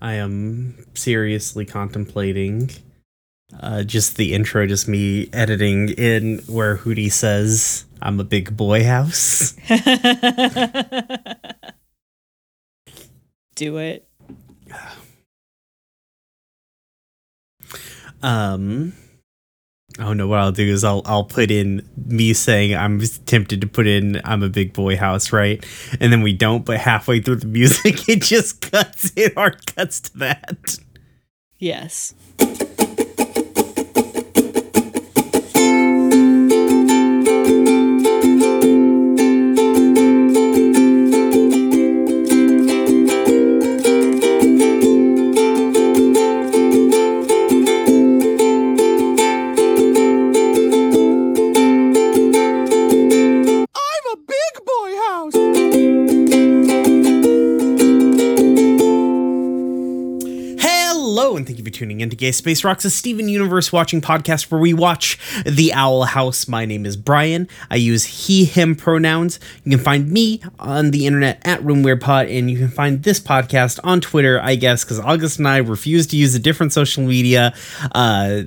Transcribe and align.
I 0.00 0.14
am 0.14 0.86
seriously 0.94 1.64
contemplating 1.64 2.70
uh, 3.58 3.82
just 3.84 4.16
the 4.16 4.34
intro, 4.34 4.66
just 4.66 4.88
me 4.88 5.28
editing 5.32 5.90
in 5.90 6.38
where 6.46 6.76
Hooty 6.76 7.08
says, 7.10 7.84
I'm 8.02 8.20
a 8.20 8.24
big 8.24 8.56
boy 8.56 8.84
house. 8.84 9.52
Do 13.54 13.78
it. 13.78 14.06
Um, 18.22 18.94
oh 19.98 20.12
no, 20.12 20.26
what 20.26 20.38
I'll 20.38 20.52
do 20.52 20.66
is 20.66 20.84
I'll 20.84 21.02
I'll 21.04 21.24
put 21.24 21.50
in 21.50 21.88
me 22.06 22.32
saying 22.32 22.74
I'm 22.74 23.00
tempted 23.00 23.60
to 23.60 23.66
put 23.66 23.86
in 23.86 24.20
I'm 24.24 24.42
a 24.42 24.48
big 24.48 24.72
boy 24.72 24.96
house, 24.96 25.32
right? 25.32 25.64
And 26.00 26.12
then 26.12 26.22
we 26.22 26.32
don't, 26.32 26.64
but 26.64 26.78
halfway 26.78 27.20
through 27.20 27.36
the 27.36 27.46
music, 27.46 28.08
it 28.08 28.22
just 28.22 28.60
cuts. 28.60 29.12
It 29.16 29.34
hard 29.34 29.74
cuts 29.74 30.00
to 30.00 30.18
that. 30.18 30.78
Yes. 31.58 32.14
Hello, 61.36 61.40
and 61.40 61.46
thank 61.46 61.58
you 61.58 61.64
for 61.66 61.70
tuning 61.70 62.00
in 62.00 62.08
to 62.08 62.16
Gay 62.16 62.32
Space 62.32 62.64
Rocks, 62.64 62.86
a 62.86 62.88
Steven 62.88 63.28
Universe 63.28 63.70
watching 63.70 64.00
podcast 64.00 64.50
where 64.50 64.58
we 64.58 64.72
watch 64.72 65.18
The 65.44 65.70
Owl 65.74 66.04
House. 66.04 66.48
My 66.48 66.64
name 66.64 66.86
is 66.86 66.96
Bryan. 66.96 67.46
I 67.70 67.76
use 67.76 68.04
he, 68.04 68.46
him 68.46 68.74
pronouns. 68.74 69.38
You 69.62 69.72
can 69.72 69.84
find 69.84 70.10
me 70.10 70.40
on 70.58 70.92
the 70.92 71.04
internet 71.04 71.42
at 71.44 71.60
RoomWherePod, 71.60 72.34
and 72.34 72.50
you 72.50 72.56
can 72.56 72.70
find 72.70 73.02
this 73.02 73.20
podcast 73.20 73.78
on 73.84 74.00
Twitter, 74.00 74.40
I 74.42 74.54
guess, 74.54 74.82
because 74.82 74.98
August 74.98 75.36
and 75.36 75.46
I 75.46 75.58
refuse 75.58 76.06
to 76.06 76.16
use 76.16 76.34
a 76.34 76.38
different 76.38 76.72
social 76.72 77.02
media. 77.02 77.52
Uh, 77.94 78.44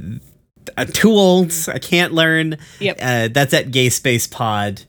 uh, 0.76 0.86
too 0.86 1.12
old. 1.12 1.54
I 1.68 1.78
can't 1.78 2.12
learn. 2.12 2.58
Yep. 2.80 2.98
Uh, 3.00 3.28
that's 3.28 3.54
at 3.54 3.70
Gay 3.70 3.90
Space 3.90 4.26
Pod. 4.26 4.82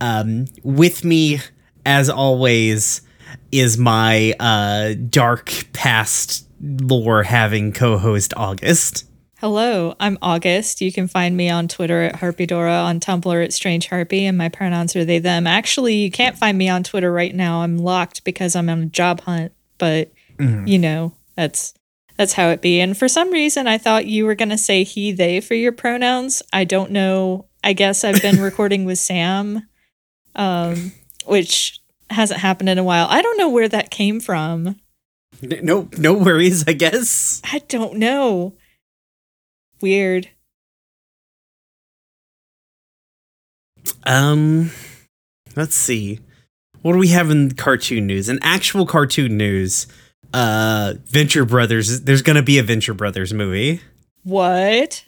Um, 0.00 0.46
with 0.64 1.04
me, 1.04 1.38
as 1.84 2.10
always, 2.10 3.02
is 3.52 3.78
my 3.78 4.34
uh, 4.40 4.94
dark 5.08 5.52
past 5.72 6.46
lore 6.60 7.22
having 7.22 7.72
co-host 7.72 8.34
August. 8.36 9.04
Hello, 9.38 9.94
I'm 10.00 10.16
August. 10.22 10.80
You 10.80 10.90
can 10.90 11.08
find 11.08 11.36
me 11.36 11.50
on 11.50 11.68
Twitter 11.68 12.02
at 12.02 12.16
Harpydora, 12.16 12.84
on 12.84 13.00
Tumblr 13.00 13.44
at 13.44 13.52
Strange 13.52 13.88
Harpy, 13.88 14.24
and 14.24 14.38
my 14.38 14.48
pronouns 14.48 14.96
are 14.96 15.04
they, 15.04 15.18
them. 15.18 15.46
Actually, 15.46 15.96
you 15.96 16.10
can't 16.10 16.38
find 16.38 16.56
me 16.56 16.70
on 16.70 16.82
Twitter 16.82 17.12
right 17.12 17.34
now. 17.34 17.60
I'm 17.60 17.76
locked 17.76 18.24
because 18.24 18.56
I'm 18.56 18.70
on 18.70 18.82
a 18.82 18.86
job 18.86 19.20
hunt, 19.20 19.52
but 19.78 20.10
you 20.66 20.78
know, 20.78 21.14
that's 21.34 21.74
that's 22.16 22.32
how 22.32 22.48
it 22.48 22.62
be. 22.62 22.80
And 22.80 22.96
for 22.96 23.08
some 23.08 23.30
reason 23.30 23.66
I 23.66 23.78
thought 23.78 24.06
you 24.06 24.24
were 24.24 24.34
gonna 24.34 24.58
say 24.58 24.84
he, 24.84 25.12
they 25.12 25.40
for 25.40 25.54
your 25.54 25.72
pronouns. 25.72 26.42
I 26.52 26.64
don't 26.64 26.90
know. 26.90 27.46
I 27.62 27.74
guess 27.74 28.04
I've 28.04 28.22
been 28.22 28.40
recording 28.40 28.84
with 28.84 28.98
Sam, 28.98 29.68
um, 30.34 30.92
which 31.26 31.80
hasn't 32.10 32.40
happened 32.40 32.68
in 32.68 32.78
a 32.78 32.84
while. 32.84 33.06
I 33.08 33.22
don't 33.22 33.38
know 33.38 33.48
where 33.48 33.68
that 33.68 33.90
came 33.90 34.20
from. 34.20 34.76
No, 35.42 35.88
no 35.98 36.14
worries. 36.14 36.66
I 36.66 36.72
guess. 36.72 37.40
I 37.44 37.60
don't 37.68 37.98
know. 37.98 38.54
Weird. 39.80 40.30
Um, 44.04 44.70
let's 45.54 45.74
see. 45.74 46.20
What 46.82 46.92
do 46.92 46.98
we 46.98 47.08
have 47.08 47.30
in 47.30 47.52
cartoon 47.52 48.06
news? 48.06 48.28
In 48.28 48.38
actual 48.42 48.86
cartoon 48.86 49.36
news, 49.36 49.86
uh, 50.32 50.94
Venture 51.04 51.44
Brothers. 51.44 52.02
There's 52.02 52.22
gonna 52.22 52.42
be 52.42 52.58
a 52.58 52.62
Venture 52.62 52.94
Brothers 52.94 53.34
movie. 53.34 53.80
What? 54.22 55.04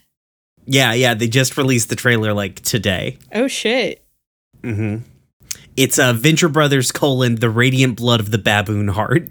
Yeah, 0.65 0.93
yeah. 0.93 1.13
They 1.13 1.27
just 1.27 1.57
released 1.57 1.89
the 1.89 1.95
trailer 1.95 2.33
like 2.33 2.61
today. 2.61 3.17
Oh 3.33 3.47
shit. 3.47 4.05
Mm-hmm. 4.61 5.03
It's 5.79 5.97
uh, 5.97 6.11
Venture 6.11 6.49
Brothers 6.49 6.91
colon 6.91 7.35
the 7.35 7.49
Radiant 7.49 7.95
Blood 7.95 8.19
of 8.19 8.31
the 8.31 8.37
Baboon 8.37 8.89
Heart. 8.89 9.29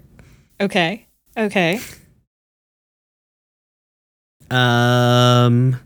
Okay. 0.59 1.05
Okay. 1.37 1.79
Um, 4.49 5.79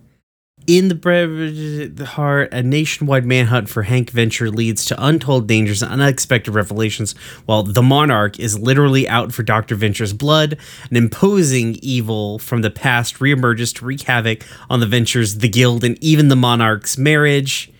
in 0.65 0.87
the, 0.87 0.95
bre- 0.95 1.91
the 1.93 2.05
heart, 2.05 2.53
a 2.53 2.63
nationwide 2.63 3.25
manhunt 3.25 3.67
for 3.67 3.83
Hank 3.83 4.11
Venture 4.11 4.49
leads 4.49 4.85
to 4.85 5.05
untold 5.05 5.49
dangers 5.49 5.83
and 5.83 5.91
unexpected 5.91 6.53
revelations. 6.53 7.11
While 7.45 7.63
the 7.63 7.83
Monarch 7.83 8.39
is 8.39 8.57
literally 8.57 9.05
out 9.09 9.33
for 9.33 9.43
Doctor 9.43 9.75
Venture's 9.75 10.13
blood, 10.13 10.57
an 10.89 10.95
imposing 10.95 11.75
evil 11.81 12.39
from 12.39 12.61
the 12.61 12.71
past 12.71 13.15
reemerges 13.15 13.75
to 13.75 13.85
wreak 13.85 14.03
havoc 14.03 14.45
on 14.69 14.79
the 14.79 14.85
Ventures, 14.87 15.39
the 15.39 15.49
Guild, 15.49 15.83
and 15.83 16.01
even 16.01 16.29
the 16.29 16.37
Monarch's 16.37 16.97
marriage. 16.97 17.72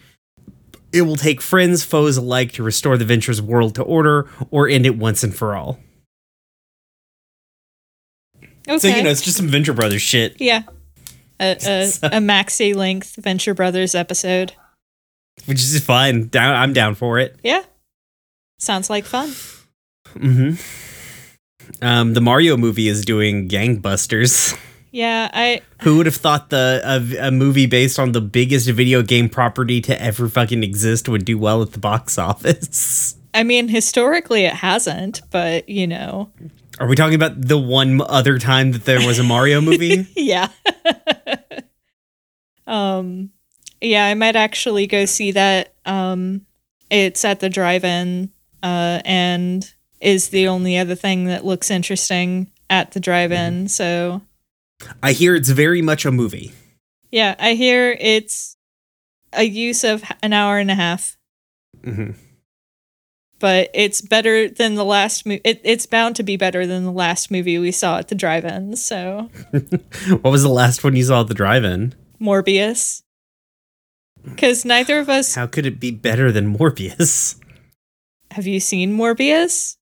It 0.94 1.02
will 1.04 1.16
take 1.16 1.42
friends, 1.42 1.84
foes 1.84 2.18
alike 2.18 2.52
to 2.54 2.64
restore 2.64 2.98
the 2.98 3.06
Venture's 3.06 3.42
world 3.42 3.76
to 3.76 3.84
order 3.84 4.30
or 4.52 4.68
end 4.68 4.86
it 4.86 4.96
once 4.98 5.24
and 5.24 5.36
for 5.36 5.56
all. 5.56 5.80
Okay. 8.68 8.78
So 8.80 8.88
you 8.88 9.04
know, 9.04 9.10
it's 9.10 9.22
just 9.22 9.38
some 9.38 9.48
Venture 9.48 9.74
Brothers 9.74 10.02
shit. 10.02 10.40
yeah. 10.40 10.64
A, 11.40 11.52
a, 11.52 11.84
a 12.04 12.20
maxi 12.22 12.74
length 12.76 13.16
Venture 13.18 13.54
Brothers 13.54 13.96
episode. 13.96 14.54
which 15.46 15.60
is 15.60 15.84
fine. 15.84 16.28
Down, 16.30 16.56
I'm 16.56 16.74
down 16.74 16.96
for 16.96 17.20
it. 17.20 17.38
Yeah. 17.44 17.64
Sounds 18.60 18.90
like 18.90 19.04
fun. 19.06 19.34
hmm 20.14 20.52
Um, 21.82 22.14
the 22.14 22.22
Mario 22.22 22.56
movie 22.56 22.88
is 22.88 23.04
doing 23.04 23.50
gangbusters. 23.50 24.58
Yeah, 24.94 25.28
I 25.34 25.62
Who 25.82 25.98
would 25.98 26.06
have 26.06 26.16
thought 26.16 26.52
the 26.52 26.80
a, 26.86 27.28
a 27.28 27.32
movie 27.32 27.66
based 27.66 27.98
on 27.98 28.12
the 28.12 28.22
biggest 28.22 28.70
video 28.70 29.02
game 29.02 29.28
property 29.28 29.82
to 29.82 30.00
ever 30.00 30.30
fucking 30.30 30.64
exist 30.64 31.10
would 31.10 31.26
do 31.26 31.36
well 31.36 31.64
at 31.64 31.72
the 31.72 31.80
box 31.80 32.18
office? 32.20 33.16
I 33.34 33.42
mean 33.42 33.68
historically 33.70 34.46
it 34.46 34.54
hasn't, 34.54 35.24
but 35.32 35.68
you 35.68 35.88
know. 35.88 36.32
Are 36.80 36.88
we 36.88 36.96
talking 36.96 37.16
about 37.16 37.42
the 37.42 37.58
one 37.58 38.02
other 38.02 38.38
time 38.38 38.72
that 38.74 38.86
there 38.86 39.06
was 39.06 39.18
a 39.18 39.24
Mario 39.24 39.62
movie? 39.62 40.08
Yeah. 40.16 40.50
um 42.68 43.32
yeah, 43.82 44.06
I 44.06 44.14
might 44.14 44.36
actually 44.36 44.86
go 44.86 45.06
see 45.06 45.32
that. 45.32 45.74
Um 45.88 46.46
it's 46.92 47.26
at 47.26 47.40
the 47.40 47.50
drive-in 47.50 48.30
uh 48.62 49.02
and 49.06 49.74
is 50.00 50.30
the 50.30 50.50
only 50.50 50.78
other 50.78 50.94
thing 50.94 51.26
that 51.26 51.44
looks 51.44 51.72
interesting 51.72 52.52
at 52.70 52.92
the 52.92 53.00
drive-in. 53.00 53.70
So 53.70 54.22
I 55.02 55.12
hear 55.14 55.36
it's 55.36 55.50
very 55.50 55.82
much 55.82 56.06
a 56.06 56.12
movie. 56.12 56.52
Yeah, 57.12 57.36
I 57.40 57.54
hear 57.54 57.96
it's 58.00 58.56
a 59.34 59.44
use 59.44 59.84
of 59.84 60.04
an 60.22 60.34
hour 60.34 60.58
and 60.58 60.70
a 60.72 60.76
half, 60.76 61.18
hmm 61.84 62.12
but 63.40 63.70
it's 63.74 64.00
better 64.00 64.48
than 64.48 64.76
the 64.76 64.86
last 64.86 65.26
movie. 65.26 65.42
It, 65.44 65.60
it's 65.66 65.86
bound 65.86 66.16
to 66.16 66.24
be 66.24 66.38
better 66.38 66.66
than 66.66 66.86
the 66.86 66.92
last 66.94 67.30
movie 67.30 67.60
we 67.60 67.72
saw 67.72 67.98
at 67.98 68.08
the 68.08 68.16
drive-in. 68.16 68.78
So 68.78 69.30
What 70.22 70.32
was 70.32 70.44
the 70.44 70.50
last 70.50 70.82
one 70.82 70.96
you 70.96 71.04
saw 71.04 71.22
at 71.22 71.28
the 71.28 71.34
drive-in? 71.34 71.94
Morbius, 72.22 73.02
because 74.24 74.64
neither 74.64 74.98
of 74.98 75.10
us 75.10 75.36
How 75.36 75.46
could 75.48 75.66
it 75.66 75.78
be 75.78 75.92
better 75.92 76.32
than 76.32 76.56
Morbius? 76.58 77.38
have 78.32 78.48
you 78.48 78.62
seen 78.62 78.96
Morbius. 78.98 79.76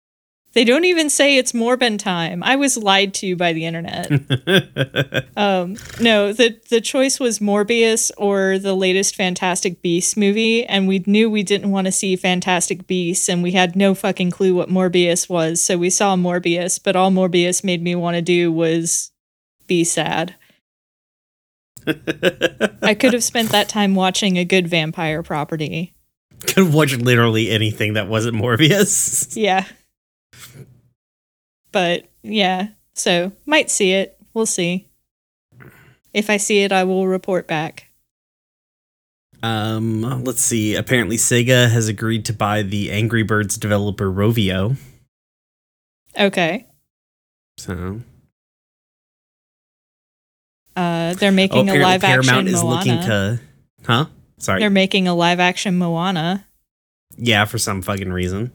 They 0.53 0.66
don't 0.66 0.84
even 0.84 1.09
say 1.09 1.38
it's 1.38 1.53
Morbin 1.53 1.97
time. 1.97 2.44
I 2.44 2.57
was 2.57 2.75
lied 2.78 3.13
to 3.16 3.35
by 3.35 3.53
the 3.53 3.66
internet. 3.66 4.11
Um, 5.37 5.78
no, 5.99 6.34
the 6.34 6.59
the 6.70 6.81
choice 6.81 7.20
was 7.20 7.40
Morbius 7.40 8.11
or 8.17 8.59
the 8.59 8.76
latest 8.76 9.16
Fantastic 9.16 9.81
Beasts 9.81 10.16
movie, 10.16 10.66
and 10.66 10.87
we 10.87 11.03
knew 11.08 11.29
we 11.29 11.41
didn't 11.41 11.72
want 11.72 11.85
to 11.85 11.91
see 11.91 12.16
Fantastic 12.16 12.85
Beasts, 12.85 13.28
and 13.28 13.41
we 13.41 13.53
had 13.53 13.76
no 13.76 13.96
fucking 13.96 14.29
clue 14.29 14.53
what 14.53 14.70
Morbius 14.70 15.29
was, 15.29 15.64
so 15.64 15.78
we 15.78 15.90
saw 15.90 16.16
Morbius, 16.16 16.79
but 16.84 16.96
all 16.96 17.11
Morbius 17.11 17.64
made 17.64 17.81
me 17.81 17.96
want 17.96 18.16
to 18.16 18.22
do 18.22 18.52
was 18.52 19.11
be 19.67 19.84
sad. 19.84 20.35
I 21.87 22.93
could 22.93 23.14
have 23.14 23.23
spent 23.23 23.49
that 23.49 23.70
time 23.70 23.96
watching 23.96 24.37
a 24.37 24.46
good 24.46 24.67
vampire 24.67 25.23
property. 25.23 25.93
could 26.46 26.72
watch 26.72 26.96
literally 26.96 27.49
anything 27.49 27.93
that 27.93 28.08
wasn't 28.08 28.37
Morbius. 28.37 29.35
Yeah. 29.35 29.66
But 31.72 32.06
yeah, 32.23 32.70
so 32.94 33.32
might 33.46 33.70
see 33.72 33.94
it. 33.94 34.18
We'll 34.34 34.46
see. 34.46 34.88
If 36.14 36.29
I 36.29 36.38
see 36.38 36.64
it, 36.64 36.72
I 36.72 36.84
will 36.84 37.08
report 37.08 37.47
back. 37.47 37.88
Um, 39.44 40.02
let's 40.23 40.41
see. 40.41 40.76
Apparently, 40.76 41.18
Sega 41.18 41.70
has 41.72 41.88
agreed 41.88 42.26
to 42.26 42.34
buy 42.34 42.62
the 42.62 42.91
Angry 42.91 43.23
Birds 43.23 43.58
developer 43.58 44.12
Rovio. 44.12 44.76
Okay. 46.20 46.68
So 47.58 48.02
Uh, 50.76 51.14
they're 51.16 51.32
making 51.32 51.70
a 51.70 51.74
apparently 51.74 51.84
live 51.84 52.03
action 52.03 52.24
Paramount 52.24 52.47
is 52.50 52.62
Moana. 52.64 52.76
looking 52.76 53.02
to, 53.02 53.40
huh? 53.85 54.06
Sorry. 54.38 54.59
They're 54.59 54.70
making 54.70 55.08
a 55.08 55.14
live 55.16 55.40
action 55.40 55.78
Moana. 55.78 56.46
yeah, 57.17 57.46
for 57.46 57.58
some 57.58 57.82
fucking 57.82 58.12
reason. 58.12 58.52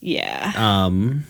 Yeah. 0.00 0.52
Um, 0.56 1.24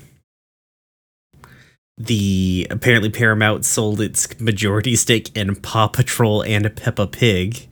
the 1.98 2.66
apparently 2.70 3.10
Paramount 3.10 3.64
sold 3.64 4.00
its 4.00 4.38
majority 4.40 4.96
stake 4.96 5.34
in 5.36 5.56
Paw 5.56 5.88
Patrol 5.88 6.42
and 6.42 6.74
Peppa 6.74 7.06
Pig. 7.06 7.68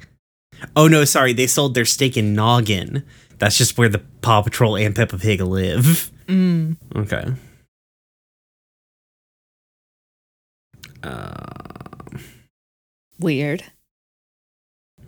Oh 0.77 0.89
no, 0.89 1.05
sorry, 1.05 1.33
they 1.33 1.47
sold 1.47 1.75
their 1.75 1.85
stake 1.85 2.17
in 2.17 2.35
Noggin. 2.35 3.03
That's 3.39 3.57
just 3.57 3.79
where 3.79 3.89
the 3.89 4.03
Paw 4.21 4.43
Patrol 4.43 4.77
and 4.77 4.95
Peppa 4.95 5.19
Pig 5.19 5.41
live. 5.41 6.11
Mm. 6.27 6.77
Okay. 6.95 7.25
Uh, 11.03 12.19
Weird. 13.19 13.65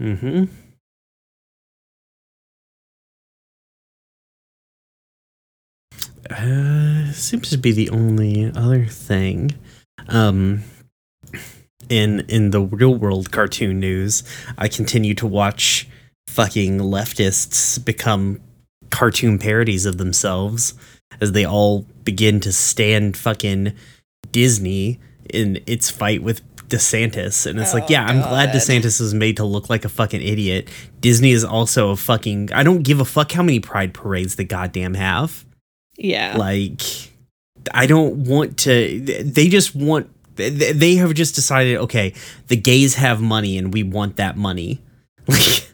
mm-hmm. 0.01 0.45
Uh, 6.31 7.11
seems 7.13 7.51
to 7.51 7.59
be 7.59 7.73
the 7.73 7.91
only 7.91 8.51
other 8.55 8.87
thing. 8.87 9.53
Um, 10.09 10.63
in 11.89 12.21
in 12.29 12.51
the 12.51 12.61
real 12.61 12.95
world 12.95 13.31
cartoon 13.33 13.81
news, 13.81 14.23
I 14.57 14.69
continue 14.69 15.15
to 15.15 15.27
watch 15.27 15.89
fucking 16.29 16.79
leftists 16.79 17.85
become 17.85 18.41
cartoon 18.91 19.39
parodies 19.39 19.85
of 19.87 19.99
themselves 19.99 20.75
as 21.21 21.33
they 21.33 21.45
all 21.45 21.87
begin 22.05 22.41
to 22.41 22.53
stand 22.53 23.17
fucking 23.17 23.73
Disney 24.31 24.99
in 25.29 25.61
its 25.67 25.91
fight 25.91 26.23
with 26.23 26.41
DeSantis. 26.69 27.47
And 27.47 27.61
it's 27.61 27.75
like, 27.75 27.85
Oh, 27.85 27.89
yeah, 27.91 28.07
I'm 28.07 28.23
glad 28.23 28.51
DeSantis 28.51 29.01
was 29.01 29.13
made 29.13 29.37
to 29.37 29.45
look 29.45 29.69
like 29.69 29.85
a 29.85 29.89
fucking 29.89 30.23
idiot. 30.23 30.69
Disney 31.01 31.33
is 31.33 31.45
also 31.45 31.91
a 31.91 31.97
fucking 31.97 32.53
I 32.53 32.63
don't 32.63 32.83
give 32.83 33.01
a 33.01 33.05
fuck 33.05 33.33
how 33.33 33.43
many 33.43 33.61
pride 33.61 33.93
parades 33.93 34.37
they 34.37 34.45
goddamn 34.45 34.95
have. 34.95 35.45
Yeah. 35.97 36.37
Like, 36.37 36.81
I 37.75 37.87
don't 37.87 38.25
want 38.25 38.59
to. 38.61 39.01
They 39.01 39.49
just 39.49 39.75
want. 39.75 40.09
they- 40.37 40.95
have 40.97 41.13
just 41.15 41.35
decided, 41.35 41.77
okay, 41.79 42.15
the 42.49 42.57
gays 42.57 42.95
have 42.95 43.21
money 43.21 43.59
and 43.59 43.73
we 43.73 43.83
want 43.83 44.17
that 44.17 44.37
money. 44.37 44.81
Like, 45.29 45.69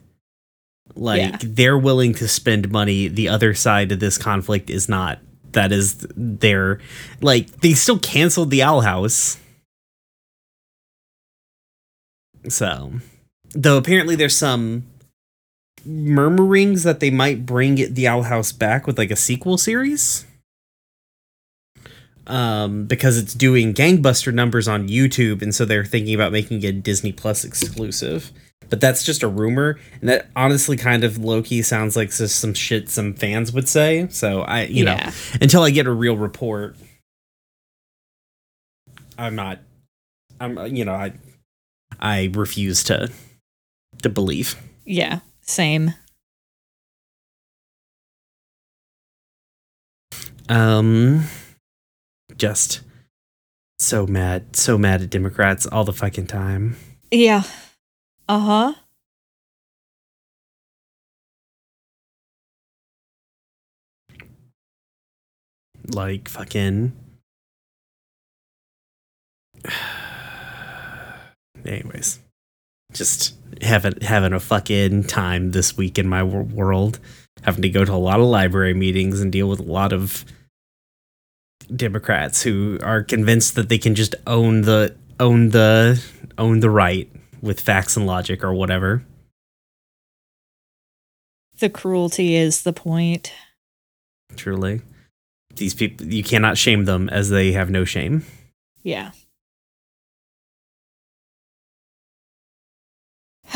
like 0.94 1.20
Yeah. 1.20 1.38
they're 1.42 1.78
willing 1.78 2.12
to 2.14 2.26
spend 2.26 2.70
money. 2.72 3.06
The 3.08 3.28
other 3.28 3.54
side 3.54 3.92
of 3.92 4.00
this 4.00 4.18
conflict 4.18 4.68
is 4.68 4.88
not. 4.88 5.20
That 5.52 5.70
is 5.72 6.04
their. 6.16 6.80
Like, 7.20 7.48
they 7.60 7.72
still 7.74 7.98
canceled 8.00 8.50
the 8.50 8.62
Owl 8.64 8.80
House. 8.80 9.38
So, 12.48 12.92
though 13.52 13.76
apparently 13.78 14.16
there's 14.16 14.36
some 14.36 14.84
murmurings 15.84 16.82
that 16.82 17.00
they 17.00 17.10
might 17.10 17.46
bring 17.46 17.78
it, 17.78 17.94
the 17.94 18.08
Owl 18.08 18.24
House 18.24 18.52
back 18.52 18.86
with 18.86 18.98
like 18.98 19.10
a 19.10 19.16
sequel 19.16 19.58
series. 19.58 20.24
Um, 22.26 22.84
because 22.84 23.16
it's 23.16 23.32
doing 23.32 23.72
gangbuster 23.72 24.34
numbers 24.34 24.68
on 24.68 24.88
YouTube, 24.88 25.40
and 25.40 25.54
so 25.54 25.64
they're 25.64 25.84
thinking 25.84 26.14
about 26.14 26.30
making 26.30 26.62
it 26.62 26.82
Disney 26.82 27.10
Plus 27.10 27.42
exclusive. 27.42 28.32
But 28.68 28.82
that's 28.82 29.02
just 29.02 29.22
a 29.22 29.28
rumor, 29.28 29.78
and 30.00 30.10
that 30.10 30.28
honestly 30.36 30.76
kind 30.76 31.04
of 31.04 31.16
low 31.16 31.42
key 31.42 31.62
sounds 31.62 31.96
like 31.96 32.14
just 32.14 32.38
some 32.38 32.52
shit 32.52 32.90
some 32.90 33.14
fans 33.14 33.50
would 33.54 33.66
say. 33.66 34.08
So 34.10 34.42
I, 34.42 34.64
you 34.64 34.84
know, 34.84 34.98
until 35.40 35.62
I 35.62 35.70
get 35.70 35.86
a 35.86 35.90
real 35.90 36.18
report, 36.18 36.76
I'm 39.16 39.34
not. 39.34 39.60
I'm, 40.40 40.76
you 40.76 40.84
know, 40.84 40.94
I, 40.94 41.14
I 41.98 42.30
refuse 42.34 42.84
to, 42.84 43.10
to 44.02 44.08
believe. 44.08 44.54
Yeah. 44.84 45.20
Same. 45.48 45.94
Um, 50.50 51.24
just 52.36 52.82
so 53.78 54.06
mad, 54.06 54.54
so 54.54 54.76
mad 54.76 55.00
at 55.00 55.08
Democrats 55.08 55.64
all 55.64 55.84
the 55.84 55.94
fucking 55.94 56.26
time. 56.26 56.76
Yeah. 57.10 57.44
Uh 58.28 58.38
huh. 58.38 58.74
Like 65.86 66.28
fucking. 66.28 66.92
Anyways, 71.64 72.18
just 72.92 73.34
having 73.62 74.00
having 74.00 74.32
a 74.32 74.40
fucking 74.40 75.04
time 75.04 75.50
this 75.52 75.76
week 75.76 75.98
in 75.98 76.08
my 76.08 76.22
world. 76.22 76.98
Having 77.42 77.62
to 77.62 77.68
go 77.68 77.84
to 77.84 77.92
a 77.92 77.94
lot 77.94 78.18
of 78.18 78.26
library 78.26 78.74
meetings 78.74 79.20
and 79.20 79.30
deal 79.30 79.48
with 79.48 79.60
a 79.60 79.64
lot 79.64 79.92
of 79.92 80.24
Democrats 81.74 82.42
who 82.42 82.78
are 82.82 83.02
convinced 83.02 83.54
that 83.54 83.68
they 83.68 83.78
can 83.78 83.94
just 83.94 84.14
own 84.26 84.62
the 84.62 84.96
own 85.20 85.50
the 85.50 86.02
own 86.36 86.60
the 86.60 86.70
right 86.70 87.10
with 87.40 87.60
facts 87.60 87.96
and 87.96 88.06
logic 88.06 88.42
or 88.42 88.52
whatever. 88.52 89.04
The 91.58 91.68
cruelty 91.68 92.36
is 92.36 92.62
the 92.62 92.72
point. 92.72 93.32
Truly, 94.36 94.80
these 95.54 95.74
people 95.74 96.06
you 96.06 96.22
cannot 96.22 96.58
shame 96.58 96.84
them 96.84 97.08
as 97.08 97.30
they 97.30 97.52
have 97.52 97.70
no 97.70 97.84
shame. 97.84 98.24
Yeah. 98.82 99.12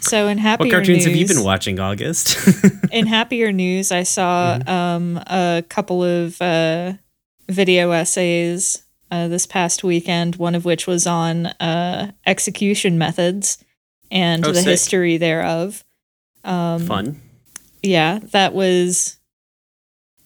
so 0.00 0.28
in 0.28 0.38
happier 0.38 0.66
What 0.66 0.70
cartoons 0.70 0.88
news, 0.88 1.04
have 1.06 1.16
you 1.16 1.26
been 1.26 1.44
watching, 1.44 1.78
August? 1.80 2.36
in 2.92 3.06
happier 3.06 3.52
news, 3.52 3.92
I 3.92 4.02
saw 4.04 4.58
Mm-hmm. 4.58 4.68
um, 4.68 5.16
a 5.26 5.62
couple 5.68 6.02
of 6.04 6.40
uh, 6.40 6.94
video 7.48 7.90
essays 7.90 8.84
uh, 9.10 9.28
this 9.28 9.46
past 9.46 9.84
weekend. 9.84 10.36
One 10.36 10.54
of 10.54 10.64
which 10.64 10.86
was 10.86 11.06
on 11.06 11.46
uh, 11.46 12.12
execution 12.26 12.96
methods 12.98 13.62
and 14.10 14.44
Oh, 14.46 14.52
the 14.52 14.60
sick. 14.60 14.70
history 14.70 15.16
thereof. 15.16 15.84
Um, 16.44 16.86
Fun. 16.86 17.20
yeah, 17.82 18.18
that 18.32 18.52
was 18.54 19.18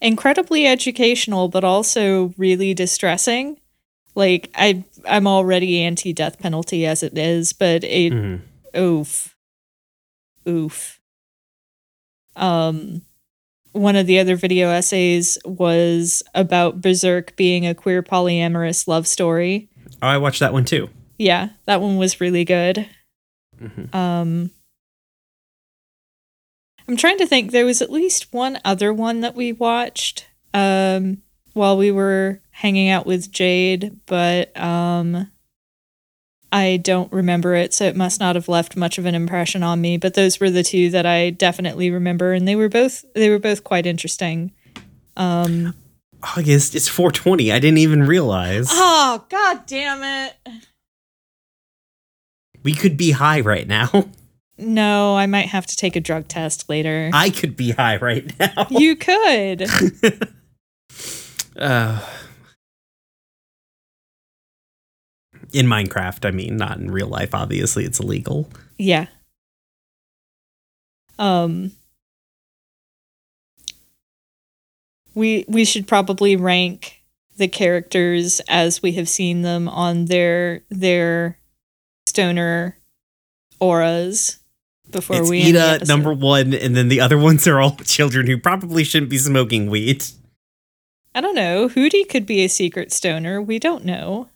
incredibly 0.00 0.66
educational, 0.66 1.48
but 1.48 1.64
also 1.64 2.34
really 2.36 2.74
distressing. 2.74 3.58
Like 4.18 4.50
I, 4.56 4.84
I'm 5.08 5.28
already 5.28 5.80
anti-death 5.80 6.40
penalty 6.40 6.84
as 6.86 7.04
it 7.04 7.16
is, 7.16 7.52
but 7.52 7.84
it, 7.84 8.12
Mhm. 8.12 8.40
oof, 8.76 9.36
oof. 10.46 11.00
Um, 12.34 13.02
one 13.72 13.94
of 13.94 14.08
the 14.08 14.18
other 14.18 14.34
video 14.34 14.70
essays 14.70 15.38
was 15.44 16.24
about 16.34 16.80
Berserk 16.80 17.36
being 17.36 17.64
a 17.64 17.76
queer 17.76 18.02
polyamorous 18.02 18.88
love 18.88 19.06
story. 19.06 19.68
Oh, 20.02 20.08
I 20.08 20.18
watched 20.18 20.40
that 20.40 20.52
one 20.52 20.64
too. 20.64 20.90
Yeah, 21.16 21.50
that 21.66 21.80
one 21.80 21.96
was 21.96 22.20
really 22.20 22.44
good. 22.44 22.88
Mhm. 23.62 23.94
Um, 23.94 24.50
I'm 26.88 26.96
trying 26.96 27.18
to 27.18 27.26
think. 27.26 27.52
There 27.52 27.64
was 27.66 27.80
at 27.82 27.90
least 27.92 28.32
one 28.32 28.58
other 28.64 28.92
one 28.92 29.20
that 29.20 29.36
we 29.36 29.52
watched 29.52 30.26
um, 30.54 31.22
while 31.52 31.76
we 31.76 31.90
were 31.90 32.40
hanging 32.50 32.88
out 32.88 33.06
with 33.06 33.30
Jade, 33.30 33.98
but 34.06 34.56
um, 34.60 35.30
I 36.50 36.78
don't 36.78 37.12
remember 37.12 37.54
it, 37.54 37.74
so 37.74 37.84
it 37.84 37.96
must 37.96 38.20
not 38.20 38.34
have 38.36 38.48
left 38.48 38.76
much 38.76 38.98
of 38.98 39.06
an 39.06 39.14
impression 39.14 39.62
on 39.62 39.80
me. 39.80 39.96
But 39.96 40.14
those 40.14 40.40
were 40.40 40.50
the 40.50 40.62
two 40.62 40.90
that 40.90 41.06
I 41.06 41.30
definitely 41.30 41.90
remember, 41.90 42.32
and 42.32 42.46
they 42.48 42.56
were 42.56 42.68
both 42.68 43.04
they 43.14 43.30
were 43.30 43.38
both 43.38 43.64
quite 43.64 43.86
interesting. 43.86 44.52
Um, 45.16 45.74
August, 46.22 46.74
it's 46.74 46.88
420. 46.88 47.52
I 47.52 47.58
didn't 47.58 47.78
even 47.78 48.02
realize. 48.04 48.68
oh 48.70 49.24
god 49.28 49.66
damn 49.66 50.02
it! 50.02 50.36
We 52.62 52.74
could 52.74 52.96
be 52.96 53.12
high 53.12 53.40
right 53.40 53.66
now. 53.66 54.08
No, 54.60 55.16
I 55.16 55.26
might 55.26 55.46
have 55.46 55.66
to 55.66 55.76
take 55.76 55.94
a 55.94 56.00
drug 56.00 56.26
test 56.26 56.68
later. 56.68 57.10
I 57.14 57.30
could 57.30 57.56
be 57.56 57.70
high 57.70 57.96
right 57.98 58.36
now. 58.40 58.66
you 58.70 58.96
could. 58.96 59.68
uh, 61.58 62.00
in 65.52 65.66
Minecraft, 65.66 66.26
I 66.26 66.30
mean, 66.30 66.56
not 66.56 66.78
in 66.78 66.90
real 66.90 67.08
life. 67.08 67.34
Obviously, 67.34 67.84
it's 67.84 68.00
illegal. 68.00 68.48
Yeah. 68.76 69.06
Um 71.18 71.72
we 75.14 75.44
we 75.48 75.64
should 75.64 75.88
probably 75.88 76.36
rank 76.36 77.02
the 77.36 77.48
characters 77.48 78.40
as 78.48 78.82
we 78.82 78.92
have 78.92 79.08
seen 79.08 79.42
them 79.42 79.68
on 79.68 80.06
their 80.06 80.62
their 80.70 81.38
stoner 82.06 82.78
auras 83.60 84.38
before 84.90 85.20
it's 85.20 85.30
we 85.30 85.40
Eda 85.40 85.84
number 85.86 86.12
one, 86.12 86.54
and 86.54 86.76
then 86.76 86.88
the 86.88 87.00
other 87.00 87.18
ones 87.28 87.46
are 87.46 87.60
all 87.60 87.76
children 87.78 88.26
who 88.26 88.38
probably 88.38 88.84
shouldn't 88.84 89.10
be 89.10 89.18
smoking 89.18 89.68
weed. 89.68 90.04
I 91.18 91.20
don't 91.20 91.34
know. 91.34 91.66
Hooty 91.66 92.04
could 92.04 92.26
be 92.26 92.44
a 92.44 92.48
secret 92.48 92.92
stoner. 92.92 93.42
We 93.42 93.58
don't 93.58 93.84
know. 93.84 94.28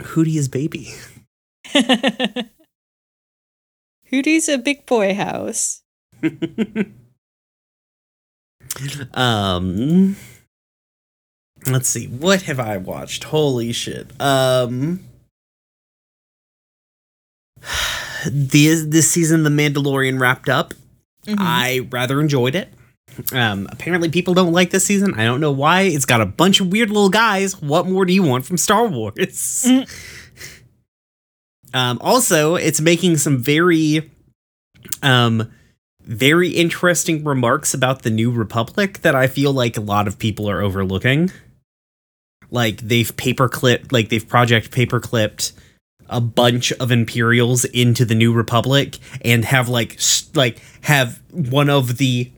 Hooty 0.00 0.36
is 0.38 0.48
baby. 0.48 0.88
Hooty's 4.06 4.48
a 4.48 4.58
big 4.58 4.86
boy 4.86 5.14
house. 5.14 5.82
um 9.14 10.16
let's 11.68 11.88
see 11.88 12.06
what 12.06 12.42
have 12.42 12.60
i 12.60 12.76
watched 12.76 13.24
holy 13.24 13.72
shit 13.72 14.08
um 14.20 15.00
the 18.26 18.84
this 18.86 19.10
season 19.10 19.42
the 19.44 19.50
mandalorian 19.50 20.20
wrapped 20.20 20.48
up 20.48 20.74
Mhm. 21.26 21.36
i 21.38 21.80
rather 21.90 22.20
enjoyed 22.20 22.54
it 22.54 22.72
um 23.32 23.68
apparently 23.70 24.08
people 24.08 24.34
don't 24.34 24.52
like 24.52 24.70
this 24.70 24.84
season. 24.84 25.14
I 25.14 25.24
don't 25.24 25.40
know 25.40 25.52
why. 25.52 25.82
It's 25.82 26.04
got 26.06 26.20
a 26.20 26.26
bunch 26.26 26.60
of 26.60 26.68
weird 26.68 26.88
little 26.90 27.10
guys. 27.10 27.60
What 27.60 27.86
more 27.86 28.04
do 28.04 28.12
you 28.12 28.22
want 28.22 28.44
from 28.44 28.56
star 28.58 28.86
wars? 28.86 29.14
Mm. 29.66 29.88
um 31.74 31.98
also 32.00 32.56
it's 32.56 32.80
making 32.80 33.16
some 33.16 33.38
very 33.38 34.10
um 35.02 35.50
very 36.02 36.48
interesting 36.50 37.22
remarks 37.22 37.74
about 37.74 38.02
the 38.02 38.10
new 38.10 38.30
republic 38.32 39.02
that 39.02 39.14
i 39.14 39.26
feel 39.28 39.52
like 39.52 39.76
a 39.76 39.80
lot 39.80 40.08
of 40.08 40.18
people 40.18 40.48
are 40.50 40.60
overlooking. 40.62 41.30
Like 42.52 42.78
they've 42.78 43.16
paper 43.16 43.48
clipped 43.48 43.92
like 43.92 44.08
they've 44.08 44.26
project 44.26 44.72
paperclipped 44.72 45.52
a 46.08 46.20
bunch 46.20 46.72
of 46.72 46.90
imperials 46.90 47.64
into 47.66 48.04
the 48.04 48.16
new 48.16 48.32
republic 48.32 48.98
and 49.24 49.44
have 49.44 49.68
like 49.68 49.94
s- 49.94 50.28
like 50.34 50.60
have 50.80 51.22
one 51.30 51.70
of 51.70 51.98
the 51.98 52.32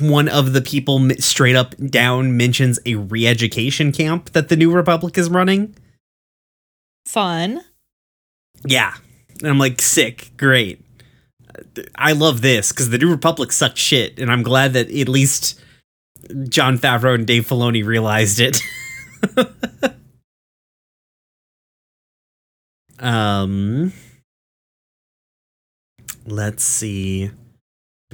one 0.00 0.28
of 0.28 0.52
the 0.52 0.60
people 0.60 1.08
straight 1.18 1.56
up 1.56 1.74
down 1.76 2.36
mentions 2.36 2.78
a 2.86 2.96
re-education 2.96 3.92
camp 3.92 4.30
that 4.30 4.48
the 4.48 4.56
new 4.56 4.72
republic 4.72 5.16
is 5.16 5.28
running. 5.30 5.74
Fun. 7.06 7.60
yeah. 8.64 8.94
And 9.40 9.48
i'm 9.48 9.58
like 9.58 9.80
sick. 9.80 10.32
Great. 10.36 10.84
I 11.94 12.12
love 12.12 12.40
this 12.42 12.72
because 12.72 12.90
the 12.90 12.98
new 12.98 13.10
republic 13.10 13.52
sucked 13.52 13.78
shit 13.78 14.18
and 14.18 14.30
i'm 14.30 14.42
glad 14.42 14.72
that 14.74 14.90
at 14.90 15.08
least 15.08 15.60
john 16.48 16.78
favreau 16.78 17.14
and 17.14 17.26
dave 17.26 17.46
filoni 17.46 17.84
realized 17.84 18.40
it. 18.40 18.60
Um 22.98 23.92
let's 26.26 26.62
see 26.62 27.30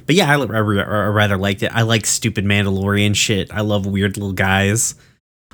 but 0.07 0.15
yeah 0.15 0.27
I, 0.29 0.35
I, 0.41 0.57
I 0.57 0.59
rather 1.07 1.37
liked 1.37 1.61
it 1.63 1.71
i 1.73 1.83
like 1.83 2.05
stupid 2.07 2.43
mandalorian 2.45 3.15
shit 3.15 3.53
i 3.53 3.61
love 3.61 3.85
weird 3.85 4.17
little 4.17 4.33
guys 4.33 4.95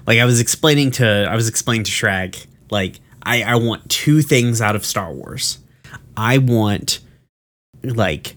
like 0.08 0.20
i 0.20 0.26
was 0.26 0.40
explaining 0.40 0.92
to 0.92 1.28
i 1.30 1.36
was 1.36 1.50
explaining 1.50 1.84
to 1.84 1.92
shrag 1.92 2.46
like 2.72 3.00
i 3.24 3.44
i 3.44 3.56
want 3.56 3.90
two 3.90 4.22
things 4.22 4.62
out 4.62 4.76
of 4.76 4.86
star 4.86 5.12
wars 5.14 5.60
i 6.16 6.38
want 6.38 7.00
like 7.84 8.36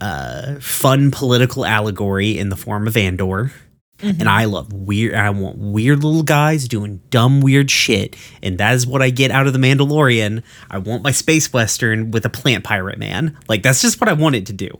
uh 0.00 0.54
fun 0.60 1.10
political 1.10 1.66
allegory 1.66 2.38
in 2.38 2.48
the 2.48 2.56
form 2.56 2.86
of 2.88 2.96
andor 2.96 3.52
Mhm. 3.98 4.18
and 4.18 4.28
I 4.28 4.46
love 4.46 4.72
weird. 4.72 5.14
I 5.14 5.30
want 5.30 5.58
weird 5.58 6.02
little 6.02 6.24
guys 6.24 6.66
doing 6.66 7.00
dumb, 7.10 7.40
weird 7.40 7.70
shit, 7.70 8.16
and 8.42 8.58
that 8.58 8.74
is 8.74 8.84
what 8.84 9.00
I 9.00 9.10
get 9.10 9.30
out 9.30 9.46
of 9.46 9.52
the 9.52 9.60
Mandalorian. 9.60 10.42
I 10.68 10.78
want 10.78 11.04
my 11.04 11.12
space 11.12 11.52
western 11.52 12.10
with 12.10 12.26
a 12.26 12.28
plant 12.28 12.64
pirate 12.64 12.98
man. 12.98 13.38
Like 13.48 13.62
that's 13.62 13.80
just 13.80 14.00
what 14.00 14.08
I 14.10 14.14
want 14.14 14.34
it 14.34 14.46
to 14.46 14.52
do. 14.52 14.76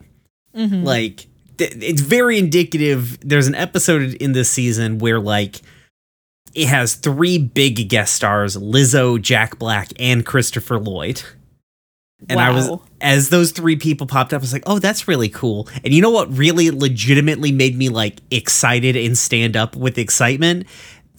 Mhm. 0.55 0.83
Like 0.83 1.27
th- 1.57 1.73
it's 1.79 2.01
very 2.01 2.37
indicative. 2.37 3.17
There's 3.21 3.47
an 3.47 3.55
episode 3.55 4.13
in 4.15 4.33
this 4.33 4.49
season 4.49 4.99
where 4.99 5.19
like 5.19 5.61
it 6.53 6.67
has 6.67 6.95
three 6.95 7.37
big 7.37 7.89
guest 7.89 8.13
stars: 8.13 8.55
Lizzo, 8.55 9.19
Jack 9.21 9.57
Black, 9.59 9.89
and 9.99 10.25
Christopher 10.25 10.79
Lloyd. 10.79 11.21
And 12.29 12.39
I 12.39 12.51
was 12.51 12.69
as 13.01 13.29
those 13.29 13.51
three 13.51 13.75
people 13.75 14.07
popped 14.07 14.33
up, 14.33 14.39
I 14.39 14.43
was 14.43 14.53
like, 14.53 14.63
"Oh, 14.65 14.79
that's 14.79 15.07
really 15.09 15.27
cool." 15.29 15.67
And 15.83 15.93
you 15.93 16.01
know 16.01 16.09
what 16.09 16.35
really 16.35 16.71
legitimately 16.71 17.51
made 17.51 17.77
me 17.77 17.89
like 17.89 18.19
excited 18.31 18.95
and 18.95 19.17
stand 19.17 19.57
up 19.57 19.75
with 19.75 19.97
excitement? 19.97 20.65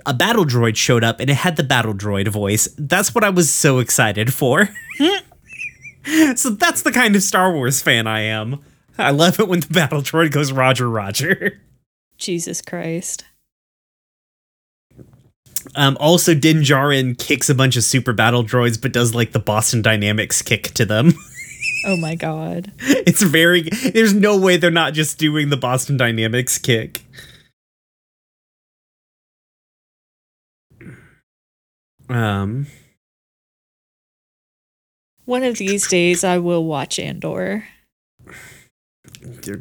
A 0.06 0.14
battle 0.14 0.44
droid 0.44 0.76
showed 0.76 1.04
up 1.04 1.20
and 1.20 1.28
it 1.28 1.34
had 1.34 1.56
the 1.56 1.62
battle 1.62 1.92
droid 1.94 2.28
voice. 2.28 2.68
That's 2.78 3.14
what 3.14 3.24
I 3.24 3.30
was 3.30 3.50
so 3.50 3.78
excited 3.80 4.32
for. 4.32 4.68
so 6.36 6.50
that's 6.50 6.82
the 6.82 6.92
kind 6.92 7.16
of 7.16 7.22
Star 7.22 7.52
Wars 7.52 7.80
fan 7.82 8.06
I 8.06 8.20
am. 8.20 8.60
I 8.98 9.10
love 9.10 9.40
it 9.40 9.48
when 9.48 9.60
the 9.60 9.66
battle 9.72 10.02
droid 10.02 10.30
goes 10.32 10.52
Roger 10.52 10.88
Roger. 10.88 11.60
Jesus 12.18 12.62
Christ. 12.62 13.24
Um, 15.74 15.96
also, 15.98 16.34
Din 16.34 16.58
Djarin 16.58 17.18
kicks 17.18 17.48
a 17.50 17.54
bunch 17.54 17.76
of 17.76 17.82
super 17.84 18.12
battle 18.12 18.44
droids, 18.44 18.80
but 18.80 18.92
does 18.92 19.14
like 19.14 19.32
the 19.32 19.38
Boston 19.40 19.82
Dynamics 19.82 20.42
kick 20.42 20.64
to 20.74 20.84
them. 20.84 21.12
Oh 21.86 21.96
my 21.98 22.14
god. 22.14 22.72
it's 22.78 23.20
very. 23.20 23.60
There's 23.62 24.14
no 24.14 24.38
way 24.38 24.56
they're 24.56 24.70
not 24.70 24.94
just 24.94 25.18
doing 25.18 25.50
the 25.50 25.56
Boston 25.58 25.98
Dynamics 25.98 26.56
kick. 26.56 27.02
Um, 32.08 32.66
One 35.24 35.42
of 35.42 35.58
these 35.58 35.86
days 35.88 36.22
I 36.24 36.38
will 36.38 36.64
watch 36.64 36.98
Andor. 36.98 37.64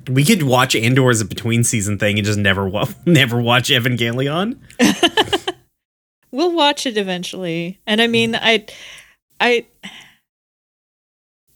We 0.09 0.23
could 0.25 0.43
watch 0.43 0.75
Andor 0.75 1.09
as 1.09 1.21
a 1.21 1.25
between 1.25 1.63
season 1.63 1.97
thing 1.97 2.17
and 2.17 2.25
just 2.25 2.39
never 2.39 2.67
wa- 2.67 2.87
never 3.05 3.41
watch 3.41 3.69
Evangelion. 3.69 4.57
we'll 6.31 6.53
watch 6.53 6.85
it 6.85 6.97
eventually. 6.97 7.79
And 7.87 8.01
I 8.01 8.07
mean, 8.07 8.35
I 8.35 8.65
I 9.39 9.65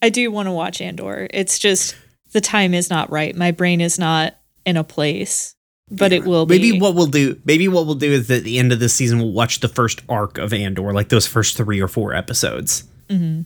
I 0.02 0.10
do 0.10 0.32
want 0.32 0.48
to 0.48 0.52
watch 0.52 0.82
Andor. 0.82 1.28
It's 1.32 1.60
just 1.60 1.96
the 2.32 2.42
time 2.42 2.74
is 2.74 2.90
not 2.90 3.12
right. 3.12 3.36
My 3.36 3.52
brain 3.52 3.82
is 3.82 3.98
not 3.98 4.36
in 4.66 4.78
a 4.78 4.84
place, 4.84 5.56
but 5.90 6.14
it 6.14 6.24
will 6.26 6.46
be. 6.46 6.56
Maybe 6.60 6.80
what 6.80 6.94
we'll 6.96 7.08
do. 7.08 7.40
Maybe 7.46 7.68
what 7.68 7.86
we'll 7.86 7.96
do 7.96 8.12
is 8.12 8.30
at 8.30 8.44
the 8.44 8.60
end 8.60 8.72
of 8.72 8.80
this 8.80 8.94
season 8.94 9.20
we'll 9.20 9.32
watch 9.34 9.60
the 9.60 9.68
first 9.70 10.02
arc 10.08 10.38
of 10.38 10.54
Andor, 10.54 10.94
like 10.94 11.10
those 11.10 11.26
first 11.28 11.58
three 11.58 11.82
or 11.82 11.88
four 11.88 12.14
episodes. 12.14 12.84
Mhm. 13.10 13.46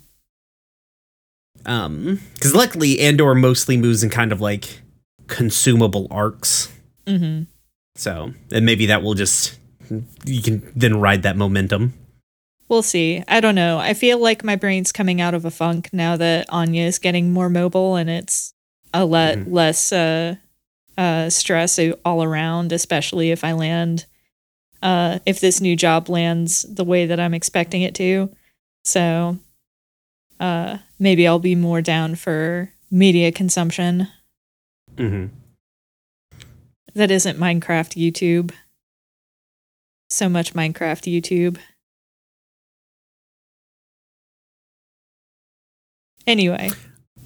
Um, 1.66 2.20
because 2.34 2.54
luckily 2.56 3.00
Andor 3.00 3.36
mostly 3.36 3.78
moves 3.78 4.04
in 4.04 4.10
kind 4.10 4.32
of 4.32 4.42
like 4.42 4.82
consumable 5.28 6.08
arcs. 6.10 6.72
Mhm. 7.08 7.48
So, 7.96 8.34
and 8.52 8.66
maybe 8.66 8.86
that 8.88 9.04
will 9.04 9.14
just 9.14 9.58
you 10.26 10.42
can 10.42 10.72
then 10.76 11.00
ride 11.00 11.24
that 11.24 11.36
momentum. 11.38 11.94
We'll 12.70 12.82
see. 12.84 13.22
I 13.28 13.42
don't 13.42 13.56
know. 13.56 13.80
I 13.80 13.94
feel 13.94 14.18
like 14.18 14.44
my 14.46 14.56
brain's 14.56 14.94
coming 14.94 15.20
out 15.20 15.34
of 15.34 15.44
a 15.44 15.52
funk 15.52 15.90
now 15.92 16.16
that 16.16 16.46
Anya 16.50 16.84
is 16.84 17.00
getting 17.00 17.34
more 17.34 17.50
mobile 17.50 17.96
and 17.98 18.10
it's 18.10 18.54
a 18.94 19.04
lot 19.06 19.36
Mhm. 19.36 19.52
less 19.52 19.92
uh, 19.92 20.36
uh, 20.98 21.30
stress 21.30 21.78
all 22.06 22.24
around, 22.24 22.72
especially 22.72 23.32
if 23.32 23.44
I 23.44 23.52
land, 23.52 24.06
uh, 24.82 25.20
if 25.26 25.42
this 25.42 25.60
new 25.60 25.76
job 25.76 26.08
lands 26.10 26.66
the 26.70 26.86
way 26.86 27.06
that 27.06 27.20
I'm 27.20 27.34
expecting 27.34 27.82
it 27.82 27.94
to. 27.96 28.30
So 28.86 29.38
uh, 30.40 30.78
maybe 31.02 31.28
I'll 31.28 31.40
be 31.40 31.56
more 31.56 31.82
down 31.82 32.16
for 32.16 32.72
media 32.90 33.32
consumption 33.32 34.08
Mm-hmm. 34.98 35.34
that 36.94 37.10
isn't 37.12 37.40
Minecraft 37.40 37.96
YouTube. 37.98 38.52
So 40.10 40.28
much 40.30 40.54
Minecraft 40.54 41.08
YouTube. 41.12 41.58
Anyway, 46.28 46.70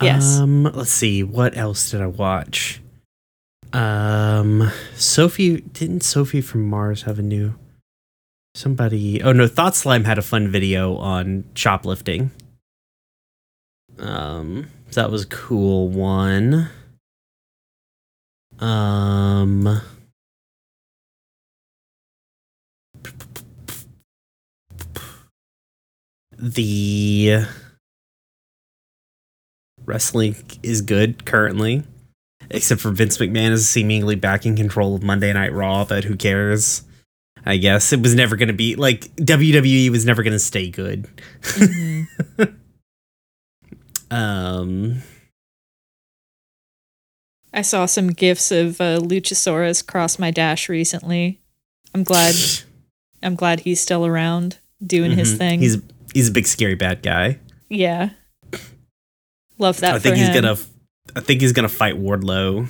yes. 0.02 0.38
Um, 0.38 0.64
let's 0.64 0.92
see. 0.92 1.24
What 1.24 1.58
else 1.58 1.90
did 1.92 2.02
I 2.02 2.08
watch? 2.08 2.80
Um, 3.74 4.72
Sophie 4.96 5.62
didn't 5.62 6.02
Sophie 6.02 6.42
from 6.42 6.70
Mars 6.70 7.02
have 7.04 7.20
a 7.20 7.24
new 7.24 7.56
somebody? 8.54 9.22
Oh 9.22 9.34
no, 9.34 9.48
Thought 9.48 9.76
Slime 9.76 10.06
had 10.06 10.18
a 10.18 10.22
fun 10.22 10.48
video 10.48 10.96
on 10.98 11.44
shoplifting. 11.56 12.32
Um, 14.00 14.68
so 14.90 15.02
that 15.02 15.12
was 15.12 15.24
a 15.24 15.28
cool 15.28 15.88
one. 15.90 16.70
Um. 18.60 19.82
The 26.38 27.46
wrestling 29.86 30.36
is 30.64 30.82
good 30.82 31.26
currently, 31.26 31.84
except 32.50 32.82
for 32.82 32.92
Vince 32.92 33.18
McMahon 33.18 33.52
is 33.52 33.68
seemingly 33.68 34.16
back 34.16 34.46
in 34.46 34.56
control 34.56 34.96
of 34.96 35.04
Monday 35.04 35.32
Night 35.32 35.54
Raw, 35.54 35.86
but 35.86 36.04
who 36.04 36.16
cares? 36.16 36.84
I 37.46 37.58
guess 37.58 37.94
it 37.94 38.02
was 38.02 38.16
never 38.16 38.36
going 38.36 38.48
to 38.48 38.54
be 38.54 38.76
like 38.76 39.02
WWE 39.18 39.90
was 39.92 40.06
never 40.06 40.24
going 40.24 40.34
to 40.34 40.40
stay 40.40 40.70
good. 40.70 41.08
Mhm. 41.42 42.56
Um, 44.16 45.02
I 47.54 47.62
saw 47.62 47.86
some 47.86 48.08
gifs 48.10 48.52
of 48.52 48.80
uh, 48.80 49.00
Luchasaurus 49.00 49.86
cross 49.86 50.18
my 50.20 50.32
dash 50.32 50.70
recently. 50.70 51.40
I'm 51.94 52.04
glad. 52.04 52.36
I'm 53.24 53.36
glad 53.36 53.62
he's 53.62 53.80
still 53.82 54.06
around 54.06 54.60
doing 54.86 55.12
his 55.12 55.34
Mhm. 55.34 55.38
thing. 55.38 55.60
He's 55.62 55.78
he's 56.14 56.30
a 56.30 56.32
big 56.32 56.48
scary 56.48 56.76
bad 56.76 57.02
guy. 57.02 57.40
yeah. 57.70 58.10
Love 59.58 59.80
that 59.80 59.96
I 59.96 60.00
think 60.00 60.18
he's 60.18 60.28
him. 60.28 60.34
gonna. 60.44 60.58
I 61.16 61.22
think 61.22 61.40
he's 61.42 61.54
gonna 61.54 61.70
fight 61.70 61.96
Wardlow 61.96 62.68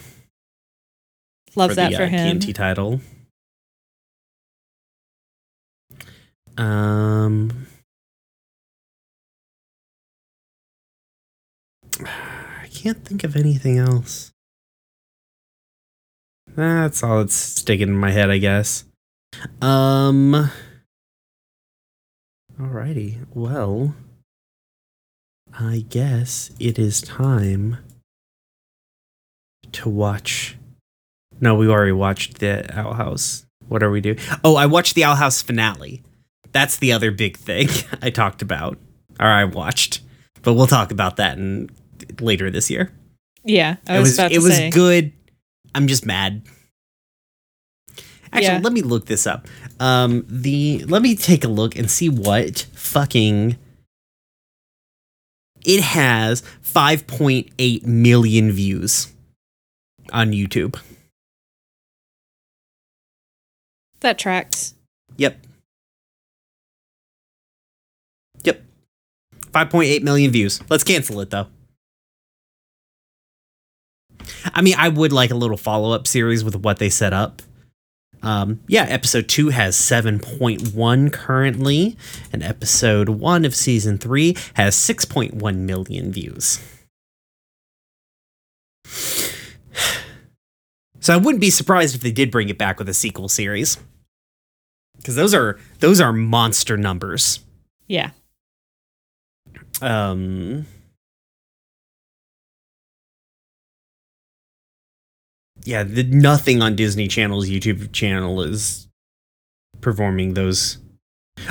Love 1.55 1.71
for 1.71 1.75
that 1.75 1.89
the 1.91 1.97
for 1.97 2.03
uh, 2.03 2.07
him. 2.07 2.39
TNT 2.39 2.53
title. 2.53 3.01
Um, 6.57 7.64
I 12.03 12.67
can't 12.73 13.03
think 13.05 13.23
of 13.23 13.35
anything 13.35 13.77
else. 13.77 14.31
That's 16.55 17.03
all 17.03 17.19
that's 17.19 17.35
sticking 17.35 17.89
in 17.89 17.95
my 17.95 18.11
head, 18.11 18.29
I 18.29 18.37
guess. 18.37 18.85
Um. 19.61 20.49
Alrighty. 22.59 23.25
Well, 23.33 23.95
I 25.57 25.85
guess 25.89 26.51
it 26.59 26.79
is 26.79 27.01
time 27.01 27.77
to 29.73 29.89
watch. 29.89 30.57
No, 31.41 31.55
we 31.55 31.67
already 31.67 31.91
watched 31.91 32.39
the 32.39 32.65
Owl 32.77 32.93
House. 32.93 33.45
What 33.67 33.83
are 33.83 33.91
we 33.91 33.99
doing? 33.99 34.19
Oh, 34.43 34.55
I 34.55 34.67
watched 34.67 34.95
the 34.95 35.03
Owl 35.03 35.15
House 35.15 35.41
finale. 35.41 36.03
That's 36.51 36.77
the 36.77 36.93
other 36.93 37.11
big 37.11 37.35
thing 37.35 37.67
I 38.01 38.09
talked 38.09 38.41
about, 38.41 38.77
or 39.19 39.27
I 39.27 39.43
watched. 39.43 40.01
But 40.41 40.53
we'll 40.53 40.67
talk 40.67 40.91
about 40.91 41.17
that 41.17 41.37
in 41.37 41.69
later 42.19 42.49
this 42.49 42.69
year. 42.69 42.91
yeah, 43.43 43.77
I 43.87 43.97
it 43.97 43.99
was, 43.99 44.09
was 44.09 44.19
about 44.19 44.31
it 44.31 44.39
was 44.39 44.55
say. 44.55 44.69
good. 44.69 45.13
I'm 45.73 45.87
just 45.87 46.05
mad. 46.05 46.43
Actually, 48.31 48.43
Yeah. 48.55 48.59
let 48.63 48.73
me 48.73 48.81
look 48.81 49.05
this 49.05 49.25
up. 49.27 49.47
Um, 49.79 50.25
the 50.29 50.83
let 50.87 51.01
me 51.01 51.15
take 51.15 51.43
a 51.43 51.47
look 51.47 51.75
and 51.77 51.89
see 51.91 52.09
what 52.09 52.65
fucking 52.73 53.57
it 55.65 55.81
has 55.81 56.41
5.8 56.63 57.85
million 57.85 58.51
views 58.51 59.13
on 60.13 60.31
YouTube. 60.31 60.79
That 64.01 64.17
tracks. 64.19 64.75
Yep. 65.17 65.39
Yep. 68.43 68.61
5.8 69.51 70.03
million 70.03 70.31
views. 70.31 70.61
Let's 70.69 70.83
cancel 70.83 71.19
it 71.21 71.29
though. 71.31 71.47
I 74.53 74.61
mean, 74.61 74.75
I 74.77 74.89
would 74.89 75.11
like 75.11 75.31
a 75.31 75.35
little 75.35 75.57
follow 75.57 75.91
up 75.91 76.07
series 76.07 76.43
with 76.43 76.55
what 76.55 76.79
they 76.79 76.89
set 76.89 77.13
up. 77.13 77.41
Um, 78.21 78.61
yeah, 78.67 78.83
episode 78.83 79.29
two 79.29 79.49
has 79.49 79.75
7.1 79.75 81.13
currently, 81.13 81.95
and 82.33 82.41
episode 82.41 83.09
one 83.09 83.45
of 83.45 83.55
season 83.55 83.97
three 83.97 84.35
has 84.55 84.75
6.1 84.75 85.55
million 85.57 86.11
views. 86.11 86.59
So 91.01 91.13
I 91.13 91.17
wouldn't 91.17 91.39
be 91.41 91.51
surprised 91.51 91.93
if 91.93 92.01
they 92.01 92.11
did 92.11 92.31
bring 92.31 92.49
it 92.49 92.57
back 92.57 92.79
with 92.79 92.89
a 92.89 92.93
sequel 92.93 93.29
series 93.29 93.77
because 94.97 95.15
those 95.15 95.35
are 95.35 95.59
those 95.79 96.01
are 96.01 96.11
monster 96.11 96.77
numbers. 96.77 97.41
Yeah. 97.85 98.09
Um, 99.83 100.65
yeah, 105.65 105.83
the, 105.83 106.03
nothing 106.03 106.61
on 106.61 106.75
Disney 106.75 107.07
Channel's 107.07 107.49
YouTube 107.49 107.91
channel 107.91 108.41
is 108.41 108.87
performing 109.81 110.33
those. 110.35 110.77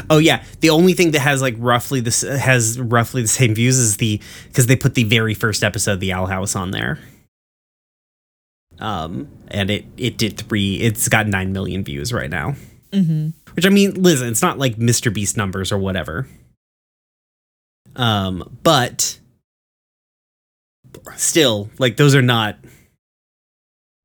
Oh 0.09 0.18
yeah, 0.18 0.42
the 0.61 0.71
only 0.71 0.94
thing 0.94 1.11
that 1.11 1.21
has 1.21 1.42
like 1.42 1.56
roughly 1.59 2.00
this 2.00 2.23
has 2.23 2.81
roughly 2.81 3.22
the 3.22 3.29
same 3.29 3.55
views 3.55 3.77
is 3.77 3.98
the 3.98 4.20
because 4.48 4.66
they 4.66 4.77
put 4.77 4.94
the 4.94 5.05
very 5.05 5.35
first 5.35 5.62
episode 5.62 5.92
of 5.92 6.00
the 6.00 6.12
Owl 6.12 6.27
House 6.27 6.57
on 6.57 6.70
there. 6.70 6.98
Um, 8.79 9.29
and 9.48 9.70
it 9.70 9.85
it 9.96 10.16
did 10.16 10.38
three. 10.38 10.77
It's 10.77 11.09
got 11.09 11.27
nine 11.27 11.53
million 11.53 11.85
views 11.85 12.12
right 12.12 12.31
now. 12.31 12.55
hmm 12.92 13.29
Which 13.55 13.66
I 13.66 13.68
mean, 13.68 14.03
listen, 14.03 14.29
it's 14.29 14.42
not 14.42 14.59
like 14.59 14.77
Mr. 14.77 15.12
Beast 15.12 15.37
numbers 15.37 15.70
or 15.70 15.79
whatever. 15.79 16.27
Um, 17.96 18.59
but 18.62 19.18
still, 21.16 21.70
like 21.79 21.96
those 21.96 22.14
are 22.14 22.22
not 22.22 22.57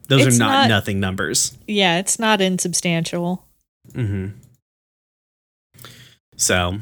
those 0.10 0.26
It's 0.28 0.36
are 0.36 0.40
not, 0.40 0.52
not- 0.52 0.70
nothing 0.70 1.00
numbers. 1.00 1.58
Yeah, 1.68 2.00
it's 2.00 2.20
not 2.20 2.42
insubstantial. 2.42 3.46
Mm-hmm. 3.94 4.38
So 6.36 6.80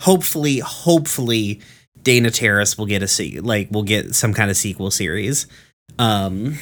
hopefully, 0.00 0.58
hopefully 0.58 1.60
Dana 2.02 2.30
Terrace 2.30 2.76
will 2.76 2.86
get 2.86 3.02
a 3.02 3.08
se- 3.08 3.40
like 3.40 3.70
will 3.70 3.82
get 3.84 4.14
some 4.14 4.34
kind 4.34 4.50
of 4.50 4.56
sequel 4.56 4.90
series. 4.90 5.46
Um 5.98 6.58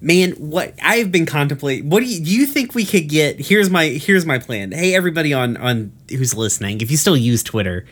Man, 0.00 0.30
what 0.32 0.74
I've 0.80 1.10
been 1.10 1.26
contemplating. 1.26 1.90
What 1.90 2.00
do 2.00 2.06
you, 2.06 2.24
do 2.24 2.30
you 2.30 2.46
think 2.46 2.72
we 2.74 2.84
could 2.84 3.08
get? 3.08 3.40
Here's 3.40 3.68
my 3.68 3.86
here's 3.86 4.24
my 4.24 4.38
plan. 4.38 4.70
Hey, 4.70 4.94
everybody 4.94 5.34
on 5.34 5.56
on 5.56 5.92
who's 6.08 6.34
listening, 6.34 6.80
if 6.82 6.90
you 6.92 6.96
still 6.96 7.16
use 7.16 7.42
Twitter, 7.42 7.84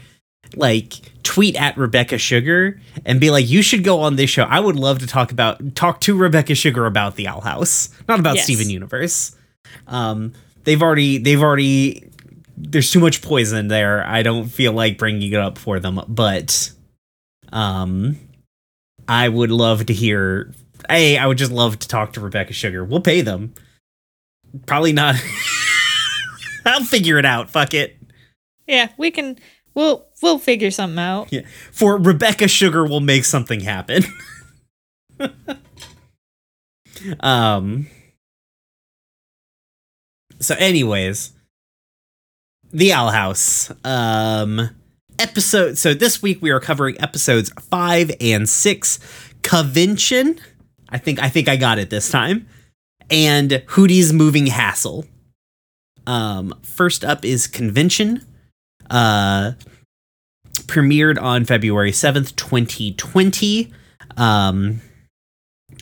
like 0.57 0.95
tweet 1.23 1.57
at 1.57 1.77
Rebecca 1.77 2.19
Sugar 2.19 2.81
and 3.05 3.21
be 3.21 3.31
like, 3.31 3.49
you 3.49 3.63
should 3.63 3.85
go 3.85 4.01
on 4.01 4.17
this 4.17 4.31
show. 4.31 4.45
I 4.45 4.61
would 4.61 4.77
love 4.77 5.01
to 5.01 5.07
talk 5.07 5.33
about 5.33 5.75
talk 5.75 6.01
to 6.03 6.17
Rebecca 6.17 6.55
Sugar 6.55 6.87
about 6.87 7.17
the 7.17 7.29
Owl 7.29 7.41
House, 7.41 7.91
not 8.09 8.21
about 8.21 8.37
Yes. 8.37 8.45
Steven 8.45 8.71
Universe. 8.71 9.37
Um, 9.87 10.33
they've 10.65 10.81
already 10.83 11.19
they've 11.19 11.43
already 11.43 12.11
there's 12.57 12.91
too 12.91 13.01
much 13.01 13.23
poison 13.23 13.69
there. 13.69 14.07
I 14.07 14.23
don't 14.23 14.49
feel 14.49 14.73
like 14.73 14.99
bringing 14.99 15.31
it 15.33 15.39
up 15.39 15.59
for 15.59 15.79
them, 15.81 16.01
but 16.09 16.71
um, 17.53 18.17
I 19.09 19.29
would 19.29 19.51
love 19.51 19.87
to 19.87 19.93
hear. 19.93 20.55
Hey, 20.89 21.19
I 21.19 21.27
would 21.27 21.39
just 21.39 21.53
love 21.53 21.79
to 21.81 21.89
talk 21.89 22.13
to 22.15 22.21
Rebecca 22.21 22.53
Sugar. 22.53 22.85
We'll 22.85 23.01
pay 23.01 23.21
them. 23.21 23.53
Probably 24.67 24.93
not. 24.93 25.17
I'll 26.65 26.85
figure 26.85 27.19
it 27.19 27.25
out. 27.25 27.51
Fuck 27.51 27.75
it. 27.75 27.97
Yeah, 28.67 28.89
we 28.97 29.11
can. 29.11 29.39
We'll 29.75 30.06
we'll 30.23 30.39
figure 30.39 30.71
something 30.71 30.99
out. 30.99 31.33
Yeah. 31.33 31.43
For 31.73 31.97
Rebecca 31.99 32.49
Sugar 32.49 32.85
will 32.85 33.01
make 33.01 33.25
something 33.25 33.61
happen. 33.61 34.05
um 37.21 37.87
So 40.41 40.55
anyways, 40.57 41.33
The 42.73 42.93
Owl 42.93 43.11
House. 43.11 43.73
Um 43.85 44.71
episode 45.19 45.79
so 45.79 45.95
this 45.95 46.21
week 46.21 46.43
we 46.43 46.51
are 46.51 46.61
covering 46.61 47.01
episodes 47.01 47.51
5 47.71 48.13
and 48.21 48.47
6 48.49 48.99
Covention. 49.43 50.39
I 50.89 50.99
think 50.99 51.23
I 51.23 51.29
think 51.29 51.49
I 51.49 51.57
got 51.57 51.79
it 51.79 51.91
this 51.91 52.11
time. 52.11 52.47
And 53.11 53.63
Hooty's 53.69 54.13
Moving 54.13 54.47
Hassle. 54.47 55.07
Um 56.07 56.55
first 56.63 57.05
up 57.05 57.25
is 57.25 57.47
Covention. 57.47 58.25
Uh 58.91 59.53
premiered 60.59 61.21
on 61.21 61.45
February 61.45 61.93
7th, 61.93 62.35
2020. 62.37 63.73
Um, 64.17 64.81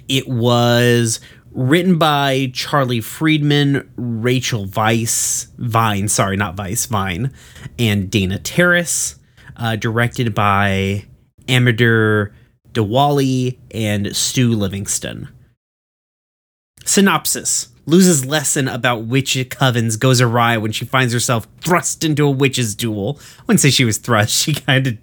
it 0.08 0.28
was 0.28 1.20
written 1.52 1.98
by 1.98 2.50
Charlie 2.52 3.00
Friedman, 3.00 3.90
Rachel 3.96 4.66
Weiss, 4.66 5.48
Vine, 5.58 6.08
sorry, 6.08 6.36
not 6.36 6.56
Vice, 6.56 6.86
Vine, 6.86 7.32
and 7.78 8.10
Dana 8.10 8.38
Terrace. 8.38 9.18
Uh, 9.56 9.76
directed 9.76 10.34
by 10.34 11.04
Amador 11.48 12.34
Diwali 12.72 13.56
and 13.70 14.14
Stu 14.16 14.50
Livingston. 14.50 15.28
Synopsis 16.84 17.68
Luz's 17.86 18.24
lesson 18.24 18.68
about 18.68 19.04
witch 19.04 19.34
covens 19.50 19.98
goes 19.98 20.20
awry 20.20 20.56
when 20.56 20.72
she 20.72 20.84
finds 20.84 21.12
herself 21.12 21.46
thrust 21.60 22.04
into 22.04 22.26
a 22.26 22.30
witch's 22.30 22.74
duel. 22.74 23.18
I 23.38 23.42
wouldn't 23.46 23.60
say 23.60 23.70
she 23.70 23.84
was 23.84 23.98
thrust. 23.98 24.34
She 24.44 24.54
kind 24.54 24.86
of 24.86 24.98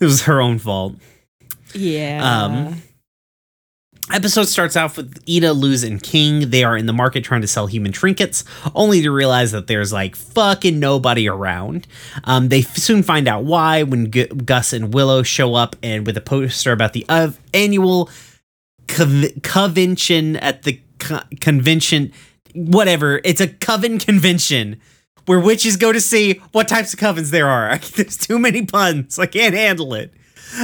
it 0.00 0.04
was 0.04 0.22
her 0.22 0.40
own 0.40 0.58
fault. 0.58 0.96
Yeah. 1.74 2.44
Um, 2.44 2.82
Episode 4.12 4.48
starts 4.48 4.74
off 4.76 4.96
with 4.96 5.22
Eda, 5.26 5.52
Luz, 5.52 5.84
and 5.84 6.02
King. 6.02 6.50
They 6.50 6.64
are 6.64 6.76
in 6.76 6.86
the 6.86 6.92
market 6.92 7.22
trying 7.22 7.42
to 7.42 7.46
sell 7.46 7.68
human 7.68 7.92
trinkets, 7.92 8.42
only 8.74 9.02
to 9.02 9.10
realize 9.12 9.52
that 9.52 9.68
there's 9.68 9.92
like 9.92 10.16
fucking 10.16 10.80
nobody 10.80 11.28
around. 11.28 11.86
Um, 12.24 12.48
they 12.48 12.60
f- 12.60 12.76
soon 12.76 13.04
find 13.04 13.28
out 13.28 13.44
why 13.44 13.84
when 13.84 14.06
Gu 14.10 14.26
Gus 14.26 14.72
and 14.72 14.92
Willow 14.92 15.22
show 15.22 15.54
up 15.54 15.76
and 15.80 16.06
with 16.06 16.16
a 16.16 16.20
poster 16.20 16.72
about 16.72 16.92
the 16.92 17.06
uh, 17.08 17.30
annual 17.54 18.10
cov- 18.88 19.30
convention 19.44 20.34
at 20.36 20.64
the 20.64 20.80
co- 21.00 21.22
convention, 21.40 22.12
whatever. 22.54 23.20
It's 23.24 23.40
a 23.40 23.48
coven 23.48 23.98
convention 23.98 24.80
where 25.26 25.40
witches 25.40 25.76
go 25.76 25.92
to 25.92 26.00
see 26.00 26.40
what 26.52 26.68
types 26.68 26.92
of 26.92 27.00
covens 27.00 27.30
there 27.30 27.48
are. 27.48 27.78
There's 27.96 28.16
too 28.16 28.38
many 28.38 28.64
puns. 28.64 29.18
I 29.18 29.26
can't 29.26 29.54
handle 29.54 29.94
it. 29.94 30.12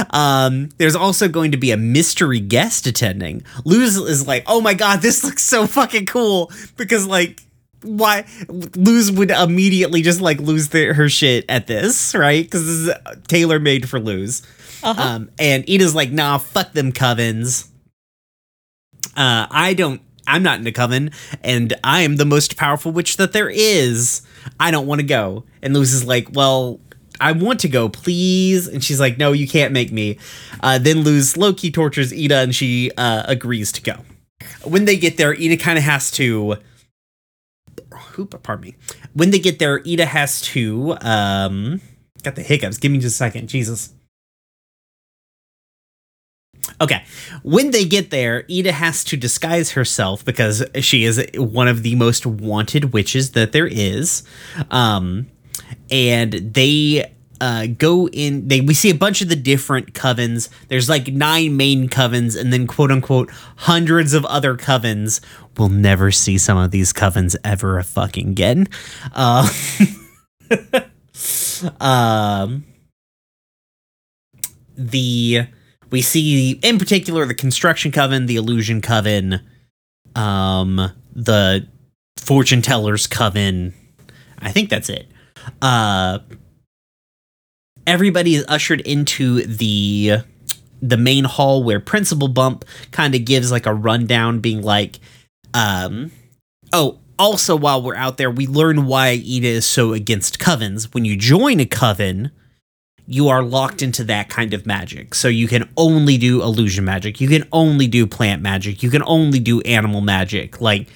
Um, 0.09 0.67
there's 0.77 0.97
also 0.97 1.29
going 1.29 1.51
to 1.51 1.57
be 1.57 1.71
a 1.71 1.77
mystery 1.77 2.41
guest 2.41 2.87
attending. 2.87 3.43
Luz 3.63 3.95
is 3.95 4.27
like, 4.27 4.43
oh 4.45 4.59
my 4.59 4.73
god, 4.73 5.01
this 5.01 5.23
looks 5.23 5.43
so 5.43 5.65
fucking 5.65 6.07
cool 6.07 6.51
because 6.75 7.07
like 7.07 7.41
why 7.83 8.25
Luz 8.49 9.11
would 9.11 9.31
immediately 9.31 10.01
just 10.01 10.19
like 10.19 10.39
lose 10.39 10.69
their, 10.69 10.93
her 10.93 11.09
shit 11.09 11.45
at 11.47 11.67
this, 11.67 12.15
right? 12.15 12.43
Because 12.43 12.65
this 12.65 12.75
is 12.75 12.93
tailor 13.27 13.59
made 13.59 13.87
for 13.87 13.99
Luz. 13.99 14.43
Uh-huh. 14.83 15.01
Um, 15.01 15.31
and 15.39 15.67
Eda's 15.69 15.95
like, 15.95 16.11
nah, 16.11 16.37
fuck 16.37 16.73
them 16.73 16.91
covens. 16.91 17.67
Uh, 19.15 19.47
I 19.49 19.73
don't. 19.73 20.01
I'm 20.27 20.43
not 20.43 20.59
in 20.59 20.67
a 20.67 20.71
coven, 20.71 21.11
and 21.43 21.73
I 21.83 22.01
am 22.01 22.17
the 22.17 22.25
most 22.25 22.57
powerful 22.57 22.91
witch 22.91 23.17
that 23.17 23.33
there 23.33 23.49
is. 23.49 24.21
I 24.59 24.71
don't 24.71 24.85
want 24.85 25.01
to 25.01 25.07
go. 25.07 25.45
And 25.61 25.73
Luz 25.73 25.93
is 25.93 26.05
like, 26.05 26.27
well, 26.33 26.79
I 27.19 27.31
want 27.31 27.59
to 27.61 27.69
go, 27.69 27.89
please. 27.89 28.67
And 28.67 28.83
she's 28.83 28.99
like, 28.99 29.17
no, 29.17 29.31
you 29.31 29.47
can't 29.47 29.73
make 29.73 29.91
me. 29.91 30.19
Uh, 30.61 30.77
then 30.77 31.03
Luz 31.03 31.37
Loki 31.37 31.71
tortures 31.71 32.13
Eda, 32.13 32.37
and 32.37 32.53
she 32.53 32.91
uh, 32.97 33.23
agrees 33.25 33.71
to 33.73 33.81
go. 33.81 33.95
When 34.63 34.85
they 34.85 34.97
get 34.97 35.17
there, 35.17 35.33
Eda 35.33 35.57
kind 35.57 35.77
of 35.77 35.83
has 35.83 36.11
to. 36.11 36.57
Hoop, 37.93 38.41
pardon 38.43 38.65
me. 38.65 38.75
When 39.13 39.31
they 39.31 39.39
get 39.39 39.59
there, 39.59 39.81
Eda 39.83 40.05
has 40.05 40.41
to. 40.41 40.97
Um, 41.01 41.81
got 42.23 42.35
the 42.35 42.43
hiccups. 42.43 42.77
Give 42.77 42.91
me 42.91 42.99
just 42.99 43.15
a 43.15 43.17
second. 43.17 43.47
Jesus. 43.47 43.93
Okay. 46.79 47.03
When 47.43 47.71
they 47.71 47.85
get 47.85 48.11
there, 48.11 48.45
Eda 48.47 48.71
has 48.71 49.03
to 49.05 49.17
disguise 49.17 49.71
herself 49.71 50.23
because 50.23 50.63
she 50.81 51.05
is 51.05 51.25
one 51.35 51.67
of 51.67 51.83
the 51.83 51.95
most 51.95 52.25
wanted 52.25 52.93
witches 52.93 53.31
that 53.31 53.51
there 53.51 53.67
is. 53.67 54.23
Um, 54.69 55.27
and 55.89 56.33
they 56.33 57.11
uh, 57.39 57.67
go 57.67 58.07
in 58.09 58.47
they 58.47 58.61
we 58.61 58.73
see 58.73 58.89
a 58.89 58.95
bunch 58.95 59.21
of 59.21 59.29
the 59.29 59.35
different 59.35 59.93
covens 59.93 60.49
there's 60.69 60.89
like 60.89 61.07
nine 61.09 61.55
main 61.55 61.87
covens 61.87 62.39
and 62.39 62.51
then 62.51 62.65
quote 62.65 62.91
unquote 62.91 63.29
hundreds 63.57 64.15
of 64.15 64.25
other 64.25 64.55
covens 64.55 65.21
we'll 65.55 65.69
never 65.69 66.09
see 66.09 66.37
some 66.39 66.57
of 66.57 66.71
these 66.71 66.91
covens 66.91 67.35
ever 67.43 67.81
fucking 67.83 68.29
again 68.29 68.67
uh, 69.13 69.47
um 71.79 72.65
the 74.75 75.47
we 75.89 76.01
see 76.01 76.51
in 76.63 76.77
particular 76.79 77.25
the 77.25 77.33
construction 77.33 77.91
coven 77.91 78.25
the 78.25 78.35
illusion 78.35 78.81
coven 78.81 79.41
um 80.15 80.91
the 81.13 81.67
fortune 82.17 82.61
tellers 82.61 83.07
coven. 83.07 83.73
I 84.39 84.51
think 84.51 84.69
that's 84.69 84.89
it. 84.89 85.07
Uh 85.61 86.19
everybody 87.85 88.35
is 88.35 88.45
ushered 88.47 88.81
into 88.81 89.41
the 89.43 90.17
the 90.81 90.97
main 90.97 91.23
hall 91.23 91.63
where 91.63 91.79
principal 91.79 92.27
bump 92.27 92.65
kind 92.91 93.15
of 93.15 93.25
gives 93.25 93.51
like 93.51 93.65
a 93.65 93.73
rundown 93.73 94.39
being 94.39 94.61
like 94.61 94.99
um 95.53 96.11
oh 96.73 96.99
also 97.17 97.55
while 97.55 97.81
we're 97.81 97.95
out 97.95 98.17
there 98.17 98.29
we 98.29 98.45
learn 98.45 98.85
why 98.85 99.13
Eda 99.13 99.47
is 99.47 99.65
so 99.65 99.93
against 99.93 100.37
covens. 100.37 100.93
When 100.93 101.05
you 101.05 101.15
join 101.15 101.59
a 101.59 101.65
coven 101.65 102.31
you 103.07 103.29
are 103.29 103.41
locked 103.41 103.81
into 103.81 104.03
that 104.03 104.29
kind 104.29 104.53
of 104.53 104.65
magic 104.65 105.15
so 105.15 105.27
you 105.27 105.47
can 105.47 105.67
only 105.77 106.17
do 106.17 106.43
illusion 106.43 106.85
magic 106.85 107.19
you 107.19 107.27
can 107.27 107.47
only 107.51 107.87
do 107.87 108.05
plant 108.05 108.41
magic 108.41 108.83
you 108.83 108.89
can 108.89 109.01
only 109.03 109.39
do 109.39 109.61
animal 109.61 110.01
magic 110.01 110.59
like 110.61 110.87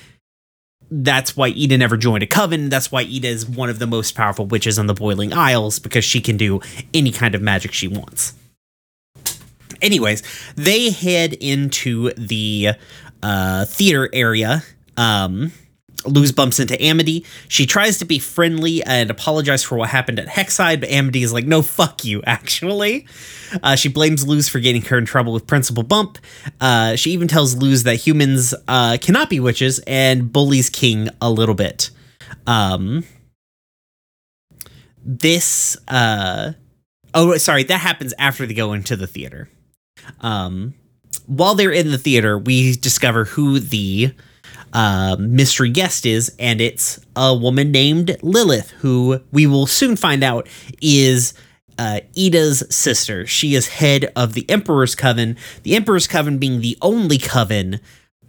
that's 0.92 1.38
why 1.38 1.48
Eda 1.48 1.78
never 1.78 1.96
joined 1.96 2.22
a 2.22 2.28
coven. 2.28 2.68
That's 2.68 2.92
why 2.92 3.04
Eda 3.04 3.30
is 3.30 3.48
one 3.48 3.70
of 3.70 3.80
the 3.80 3.88
most 3.88 4.14
powerful 4.14 4.46
witches 4.46 4.78
on 4.78 4.88
the 4.88 4.94
Boiling 4.94 5.32
Isles 5.34 5.80
because 5.80 6.04
she 6.04 6.20
can 6.20 6.36
do 6.36 6.60
any 6.94 7.14
kind 7.14 7.34
of 7.34 7.42
magic 7.42 7.72
she 7.72 7.88
wants. 7.88 8.34
Anyways, 9.82 10.22
they 10.56 10.90
head 10.90 11.34
into 11.34 12.12
the 12.18 12.72
uh, 13.24 13.66
theater 13.66 14.10
area. 14.12 14.64
Um, 14.98 15.54
Luz 16.06 16.32
bumps 16.32 16.60
into 16.60 16.82
Amity. 16.82 17.26
She 17.48 17.66
tries 17.66 18.00
to 18.00 18.06
be 18.06 18.20
friendly 18.20 18.84
and 18.84 19.10
apologize 19.10 19.64
for 19.64 19.78
what 19.78 19.90
happened 19.90 20.20
at 20.20 20.28
Hexside, 20.28 20.80
but 20.80 20.90
Amity 20.90 21.24
is 21.24 21.32
like, 21.32 21.46
no, 21.46 21.62
fuck 21.62 22.04
you, 22.04 22.22
actually. 22.26 23.08
Uh, 23.62 23.76
she 23.76 23.90
blames 23.90 24.26
Luz 24.28 24.50
for 24.50 24.60
getting 24.60 24.82
her 24.84 24.98
in 24.98 25.06
trouble 25.06 25.34
with 25.34 25.48
Principal 25.48 25.84
Bump. 25.84 26.18
Uh, 26.60 26.96
she 26.96 27.12
even 27.12 27.28
tells 27.28 27.56
Luz 27.56 27.84
that 27.84 27.96
humans 27.96 28.54
uh, 28.68 28.98
cannot 29.00 29.30
be 29.30 29.40
witches 29.40 29.80
and 29.86 30.32
bullies 30.32 30.70
King 30.70 31.10
a 31.22 31.30
little 31.30 31.56
bit. 31.56 31.92
Um, 32.48 33.04
this, 35.04 35.78
uh, 35.88 36.54
oh, 37.14 37.38
sorry, 37.38 37.64
that 37.64 37.80
happens 37.80 38.14
after 38.18 38.46
they 38.46 38.54
go 38.54 38.74
into 38.74 38.96
the 38.96 39.08
theater. 39.08 39.50
Um, 40.22 40.74
while 41.28 41.56
they're 41.56 41.72
in 41.72 41.92
the 41.92 41.98
theater, 41.98 42.38
we 42.38 42.76
discover 42.76 43.26
who 43.26 43.60
the 43.60 44.14
uh, 44.74 45.18
mystery 45.20 45.70
guest 45.70 46.06
is, 46.06 46.34
and 46.40 46.62
it's 46.62 47.00
a 47.16 47.36
woman 47.36 47.72
named 47.72 48.18
Lilith, 48.22 48.72
who 48.80 49.22
we 49.32 49.48
will 49.48 49.68
soon 49.68 49.96
find 49.96 50.24
out 50.24 50.48
is 50.82 51.34
uh, 51.78 52.02
Eda's 52.14 52.64
sister. 52.70 53.26
She 53.26 53.56
is 53.56 53.68
head 53.68 54.12
of 54.16 54.34
the 54.34 54.50
Emperor's 54.50 54.96
Coven, 54.96 55.38
the 55.64 55.76
Emperor's 55.76 56.08
Coven 56.08 56.38
being 56.38 56.62
the 56.62 56.78
only 56.82 57.18
coven 57.18 57.80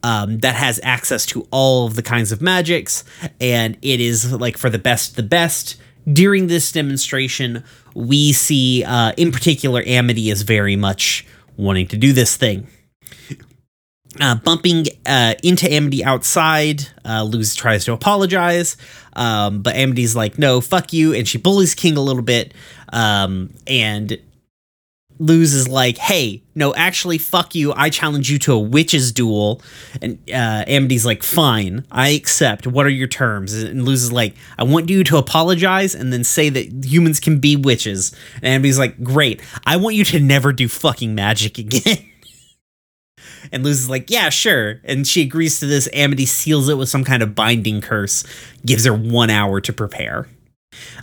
um, 0.02 0.38
that 0.38 0.56
has 0.56 0.80
access 0.82 1.26
to 1.26 1.46
all 1.50 1.86
of 1.86 1.94
the 1.94 2.02
kinds 2.02 2.32
of 2.32 2.42
magics, 2.42 3.04
and 3.40 3.76
it 3.82 4.00
is 4.00 4.32
like 4.32 4.56
for 4.56 4.70
the 4.70 4.78
best, 4.78 5.16
the 5.16 5.22
best. 5.22 5.76
During 6.12 6.48
this 6.48 6.72
demonstration, 6.72 7.62
we 7.94 8.32
see, 8.32 8.82
uh, 8.82 9.12
in 9.16 9.30
particular, 9.30 9.84
Amity 9.86 10.30
is 10.30 10.42
very 10.42 10.74
much 10.74 11.24
wanting 11.56 11.86
to 11.88 11.96
do 11.96 12.12
this 12.12 12.36
thing. 12.36 12.66
Uh, 14.20 14.34
bumping 14.34 14.86
uh, 15.06 15.34
into 15.42 15.70
Amity 15.72 16.04
outside, 16.04 16.86
uh, 17.04 17.24
Luz 17.24 17.54
tries 17.54 17.86
to 17.86 17.92
apologize, 17.92 18.76
um, 19.14 19.62
but 19.62 19.74
Amity's 19.74 20.14
like, 20.14 20.38
"No, 20.38 20.60
fuck 20.60 20.92
you," 20.92 21.14
and 21.14 21.26
she 21.26 21.38
bullies 21.38 21.74
King 21.74 21.96
a 21.96 22.00
little 22.00 22.22
bit. 22.22 22.52
Um, 22.92 23.54
and 23.66 24.18
Luz 25.18 25.54
is 25.54 25.66
like, 25.68 25.96
"Hey, 25.96 26.42
no, 26.54 26.74
actually, 26.74 27.16
fuck 27.16 27.54
you. 27.54 27.72
I 27.74 27.88
challenge 27.88 28.30
you 28.30 28.38
to 28.40 28.52
a 28.52 28.58
witches 28.58 29.12
duel." 29.12 29.62
And 30.02 30.18
uh, 30.30 30.64
Amity's 30.66 31.06
like, 31.06 31.22
"Fine, 31.22 31.86
I 31.90 32.10
accept. 32.10 32.66
What 32.66 32.84
are 32.84 32.90
your 32.90 33.08
terms?" 33.08 33.54
And 33.54 33.86
Luz 33.86 34.02
is 34.02 34.12
like, 34.12 34.34
"I 34.58 34.64
want 34.64 34.90
you 34.90 35.04
to 35.04 35.16
apologize 35.16 35.94
and 35.94 36.12
then 36.12 36.24
say 36.24 36.50
that 36.50 36.84
humans 36.84 37.18
can 37.20 37.38
be 37.38 37.56
witches." 37.56 38.14
And 38.42 38.46
Amity's 38.46 38.78
like, 38.78 39.02
"Great. 39.02 39.40
I 39.64 39.76
want 39.78 39.96
you 39.96 40.04
to 40.04 40.20
never 40.20 40.52
do 40.52 40.68
fucking 40.68 41.14
magic 41.14 41.56
again." 41.66 42.11
And 43.50 43.64
Luz 43.64 43.80
is 43.80 43.88
like, 43.88 44.10
yeah, 44.10 44.28
sure. 44.28 44.80
And 44.84 45.06
she 45.06 45.22
agrees 45.22 45.60
to 45.60 45.66
this. 45.66 45.88
Amity 45.92 46.26
seals 46.26 46.68
it 46.68 46.78
with 46.78 46.88
some 46.88 47.04
kind 47.04 47.22
of 47.22 47.34
binding 47.34 47.80
curse, 47.80 48.24
gives 48.64 48.84
her 48.84 48.94
one 48.94 49.30
hour 49.30 49.60
to 49.60 49.72
prepare. 49.72 50.28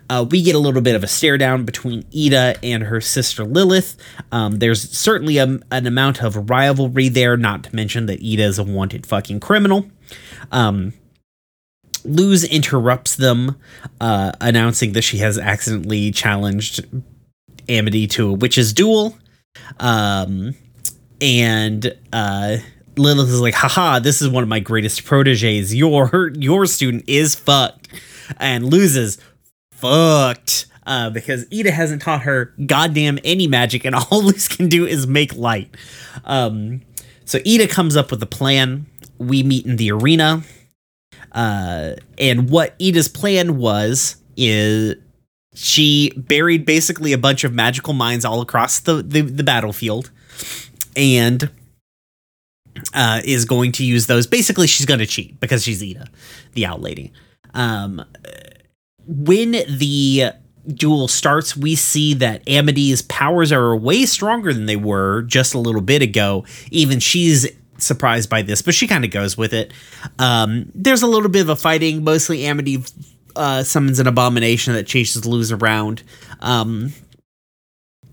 Uh, 0.10 0.26
we 0.30 0.42
get 0.42 0.56
a 0.56 0.60
little 0.60 0.82
bit 0.82 0.96
of 0.96 1.04
a 1.04 1.08
stare 1.08 1.38
down 1.38 1.64
between 1.64 2.04
Eda 2.12 2.56
and 2.64 2.84
her 2.84 3.00
sister 3.00 3.44
Lilith. 3.46 3.96
Um, 4.32 4.58
there's 4.58 4.90
certainly 4.90 5.38
a, 5.38 5.60
an 5.72 5.86
amount 5.86 6.24
of 6.24 6.50
rivalry 6.50 7.10
there, 7.10 7.38
not 7.38 7.64
to 7.66 7.76
mention 7.76 8.08
that 8.08 8.20
Eda 8.20 8.44
is 8.44 8.58
a 8.58 8.64
wanted 8.64 9.06
fucking 9.06 9.40
criminal. 9.40 9.86
Um, 10.52 10.94
Luz 12.04 12.44
interrupts 12.44 13.16
them, 13.16 13.58
uh, 14.02 14.32
announcing 14.42 14.94
that 14.94 15.04
she 15.04 15.18
has 15.18 15.38
accidentally 15.38 16.12
challenged 16.12 16.86
Amity 17.68 18.08
to 18.08 18.30
a 18.30 18.34
witch's 18.34 18.74
duel. 18.74 19.18
Um, 19.80 20.56
and 21.22 21.96
uh, 22.14 22.58
Lilith 22.98 23.30
is 23.30 23.42
like, 23.42 23.54
haha, 23.54 24.00
this 24.00 24.22
is 24.22 24.30
one 24.30 24.44
of 24.44 24.50
my 24.50 24.60
greatest 24.60 25.06
proteges. 25.06 25.74
Your 25.74 26.32
your 26.36 26.66
student 26.66 27.06
is 27.08 27.36
fucked. 27.36 27.88
And 28.38 28.66
Luz's 28.66 29.18
fucked. 29.72 30.66
Uh, 30.86 31.10
because 31.12 31.46
Eda 31.52 31.70
hasn't 31.70 32.02
taught 32.02 32.24
her 32.24 32.52
goddamn 32.66 33.20
any 33.24 33.46
magic, 33.46 33.86
and 33.86 33.96
all 34.12 34.24
Luz 34.24 34.48
can 34.48 34.70
do 34.70 34.88
is 34.88 35.06
make 35.06 35.36
light. 35.36 35.76
Um, 36.26 36.82
so 37.26 37.40
Eda 37.46 37.68
comes 37.68 37.96
up 37.96 38.10
with 38.10 38.24
a 38.24 38.28
plan. 38.28 38.88
We 39.20 39.44
meet 39.44 39.68
in 39.68 39.76
the 39.76 39.92
arena. 39.92 40.42
Uh, 41.32 41.92
and 42.18 42.50
what 42.50 42.74
Eda's 42.80 43.08
plan 43.08 43.58
was 43.58 44.16
is 44.36 44.96
she 45.54 46.12
buried 46.18 46.66
basically 46.66 47.14
a 47.14 47.20
bunch 47.20 47.44
of 47.44 47.54
magical 47.54 47.94
mines 47.94 48.26
all 48.26 48.42
across 48.42 48.80
the, 48.80 49.04
the, 49.04 49.22
the 49.22 49.44
battlefield 49.44 50.10
and 51.00 51.50
uh, 52.94 53.22
is 53.24 53.46
going 53.46 53.72
to 53.74 53.86
use 53.86 54.08
those. 54.08 54.28
Basically, 54.28 54.68
she's 54.68 54.86
going 54.86 55.00
to 55.00 55.06
cheat 55.06 55.40
because 55.40 55.64
she's 55.64 55.82
Eda, 55.82 56.08
the 56.54 56.66
owl 56.66 56.78
lady. 56.78 57.14
Um, 57.54 58.04
when 59.08 59.52
the 59.52 60.32
duel 60.68 61.08
starts, 61.08 61.56
we 61.56 61.76
see 61.76 62.14
that 62.16 62.44
Amity's 62.48 63.02
powers 63.04 63.52
are 63.52 63.76
way 63.76 64.06
stronger 64.06 64.54
than 64.54 64.66
they 64.66 64.76
were 64.76 65.24
just 65.24 65.54
a 65.54 65.58
little 65.58 65.82
bit 65.82 66.02
ago. 66.02 66.46
Even 66.70 67.00
she's 67.00 67.48
surprised 67.78 68.30
by 68.30 68.42
this, 68.42 68.62
but 68.62 68.76
she 68.76 68.86
kind 68.86 69.06
of 69.06 69.12
goes 69.12 69.38
with 69.38 69.54
it. 69.54 69.72
Um, 70.20 70.70
there's 70.76 71.02
a 71.02 71.08
little 71.08 71.30
bit 71.30 71.42
of 71.42 71.50
a 71.50 71.56
fighting. 71.56 72.04
Mostly 72.04 72.46
Amity 72.46 72.84
uh, 73.36 73.64
summons 73.64 74.00
an 74.00 74.08
abomination 74.08 74.74
that 74.74 74.86
chases 74.86 75.26
Luz 75.26 75.52
around. 75.52 76.04
Um, 76.42 76.92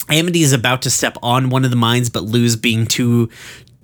Amity 0.08 0.42
is 0.42 0.52
about 0.52 0.82
to 0.82 0.90
step 0.90 1.16
on 1.22 1.50
one 1.50 1.64
of 1.64 1.70
the 1.70 1.76
mines, 1.76 2.10
but 2.10 2.24
Luz, 2.24 2.56
being 2.56 2.86
too 2.86 3.28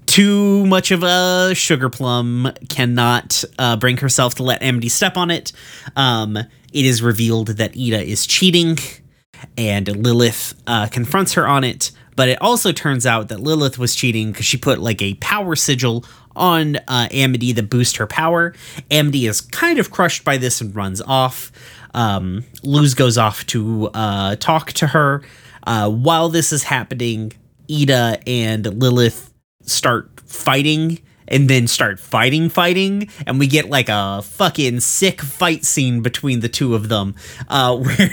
too 0.07 0.67
much 0.67 0.91
of 0.91 1.03
a 1.03 1.55
sugar 1.55 1.89
plum, 1.89 2.53
cannot 2.69 3.45
uh, 3.59 3.77
bring 3.77 3.97
herself 3.97 4.35
to 4.35 4.43
let 4.43 4.63
Amity 4.63 4.89
step 4.89 5.17
on 5.17 5.31
it. 5.31 5.53
Um, 5.97 6.37
it 6.37 6.85
is 6.85 7.03
revealed 7.03 7.49
that 7.49 7.77
Eda 7.77 8.03
is 8.03 8.27
cheating, 8.27 8.79
and 9.57 9.89
Lilith 9.89 10.55
uh, 10.67 10.89
confronts 10.89 11.35
her 11.35 11.47
on 11.47 11.65
it. 11.65 11.93
But 12.15 12.29
it 12.29 12.41
also 12.43 12.73
turns 12.73 13.07
out 13.07 13.29
that 13.29 13.41
Lilith 13.41 13.79
was 13.79 13.95
cheating 13.95 14.33
because 14.33 14.45
she 14.45 14.59
put 14.59 14.79
like 14.81 15.01
a 15.01 15.15
power 15.15 15.57
sigil 15.57 16.05
on 16.37 16.77
uh, 16.89 17.09
Amity 17.11 17.53
that 17.53 17.71
boost 17.71 17.97
her 17.97 18.07
power. 18.07 18.55
Amity 18.91 19.27
is 19.27 19.41
kind 19.41 19.79
of 19.79 19.91
crushed 19.91 20.25
by 20.25 20.37
this 20.37 20.61
and 20.61 20.75
runs 20.77 21.01
off. 21.01 21.51
Um, 21.95 22.45
Luz 22.63 22.95
goes 22.95 23.19
off 23.19 23.47
to 23.47 23.89
uh, 23.95 24.37
talk 24.37 24.73
to 24.75 24.89
her. 24.89 25.23
Uh, 25.65 25.91
while 25.91 26.29
this 26.29 26.53
is 26.53 26.65
happening, 26.65 27.33
Eda 27.69 28.19
and 28.27 28.67
Lilith 28.81 29.33
start 29.63 30.21
fighting 30.27 30.99
and 31.29 31.49
then 31.49 31.67
start 31.67 31.99
fighting 31.99 32.49
fighting 32.49 33.09
and 33.27 33.39
we 33.39 33.47
get 33.47 33.69
like 33.69 33.89
a 33.89 34.23
fucking 34.23 34.81
sick 34.81 35.21
fight 35.21 35.65
scene 35.65 36.03
between 36.03 36.41
the 36.41 36.49
two 36.49 36.75
of 36.75 36.89
them 36.89 37.15
uh 37.49 37.77
where 37.79 38.11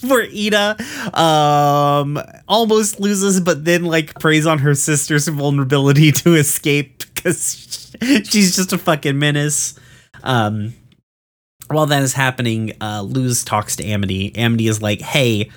where 0.00 0.24
Eda 0.24 0.76
um 1.18 2.18
almost 2.48 3.00
loses 3.00 3.40
but 3.40 3.64
then 3.64 3.84
like 3.84 4.18
preys 4.18 4.46
on 4.46 4.58
her 4.58 4.74
sister's 4.74 5.28
vulnerability 5.28 6.12
to 6.24 6.34
escape 6.34 7.04
because 7.14 7.92
she's 8.02 8.56
just 8.56 8.72
a 8.72 8.78
fucking 8.78 9.18
menace. 9.18 9.78
Um 10.22 10.74
while 11.68 11.86
that 11.86 12.02
is 12.02 12.14
happening 12.14 12.72
uh 12.80 13.02
Luz 13.02 13.44
talks 13.44 13.76
to 13.76 13.84
Amity. 13.84 14.34
Amity 14.36 14.68
is 14.68 14.80
like 14.80 15.00
hey 15.00 15.50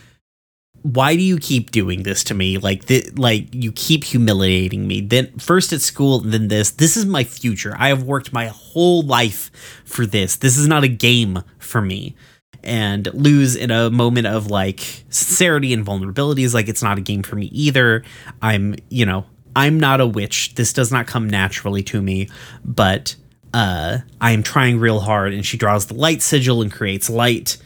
why 0.83 1.15
do 1.15 1.21
you 1.21 1.37
keep 1.37 1.71
doing 1.71 2.03
this 2.03 2.23
to 2.25 2.33
me? 2.33 2.57
Like 2.57 2.85
th- 2.85 3.17
like 3.17 3.53
you 3.53 3.71
keep 3.71 4.03
humiliating 4.03 4.87
me. 4.87 5.01
Then 5.01 5.31
first 5.37 5.73
at 5.73 5.81
school 5.81 6.19
then 6.19 6.47
this. 6.47 6.71
This 6.71 6.97
is 6.97 7.05
my 7.05 7.23
future. 7.23 7.75
I 7.77 7.89
have 7.89 8.03
worked 8.03 8.33
my 8.33 8.47
whole 8.47 9.03
life 9.03 9.51
for 9.85 10.05
this. 10.05 10.37
This 10.37 10.57
is 10.57 10.67
not 10.67 10.83
a 10.83 10.87
game 10.87 11.43
for 11.59 11.81
me. 11.81 12.15
And 12.63 13.11
Luz 13.13 13.55
in 13.55 13.71
a 13.71 13.89
moment 13.89 14.27
of 14.27 14.47
like 14.47 14.79
sincerity 15.09 15.73
and 15.73 15.83
vulnerability 15.83 16.43
is 16.43 16.53
like 16.53 16.67
it's 16.67 16.83
not 16.83 16.97
a 16.97 17.01
game 17.01 17.23
for 17.23 17.35
me 17.35 17.47
either. 17.47 18.03
I'm 18.41 18.75
you 18.89 19.05
know 19.05 19.25
i'm 19.55 19.79
not 19.79 20.01
a 20.01 20.07
witch. 20.07 20.55
This 20.55 20.73
does 20.73 20.91
not 20.91 21.07
come 21.07 21.29
naturally 21.29 21.83
to 21.83 22.01
me. 22.01 22.29
But 22.65 23.15
uh 23.53 23.99
i 24.19 24.31
am 24.31 24.41
trying 24.41 24.79
real 24.79 25.01
hard. 25.01 25.33
And 25.33 25.45
she 25.45 25.57
draws 25.57 25.85
the 25.85 25.93
light 25.93 26.21
sigil 26.23 26.61
and 26.61 26.71
creates 26.71 27.09
light. 27.09 27.57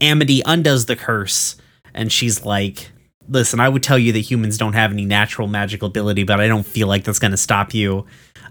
Amity 0.00 0.42
undoes 0.46 0.86
the 0.86 0.96
curse 0.96 1.56
and 1.94 2.12
she's 2.12 2.44
like 2.44 2.90
listen 3.28 3.60
i 3.60 3.68
would 3.68 3.82
tell 3.82 3.98
you 3.98 4.12
that 4.12 4.20
humans 4.20 4.58
don't 4.58 4.72
have 4.72 4.92
any 4.92 5.04
natural 5.04 5.46
magical 5.46 5.86
ability 5.88 6.24
but 6.24 6.40
i 6.40 6.48
don't 6.48 6.66
feel 6.66 6.88
like 6.88 7.04
that's 7.04 7.18
going 7.18 7.30
to 7.30 7.36
stop 7.36 7.72
you. 7.74 8.06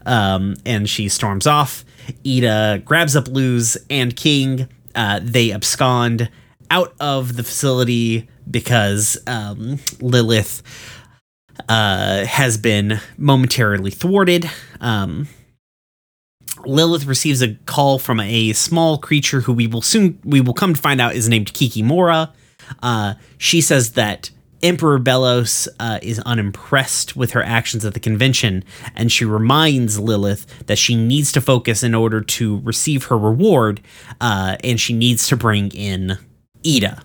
Um, 0.06 0.56
and 0.66 0.90
she 0.90 1.10
storms 1.10 1.48
off. 1.48 1.86
Eda 2.24 2.82
grabs 2.84 3.16
up 3.16 3.28
luz 3.28 3.78
and 3.90 4.16
king. 4.16 4.68
Uh, 4.96 5.20
they 5.22 5.52
abscond 5.52 6.30
out 6.70 6.94
of 7.00 7.36
the 7.36 7.44
facility 7.44 8.28
because 8.50 9.18
um, 9.28 9.80
lilith 10.00 10.64
uh, 11.70 12.26
has 12.26 12.58
been 12.58 13.00
momentarily 13.18 13.92
thwarted. 13.92 14.50
Um, 14.80 15.28
Lilith 16.66 17.06
receives 17.06 17.42
a 17.42 17.56
call 17.66 17.98
from 17.98 18.20
a 18.20 18.54
small 18.54 18.98
creature 18.98 19.42
who 19.42 19.54
we 19.54 19.66
will 19.66 19.82
soon 19.82 20.20
we 20.24 20.42
will 20.42 20.54
come 20.54 20.76
to 20.76 20.82
find 20.82 21.02
out 21.02 21.16
is 21.16 21.28
named 21.28 21.54
Kikimora. 21.54 22.32
Uh, 22.82 23.16
she 23.38 23.62
says 23.62 23.92
that 23.94 24.32
Emperor 24.64 25.00
Belos 25.00 25.68
uh, 25.80 26.00
is 26.02 26.20
unimpressed 26.20 27.16
with 27.16 27.32
her 27.32 27.44
actions 27.44 27.84
at 27.84 27.94
the 27.94 28.00
convention, 28.00 28.64
and 28.96 29.12
she 29.12 29.26
reminds 29.26 30.00
Lilith 30.00 30.68
that 30.68 30.78
she 30.78 30.96
needs 30.96 31.32
to 31.32 31.42
focus 31.42 31.84
in 31.84 31.96
order 31.96 32.22
to 32.22 32.60
receive 32.60 33.06
her 33.06 33.18
reward, 33.18 33.82
uh, 34.20 34.58
and 34.64 34.80
she 34.80 34.94
needs 34.94 35.28
to 35.28 35.36
bring 35.36 35.70
in 35.72 36.18
Eda. 36.64 37.02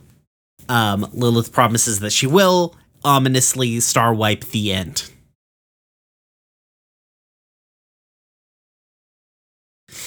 Um, 0.69 1.09
Lilith 1.13 1.53
promises 1.53 2.01
that 2.01 2.13
she 2.13 2.27
will, 2.27 2.75
ominously 3.05 3.81
star 3.81 4.13
wipe 4.13 4.45
the 4.47 4.73
end. 4.73 5.11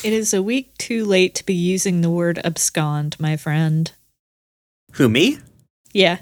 It 0.03 0.13
is 0.13 0.33
a 0.33 0.43
week 0.43 0.77
too 0.77 1.03
late 1.03 1.35
to 1.35 1.45
be 1.45 1.53
using 1.53 2.01
the 2.01 2.09
word 2.09 2.39
abscond, 2.43 3.19
my 3.19 3.35
friend. 3.35 3.91
Who, 4.93 5.09
me? 5.09 5.39
Yeah. 5.93 6.19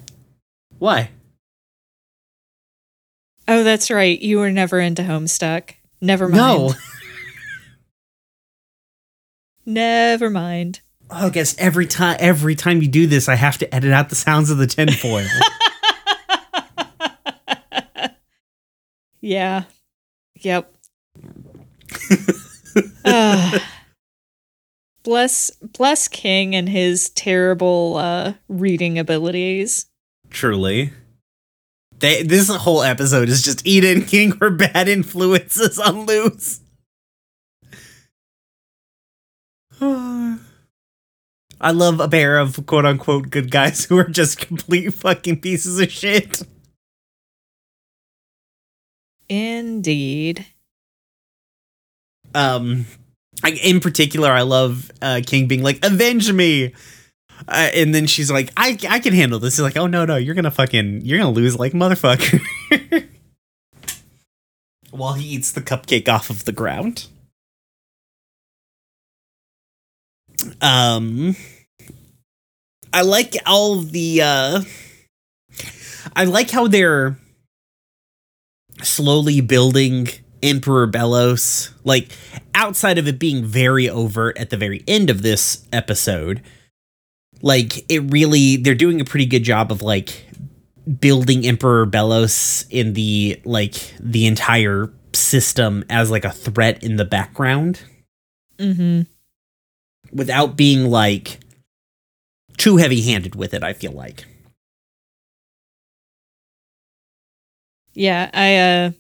Why? 0.79 1.09
Oh, 3.47 3.63
that's 3.63 3.89
right. 3.89 4.19
You 4.19 4.39
were 4.39 4.51
never 4.51 4.79
into 4.79 5.03
Homestuck. 5.03 5.75
Never 6.01 6.27
mind. 6.27 6.37
No. 6.37 6.73
Never 9.65 10.29
mind. 10.29 10.81
Oh, 11.09 11.27
I 11.27 11.29
guess 11.29 11.57
every 11.57 11.87
time 11.87 12.17
every 12.19 12.55
time 12.55 12.81
you 12.81 12.87
do 12.87 13.07
this, 13.07 13.27
I 13.27 13.35
have 13.35 13.57
to 13.59 13.75
edit 13.75 13.91
out 13.91 14.09
the 14.09 14.15
sounds 14.15 14.49
of 14.49 14.57
the 14.57 14.67
tinfoil. 14.67 15.25
Yeah. 19.19 19.63
Yep. 20.35 20.71
Ah. 23.05 23.76
Bless 25.07 25.49
bless 25.51 26.09
King 26.09 26.53
and 26.53 26.67
his 26.67 27.09
terrible 27.11 27.95
uh 27.95 28.33
reading 28.49 28.99
abilities. 28.99 29.85
Truly. 30.29 30.91
They, 31.99 32.23
this 32.23 32.49
whole 32.49 32.83
episode 32.83 33.29
is 33.29 33.41
just 33.41 33.65
and 33.65 34.05
King 34.05 34.37
were 34.39 34.51
bad 34.51 34.89
influences 34.89 35.79
on 35.79 36.05
Luz. 36.05 36.59
I 39.81 41.71
love 41.71 42.01
a 42.01 42.09
pair 42.09 42.37
of 42.37 42.65
quote 42.65 42.85
unquote 42.85 43.29
good 43.29 43.49
guys 43.49 43.85
who 43.85 43.97
are 43.97 44.03
just 44.03 44.39
complete 44.39 44.93
fucking 44.93 45.39
pieces 45.39 45.79
of 45.79 45.89
shit. 45.89 46.41
Indeed. 49.29 50.45
Um, 52.35 52.85
I, 53.43 53.51
in 53.51 53.79
particular, 53.79 54.31
I 54.31 54.41
love 54.41 54.91
uh, 55.01 55.21
King 55.25 55.47
being 55.47 55.63
like, 55.63 55.83
"Avenge 55.85 56.31
me," 56.31 56.73
uh, 57.47 57.69
and 57.73 57.93
then 57.93 58.07
she's 58.07 58.31
like, 58.31 58.51
"I 58.57 58.77
I 58.89 58.99
can 58.99 59.13
handle 59.13 59.39
this." 59.39 59.55
He's 59.57 59.63
like, 59.63 59.77
"Oh 59.77 59.87
no 59.87 60.05
no, 60.05 60.15
you're 60.15 60.35
gonna 60.35 60.51
fucking 60.51 61.01
you're 61.05 61.19
gonna 61.19 61.31
lose 61.31 61.57
like 61.57 61.73
motherfucker." 61.73 62.41
While 64.91 65.13
he 65.13 65.27
eats 65.27 65.51
the 65.51 65.61
cupcake 65.61 66.09
off 66.09 66.29
of 66.29 66.45
the 66.45 66.51
ground. 66.51 67.07
Um, 70.61 71.35
I 72.93 73.01
like 73.01 73.35
all 73.45 73.77
the. 73.77 74.21
uh 74.21 74.61
I 76.15 76.23
like 76.23 76.49
how 76.49 76.67
they're 76.67 77.17
slowly 78.81 79.41
building 79.41 80.07
Emperor 80.43 80.87
Belos. 80.87 81.71
Like 81.83 82.09
outside 82.53 82.97
of 82.97 83.07
it 83.07 83.19
being 83.19 83.43
very 83.45 83.89
overt 83.89 84.37
at 84.37 84.49
the 84.49 84.57
very 84.57 84.83
end 84.87 85.09
of 85.09 85.21
this 85.21 85.65
episode, 85.71 86.41
like 87.41 87.89
it 87.91 87.99
really 88.11 88.57
they're 88.57 88.75
doing 88.75 88.99
a 89.01 89.05
pretty 89.05 89.25
good 89.25 89.43
job 89.43 89.71
of 89.71 89.81
like 89.81 90.25
building 90.99 91.45
Emperor 91.45 91.85
Belos 91.85 92.65
in 92.69 92.93
the 92.93 93.41
like 93.45 93.93
the 93.99 94.25
entire 94.27 94.91
system 95.13 95.83
as 95.89 96.09
like 96.11 96.25
a 96.25 96.31
threat 96.31 96.83
in 96.83 96.95
the 96.97 97.05
background 97.05 97.81
Mm-hmm. 98.59 99.01
without 100.11 100.55
being 100.57 100.89
like 100.89 101.39
too 102.57 102.77
heavy-handed 102.77 103.35
with 103.35 103.53
it, 103.53 103.63
I 103.63 103.73
feel 103.73 103.91
like. 103.91 104.25
Yeah, 107.93 108.29
I 108.33 108.57
uh 108.57 108.91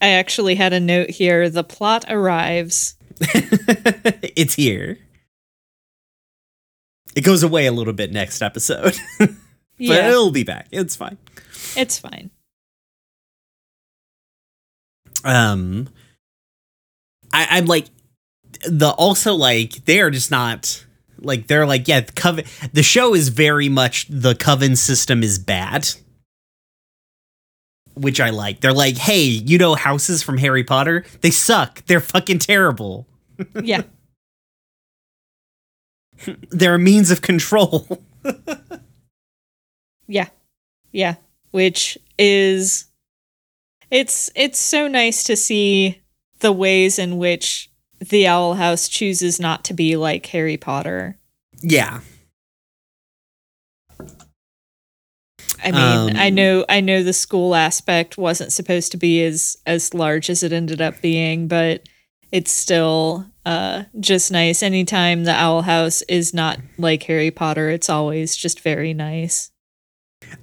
I 0.00 0.08
actually 0.10 0.54
had 0.54 0.72
a 0.72 0.80
note 0.80 1.10
here. 1.10 1.50
The 1.50 1.64
plot 1.64 2.04
arrives. 2.08 2.94
it's 3.20 4.54
here. 4.54 4.98
It 7.16 7.22
goes 7.22 7.42
away 7.42 7.66
a 7.66 7.72
little 7.72 7.92
bit 7.92 8.12
next 8.12 8.42
episode, 8.42 8.96
but 9.18 9.30
Yeah, 9.76 10.08
it'll 10.08 10.30
be 10.30 10.44
back. 10.44 10.68
It's 10.70 10.94
fine. 10.94 11.18
it's 11.76 11.98
fine. 11.98 12.30
Um, 15.24 15.88
I, 17.32 17.46
I'm 17.50 17.66
like 17.66 17.86
the 18.68 18.90
also 18.90 19.34
like 19.34 19.84
they're 19.84 20.10
just 20.10 20.30
not 20.30 20.84
like 21.18 21.48
they're 21.48 21.66
like 21.66 21.88
yeah 21.88 22.00
the 22.00 22.12
coven 22.12 22.44
the 22.72 22.82
show 22.82 23.14
is 23.14 23.28
very 23.28 23.68
much 23.68 24.06
the 24.08 24.34
coven 24.34 24.76
system 24.76 25.22
is 25.22 25.38
bad 25.38 25.88
which 28.00 28.20
i 28.20 28.30
like 28.30 28.60
they're 28.60 28.72
like 28.72 28.96
hey 28.96 29.22
you 29.22 29.58
know 29.58 29.74
houses 29.74 30.22
from 30.22 30.38
harry 30.38 30.64
potter 30.64 31.04
they 31.20 31.30
suck 31.30 31.84
they're 31.86 32.00
fucking 32.00 32.38
terrible 32.38 33.06
Yeah. 33.62 33.82
they're 36.50 36.74
a 36.74 36.78
means 36.78 37.10
of 37.10 37.22
control 37.22 37.86
Yeah. 40.08 40.28
Yeah. 40.92 41.16
which 41.50 41.98
is 42.18 42.86
it's 43.90 44.30
it's 44.34 44.58
so 44.58 44.88
nice 44.88 45.22
to 45.24 45.36
see 45.36 46.00
the 46.40 46.52
ways 46.52 46.98
in 46.98 47.18
which 47.18 47.70
the 48.00 48.26
Owl 48.26 48.54
House 48.54 48.88
chooses 48.88 49.38
not 49.40 49.64
to 49.64 49.74
be 49.74 49.96
like 49.96 50.24
Harry 50.26 50.56
Potter. 50.56 51.18
Yeah. 51.60 52.00
I 55.62 55.70
mean, 55.72 56.10
Um, 56.10 56.16
I 56.16 56.30
know 56.30 56.64
I 56.68 56.80
know 56.80 57.02
the 57.02 57.12
school 57.12 57.54
aspect 57.54 58.16
wasn't 58.18 58.52
supposed 58.52 58.92
to 58.92 58.96
be 58.96 59.22
as 59.24 59.56
as 59.66 59.92
large 59.94 60.30
as 60.30 60.42
it 60.42 60.52
ended 60.52 60.80
up 60.80 61.00
being, 61.02 61.48
but 61.48 61.88
it's 62.32 62.52
still 62.52 63.26
uh 63.46 63.84
just 63.98 64.30
nice. 64.30 64.62
Anytime 64.62 65.24
the 65.24 65.32
Owl 65.32 65.62
House 65.62 66.02
is 66.02 66.32
not 66.34 66.58
like 66.76 67.02
Harry 67.04 67.30
Potter, 67.30 67.70
it's 67.70 67.88
always 67.90 68.36
just 68.36 68.60
very 68.60 68.94
nice. 68.94 69.50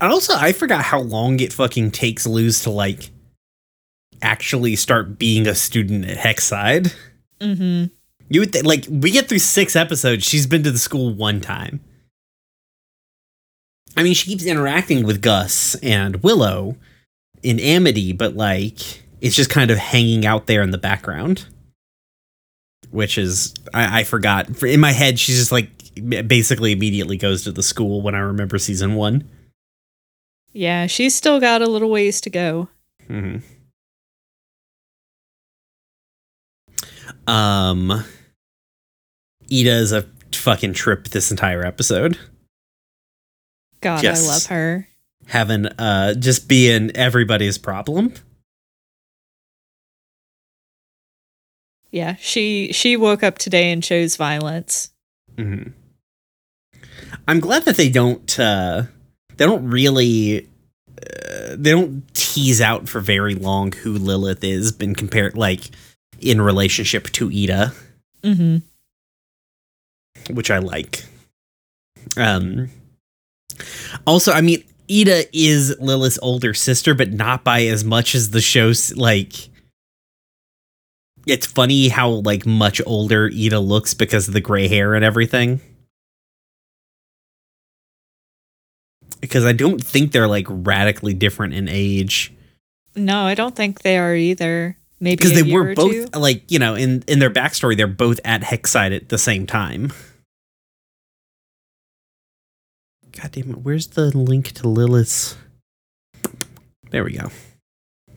And 0.02 0.12
also, 0.12 0.34
I 0.36 0.52
forgot 0.52 0.84
how 0.86 1.00
long 1.02 1.40
it 1.40 1.54
fucking 1.54 1.92
takes 1.92 2.26
Luz 2.26 2.62
to 2.62 2.70
like 2.72 3.12
actually 4.22 4.76
start 4.76 5.20
being 5.20 5.48
a 5.48 5.56
student 5.56 6.06
at 6.06 6.18
Hexside. 6.18 6.94
Mhm. 7.42 7.92
You 8.30 8.40
would 8.40 8.54
th- 8.54 8.66
like 8.66 8.86
we 8.90 9.12
get 9.12 9.28
through 9.30 9.40
six 9.40 9.76
episodes. 9.76 10.24
She's 10.26 10.48
been 10.48 10.64
to 10.64 10.72
the 10.72 10.80
school 10.80 11.14
one 11.14 11.42
time. 11.42 11.82
I 13.98 14.04
mean, 14.04 14.14
she 14.14 14.30
keeps 14.30 14.46
interacting 14.46 15.06
with 15.06 15.22
Gus 15.22 15.76
and 15.76 16.22
Willow 16.24 16.76
in 17.44 17.60
Amity, 17.60 18.14
but 18.14 18.36
like 18.36 19.04
it's 19.22 19.36
just 19.36 19.50
kind 19.50 19.72
of 19.72 19.78
hanging 19.78 20.26
out 20.26 20.48
there 20.48 20.62
in 20.62 20.72
the 20.72 20.78
background. 20.78 21.46
Which 22.92 23.18
is 23.18 23.54
I, 23.74 24.02
I 24.02 24.04
forgot. 24.04 24.62
In 24.64 24.80
my 24.80 24.92
head, 24.92 25.20
she's 25.20 25.38
just 25.38 25.52
like 25.52 25.70
basically 26.28 26.72
immediately 26.72 27.18
goes 27.18 27.44
to 27.44 27.52
the 27.52 27.64
school 27.64 28.02
when 28.02 28.16
I 28.16 28.20
remember 28.20 28.58
season 28.58 28.96
one. 28.96 29.28
Yeah, 30.54 30.88
she's 30.88 31.16
still 31.16 31.40
got 31.40 31.62
a 31.62 31.68
little 31.68 31.90
ways 31.90 32.22
to 32.22 32.30
go. 32.30 32.70
hmm 33.08 33.38
Um, 37.28 38.04
Eda 39.48 39.72
is 39.72 39.92
a 39.92 40.06
fucking 40.34 40.74
trip 40.74 41.10
this 41.10 41.32
entire 41.32 41.66
episode. 41.66 42.18
God. 43.86 44.04
I 44.04 44.20
love 44.20 44.48
her. 44.48 44.88
Having 45.28 45.68
uh 45.68 46.16
just 46.16 46.48
being 46.48 46.90
everybody's 46.96 47.60
problem. 47.60 48.14
Yeah, 51.92 52.16
she 52.20 52.74
she 52.74 52.98
woke 52.98 53.24
up 53.24 53.38
today 53.38 53.72
and 53.72 53.84
chose 53.84 54.16
violence. 54.16 54.92
hmm 55.38 55.64
I'm 57.28 57.40
glad 57.40 57.66
that 57.66 57.78
they 57.78 57.90
don't 57.90 58.40
uh 58.40 58.84
they 59.38 59.46
don't 59.46 59.70
really 59.70 60.48
uh, 60.90 61.56
they 61.56 61.72
don't 61.72 62.04
tease 62.14 62.62
out 62.62 62.90
for 62.90 63.00
very 63.02 63.36
long 63.36 63.72
who 63.72 63.94
Lilith 63.94 64.44
is 64.44 64.72
been 64.72 64.96
compared 64.96 65.38
like 65.38 65.70
in 66.20 66.42
relationship 66.42 67.06
to 67.12 67.32
Eda. 67.32 67.72
Mhm. 68.24 68.64
which 70.32 70.50
I 70.50 70.58
like. 70.58 71.06
Um 72.18 72.70
also, 74.06 74.32
I 74.32 74.42
mean, 74.42 74.64
Eda 74.88 75.26
is 75.36 75.76
Lilith's 75.80 76.20
older 76.22 76.54
sister, 76.54 76.94
but 76.94 77.12
not 77.12 77.44
by 77.44 77.66
as 77.66 77.84
much 77.84 78.16
as 78.16 78.30
the 78.32 78.42
show's 78.42 78.96
like 78.96 79.50
it's 81.26 81.46
funny 81.48 81.90
how 81.90 82.10
like 82.10 82.46
much 82.46 82.82
older 82.86 83.28
Eda 83.28 83.60
looks 83.60 83.94
because 83.94 84.28
of 84.28 84.34
the 84.34 84.42
gray 84.42 84.68
hair 84.68 84.94
and 84.94 85.04
everything. 85.04 85.60
Because 89.22 89.46
I 89.46 89.54
don't 89.54 89.84
think 89.84 90.12
they're 90.12 90.28
like 90.28 90.46
radically 90.48 91.14
different 91.14 91.56
in 91.56 91.68
age. 91.68 92.32
No, 92.96 93.24
I 93.24 93.34
don't 93.34 93.56
think 93.56 93.82
they 93.82 93.98
are 93.98 94.16
either. 94.16 94.78
Maybe 95.00 95.16
Because 95.18 95.34
they 95.34 95.52
were 95.52 95.74
both 95.74 96.12
two. 96.12 96.20
like, 96.20 96.50
you 96.50 96.60
know, 96.60 96.76
in 96.76 97.04
in 97.08 97.20
their 97.20 97.32
backstory, 97.32 97.76
they're 97.76 97.88
both 97.88 98.20
at 98.24 98.42
Hexside 98.42 98.96
at 98.96 99.10
the 99.10 99.18
same 99.18 99.48
time. 99.48 99.92
God 103.22 103.32
damn 103.32 103.52
it, 103.52 103.58
where's 103.60 103.88
the 103.88 104.16
link 104.18 104.52
to 104.54 104.68
Lilith's? 104.68 105.38
There 106.92 107.04
we 107.04 107.14
go. 107.14 107.32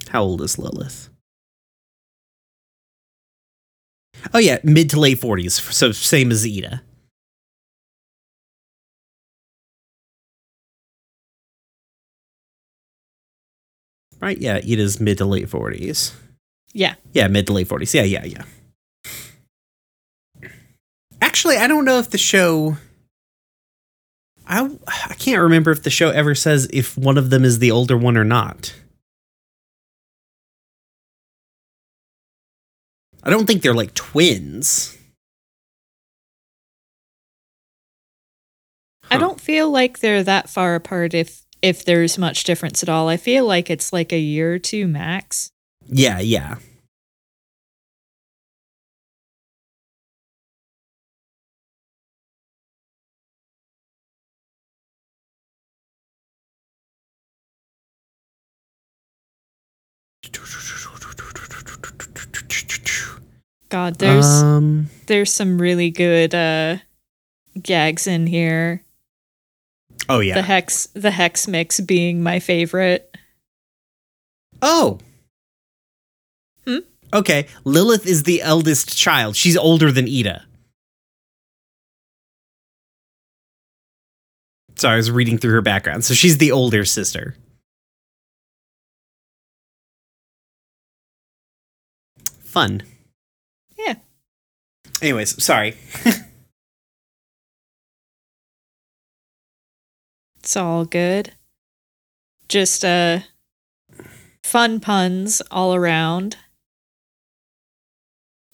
How 0.09 0.23
old 0.23 0.43
is 0.43 0.59
Lilith? 0.59 1.09
Oh 4.35 4.39
yeah, 4.39 4.59
mid 4.65 4.91
to 4.91 5.01
late 5.01 5.19
forties, 5.19 5.55
so 5.55 5.93
same 5.93 6.31
as 6.31 6.47
Eda. 6.47 6.83
Right? 14.21 14.39
Yeah, 14.39 14.59
Eda's 14.59 15.01
mid 15.01 15.19
to 15.19 15.25
late 15.25 15.49
forties. 15.49 16.13
Yeah. 16.73 16.97
Yeah, 17.13 17.29
mid 17.29 17.47
to 17.47 17.53
late 17.53 17.69
forties. 17.69 17.95
Yeah, 17.95 18.03
yeah, 18.03 18.25
yeah. 18.25 18.43
Actually, 21.21 21.57
I 21.57 21.69
don't 21.69 21.85
know 21.85 21.99
if 21.99 22.11
the 22.11 22.19
show. 22.19 22.77
I 24.49 24.71
I 24.87 25.15
can't 25.15 25.43
remember 25.43 25.71
if 25.71 25.83
the 25.83 25.91
show 25.91 26.11
ever 26.11 26.35
says 26.35 26.69
if 26.73 26.97
one 26.97 27.19
of 27.19 27.31
them 27.31 27.45
is 27.45 27.59
the 27.59 27.71
older 27.71 27.97
one 27.97 28.17
or 28.17 28.25
not. 28.25 28.75
I 33.23 33.31
don't 33.31 33.47
think 33.47 33.63
they're 33.63 33.75
like 33.75 33.95
twins. 33.95 34.97
I 39.11 39.19
don't 39.19 39.41
feel 39.41 39.71
like 39.71 40.01
they're 40.01 40.23
that 40.25 40.49
far 40.49 40.75
apart 40.75 41.15
if 41.15 41.43
if 41.61 41.85
there's 41.85 42.19
much 42.19 42.45
difference 42.45 42.83
at 42.83 42.89
all. 42.89 43.09
I 43.09 43.17
feel 43.17 43.47
like 43.47 43.69
it's 43.71 43.93
like 43.93 44.13
a 44.13 44.19
year 44.19 44.55
or 44.55 44.59
two 44.59 44.87
max. 44.87 45.51
Yeah, 45.87 46.21
yeah. 46.21 46.57
God, 63.69 63.97
there's 63.97 64.25
um 64.27 64.89
there's 65.07 65.33
some 65.33 65.61
really 65.61 65.91
good 65.91 66.35
uh 66.35 66.79
gags 67.61 68.07
in 68.07 68.27
here. 68.27 68.83
oh 70.09 70.21
yeah 70.21 70.35
The 70.35 70.43
hex 70.43 70.87
the 70.95 71.11
hex 71.11 71.47
mix 71.49 71.81
being 71.81 72.23
my 72.23 72.39
favorite. 72.41 73.15
oh 74.63 74.99
Hmm? 76.67 76.79
okay 77.13 77.47
lilith 77.65 78.07
is 78.07 78.23
the 78.25 78.43
eldest 78.43 78.97
child 78.97 79.37
she's 79.37 79.57
older 79.57 79.91
than 79.93 80.07
eda 80.09 80.45
sorry 84.77 84.95
i 84.95 84.97
was 84.97 85.11
reading 85.11 85.39
through 85.39 85.53
her 85.53 85.63
background 85.63 86.05
so 86.05 86.13
she's 86.15 86.39
the 86.39 86.53
older 86.53 86.85
sister 86.85 87.35
fun. 92.41 92.83
Anyways 95.03 95.43
sorry 95.43 95.77
It's 100.49 100.57
all 100.57 100.87
good. 100.87 101.35
Just 102.49 102.83
uh 102.83 103.21
fun 104.43 104.81
puns 104.81 105.43
all 105.51 105.75
around. 105.75 106.39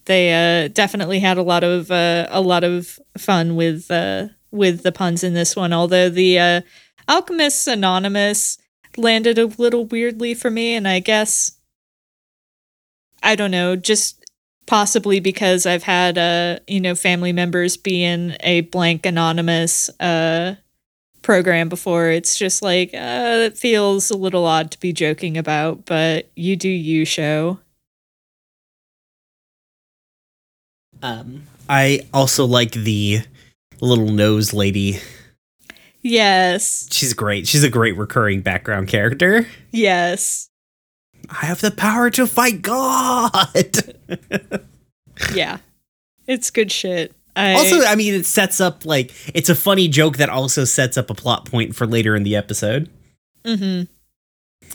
They 0.03 0.33
uh 0.33 0.67
definitely 0.67 1.19
had 1.21 1.37
a 1.37 1.41
lot 1.41 1.63
of 1.63 1.89
uh 1.89 2.27
a 2.29 2.41
lot 2.41 2.65
of 2.65 2.99
fun 3.17 3.55
with 3.55 3.89
uh 3.89 4.27
with 4.51 4.83
the 4.83 4.91
puns 4.91 5.23
in 5.23 5.33
this 5.33 5.55
one, 5.55 5.71
although 5.71 6.09
the 6.09 6.37
uh 6.37 6.61
Alchemists 7.07 7.65
Anonymous 7.65 8.57
landed 8.97 9.39
a 9.39 9.45
little 9.45 9.85
weirdly 9.85 10.33
for 10.33 10.49
me 10.51 10.75
and 10.75 10.85
I 10.89 10.99
guess 10.99 11.57
I 13.23 13.35
don't 13.35 13.51
know, 13.51 13.77
just 13.77 14.24
possibly 14.65 15.19
because 15.19 15.65
I've 15.65 15.83
had 15.83 16.17
uh 16.17 16.59
you 16.67 16.79
know 16.79 16.95
family 16.95 17.33
members 17.33 17.77
be 17.77 18.03
in 18.03 18.37
a 18.41 18.61
blank 18.61 19.05
anonymous 19.05 19.89
uh 19.99 20.55
program 21.21 21.69
before. 21.69 22.09
It's 22.09 22.37
just 22.37 22.61
like 22.61 22.93
uh, 22.93 23.49
it 23.49 23.57
feels 23.57 24.11
a 24.11 24.17
little 24.17 24.45
odd 24.45 24.71
to 24.71 24.79
be 24.79 24.93
joking 24.93 25.37
about, 25.37 25.85
but 25.85 26.29
you 26.35 26.55
do 26.55 26.69
you 26.69 27.05
show. 27.05 27.59
um 31.03 31.43
i 31.69 31.99
also 32.13 32.45
like 32.45 32.71
the 32.71 33.21
little 33.81 34.09
nose 34.09 34.53
lady. 34.53 34.99
Yes, 36.01 36.87
she's 36.91 37.13
great. 37.13 37.47
She's 37.47 37.63
a 37.63 37.69
great 37.69 37.97
recurring 37.97 38.41
background 38.41 38.87
character. 38.87 39.47
Yes, 39.71 40.49
I 41.29 41.45
have 41.45 41.61
the 41.61 41.71
power 41.71 42.09
to 42.11 42.27
fight 42.27 42.61
God. 42.61 43.95
yeah. 45.33 45.57
It's 46.27 46.51
good 46.51 46.71
shit. 46.71 47.13
I, 47.35 47.53
also, 47.53 47.81
I 47.81 47.95
mean, 47.95 48.13
it 48.13 48.25
sets 48.25 48.61
up 48.61 48.85
like 48.85 49.11
it's 49.35 49.49
a 49.49 49.55
funny 49.55 49.87
joke 49.87 50.17
that 50.17 50.29
also 50.29 50.63
sets 50.63 50.97
up 50.97 51.09
a 51.09 51.13
plot 51.13 51.45
point 51.45 51.75
for 51.75 51.85
later 51.85 52.15
in 52.15 52.23
the 52.23 52.35
episode. 52.35 52.89
hmm 53.45 53.81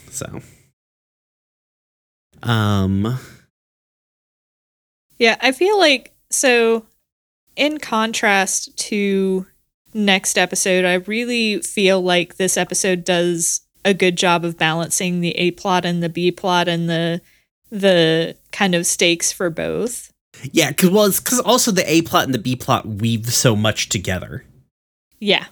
So, 0.09 0.41
um, 2.43 3.17
Yeah, 5.17 5.37
I 5.41 5.51
feel 5.51 5.77
like 5.79 6.13
so 6.29 6.85
in 7.55 7.79
contrast 7.79 8.77
to 8.77 9.47
next 9.93 10.37
episode, 10.37 10.85
I 10.85 10.95
really 10.95 11.59
feel 11.61 12.01
like 12.01 12.35
this 12.37 12.57
episode 12.57 13.03
does 13.03 13.61
a 13.85 13.93
good 13.93 14.15
job 14.17 14.45
of 14.45 14.57
balancing 14.57 15.21
the 15.21 15.31
A 15.37 15.51
plot 15.51 15.85
and 15.85 16.01
the 16.03 16.09
B 16.09 16.31
plot 16.31 16.67
and 16.67 16.89
the 16.89 17.21
the 17.69 18.35
kind 18.51 18.75
of 18.75 18.85
stakes 18.85 19.31
for 19.31 19.49
both. 19.49 20.11
yeah, 20.51 20.69
because 20.69 20.89
well, 20.89 21.05
it's 21.05 21.19
because 21.19 21.39
also 21.39 21.71
the 21.71 21.89
A 21.91 22.01
plot 22.01 22.25
and 22.25 22.33
the 22.33 22.39
B 22.39 22.55
plot 22.55 22.85
weave 22.87 23.33
so 23.33 23.55
much 23.55 23.89
together. 23.89 24.43
Yeah. 25.19 25.45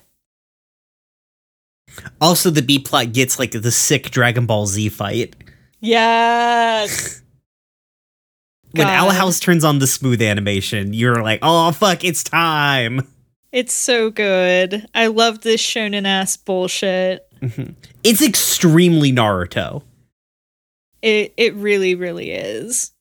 Also, 2.21 2.49
the 2.49 2.61
B 2.61 2.79
plot 2.79 3.13
gets 3.13 3.39
like 3.39 3.51
the 3.51 3.71
sick 3.71 4.09
Dragon 4.11 4.45
Ball 4.45 4.67
Z 4.67 4.89
fight 4.89 5.35
Yes. 5.81 7.21
when. 8.71 8.87
Owl 8.87 9.11
House 9.11 9.39
turns 9.39 9.63
on 9.63 9.79
the 9.79 9.87
smooth 9.87 10.21
animation. 10.21 10.93
You're 10.93 11.23
like, 11.23 11.39
oh 11.41 11.71
fuck, 11.71 12.03
it's 12.03 12.23
time. 12.23 13.07
It's 13.51 13.73
so 13.73 14.11
good. 14.11 14.85
I 14.93 15.07
love 15.07 15.41
this 15.41 15.61
shonen 15.61 16.05
ass 16.05 16.37
bullshit. 16.37 17.27
It's 18.03 18.21
extremely 18.21 19.11
Naruto. 19.11 19.83
It 21.01 21.33
it 21.37 21.53
really, 21.55 21.95
really 21.95 22.31
is. 22.31 22.91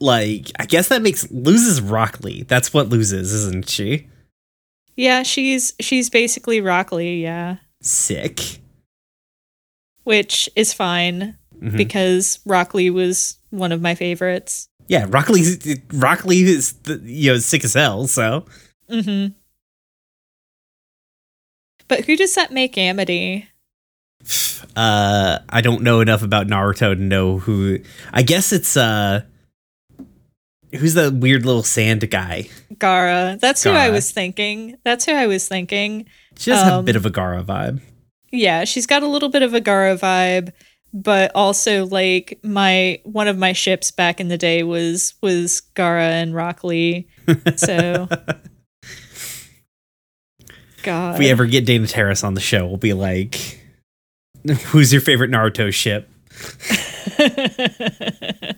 Like, 0.00 0.50
I 0.58 0.66
guess 0.66 0.88
that 0.88 1.02
makes 1.02 1.30
loses 1.30 1.80
Rock 1.80 2.20
Lee. 2.22 2.42
That's 2.42 2.74
what 2.74 2.88
loses, 2.88 3.32
isn't 3.32 3.68
she? 3.68 4.08
Yeah, 4.96 5.22
she's 5.22 5.72
she's 5.80 6.10
basically 6.10 6.60
Rock 6.60 6.92
Lee, 6.92 7.22
yeah. 7.22 7.56
Sick. 7.80 8.60
Which 10.04 10.48
is 10.56 10.72
fine 10.72 11.38
Mhm. 11.62 11.76
because 11.76 12.40
Rock 12.44 12.74
Lee 12.74 12.90
was 12.90 13.38
one 13.50 13.72
of 13.72 13.80
my 13.80 13.94
favorites. 13.94 14.68
Yeah, 14.88 15.06
Rock 15.08 15.30
Lee. 15.30 15.56
Rock 15.94 16.24
Lee 16.26 16.42
is 16.42 16.72
the, 16.82 17.00
you 17.04 17.32
know 17.32 17.38
sick 17.38 17.64
as 17.64 17.74
hell. 17.74 18.06
So 18.06 18.44
Mm-hmm. 18.90 19.32
But 21.88 22.04
who 22.06 22.16
does 22.16 22.34
that 22.34 22.52
make 22.52 22.76
Amity? 22.78 23.48
uh, 24.76 25.38
I 25.50 25.60
don't 25.60 25.82
know 25.82 26.00
enough 26.00 26.22
about 26.22 26.46
Naruto 26.46 26.94
to 26.94 27.00
know 27.00 27.38
who. 27.38 27.78
I 28.12 28.22
guess 28.22 28.52
it's 28.52 28.76
uh, 28.76 29.22
who's 30.72 30.94
the 30.94 31.10
weird 31.10 31.44
little 31.44 31.62
sand 31.62 32.08
guy? 32.10 32.48
Gaara. 32.74 33.38
That's 33.38 33.62
who 33.62 33.70
I 33.70 33.90
was 33.90 34.10
thinking. 34.10 34.76
That's 34.84 35.04
who 35.04 35.12
I 35.12 35.26
was 35.26 35.46
thinking. 35.46 36.06
She 36.38 36.50
does 36.50 36.62
have 36.62 36.72
a 36.72 36.76
Um, 36.78 36.84
bit 36.84 36.96
of 36.96 37.06
a 37.06 37.10
Gaara 37.10 37.44
vibe. 37.44 37.80
Yeah, 38.32 38.64
she's 38.64 38.86
got 38.86 39.02
a 39.02 39.06
little 39.06 39.28
bit 39.28 39.42
of 39.42 39.54
a 39.54 39.60
Gaara 39.60 39.96
vibe, 39.98 40.52
but 40.92 41.30
also 41.34 41.84
like 41.86 42.38
my 42.42 42.98
one 43.04 43.28
of 43.28 43.38
my 43.38 43.52
ships 43.52 43.90
back 43.90 44.20
in 44.20 44.28
the 44.28 44.38
day 44.38 44.62
was 44.62 45.14
was 45.22 45.62
Gaara 45.76 46.10
and 46.22 46.34
Rock 46.34 46.64
Lee. 46.64 47.06
So 47.56 48.08
God. 50.84 51.14
If 51.14 51.18
we 51.18 51.30
ever 51.30 51.46
get 51.46 51.66
Dana 51.66 51.86
Terrace 51.88 52.22
on 52.22 52.34
the 52.34 52.40
show, 52.40 52.66
we'll 52.66 52.76
be 52.76 52.92
like, 52.92 53.60
"Who's 54.66 54.92
your 54.92 55.02
favorite 55.02 55.30
Naruto 55.30 55.72
ship?" 55.72 56.08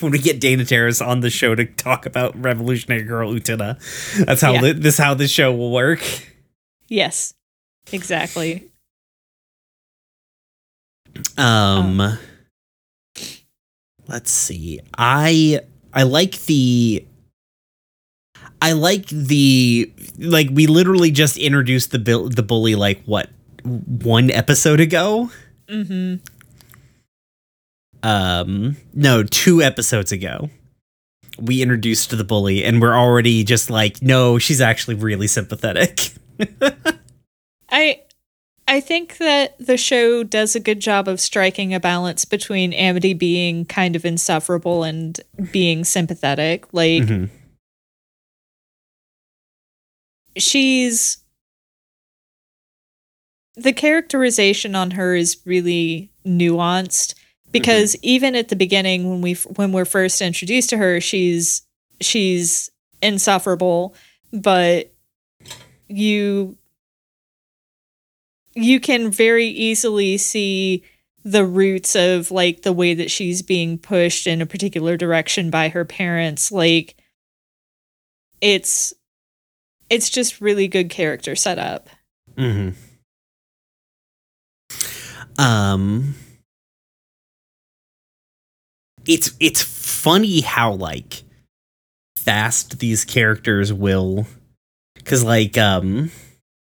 When 0.00 0.10
we 0.10 0.18
get 0.18 0.40
Dana 0.40 0.64
Terrace 0.64 1.00
on 1.02 1.20
the 1.20 1.28
show 1.30 1.54
to 1.54 1.64
talk 1.66 2.06
about 2.06 2.40
Revolutionary 2.42 3.02
Girl 3.02 3.30
Utena, 3.32 3.78
that's 4.24 4.40
how 4.40 4.52
Yeah. 4.54 4.60
thi- 4.60 4.72
this 4.72 4.96
how 4.98 5.14
this 5.14 5.30
show 5.30 5.52
will 5.54 5.70
work. 5.70 6.00
yes. 6.88 7.34
Exactly. 7.92 8.64
Um, 11.36 12.18
let's 14.08 14.30
see. 14.30 14.80
I 14.96 15.60
I 15.92 16.04
like 16.04 16.40
the 16.46 17.04
I 18.62 18.72
like 18.72 19.06
the 19.08 19.92
like 20.18 20.48
we 20.52 20.68
literally 20.68 21.10
just 21.10 21.36
introduced 21.36 21.90
the 21.90 21.98
bill 21.98 22.28
the 22.28 22.44
bully 22.44 22.76
like 22.76 23.02
what 23.04 23.28
one 23.64 24.30
episode 24.30 24.78
ago. 24.78 25.30
Mm-hmm. 25.68 26.16
Um, 28.04 28.76
no, 28.94 29.22
two 29.24 29.62
episodes 29.62 30.12
ago. 30.12 30.48
We 31.38 31.60
introduced 31.62 32.16
the 32.16 32.24
bully, 32.24 32.62
and 32.64 32.80
we're 32.80 32.94
already 32.96 33.42
just 33.42 33.68
like, 33.70 34.00
no, 34.02 34.38
she's 34.38 34.60
actually 34.60 34.94
really 34.94 35.26
sympathetic. 35.26 36.12
I 37.70 38.00
I 38.68 38.80
think 38.80 39.16
that 39.18 39.58
the 39.58 39.76
show 39.76 40.22
does 40.22 40.54
a 40.54 40.60
good 40.60 40.78
job 40.78 41.08
of 41.08 41.20
striking 41.20 41.74
a 41.74 41.80
balance 41.80 42.24
between 42.24 42.72
Amity 42.72 43.12
being 43.14 43.64
kind 43.64 43.96
of 43.96 44.04
insufferable 44.04 44.84
and 44.84 45.20
being 45.50 45.84
sympathetic. 45.84 46.72
Like 46.72 47.04
Mhm. 47.04 47.30
She's 50.36 51.18
the 53.56 53.72
characterization 53.72 54.74
on 54.74 54.92
her 54.92 55.14
is 55.14 55.38
really 55.44 56.10
nuanced 56.26 57.14
because 57.50 57.94
mm-hmm. 57.96 58.06
even 58.06 58.34
at 58.34 58.48
the 58.48 58.56
beginning 58.56 59.08
when 59.10 59.20
we 59.20 59.34
when 59.56 59.72
we're 59.72 59.84
first 59.84 60.22
introduced 60.22 60.70
to 60.70 60.76
her 60.78 61.00
she's 61.00 61.62
she's 62.00 62.70
insufferable 63.02 63.94
but 64.32 64.92
you 65.88 66.56
you 68.54 68.80
can 68.80 69.10
very 69.10 69.46
easily 69.46 70.16
see 70.16 70.84
the 71.24 71.44
roots 71.44 71.94
of 71.94 72.30
like 72.30 72.62
the 72.62 72.72
way 72.72 72.94
that 72.94 73.10
she's 73.10 73.42
being 73.42 73.78
pushed 73.78 74.26
in 74.26 74.42
a 74.42 74.46
particular 74.46 74.96
direction 74.96 75.50
by 75.50 75.68
her 75.68 75.84
parents. 75.84 76.50
Like 76.50 76.96
it's 78.40 78.92
it's 79.92 80.10
just 80.10 80.40
really 80.40 80.66
good 80.66 80.90
character 80.90 81.36
setup 81.36 81.88
hmm 82.36 82.70
Um, 85.38 86.14
it's 89.06 89.32
it's 89.40 89.62
funny 89.62 90.40
how 90.40 90.72
like 90.72 91.22
fast 92.16 92.78
these 92.78 93.04
characters 93.04 93.72
will, 93.72 94.26
because 94.94 95.24
like 95.24 95.58
um, 95.58 96.10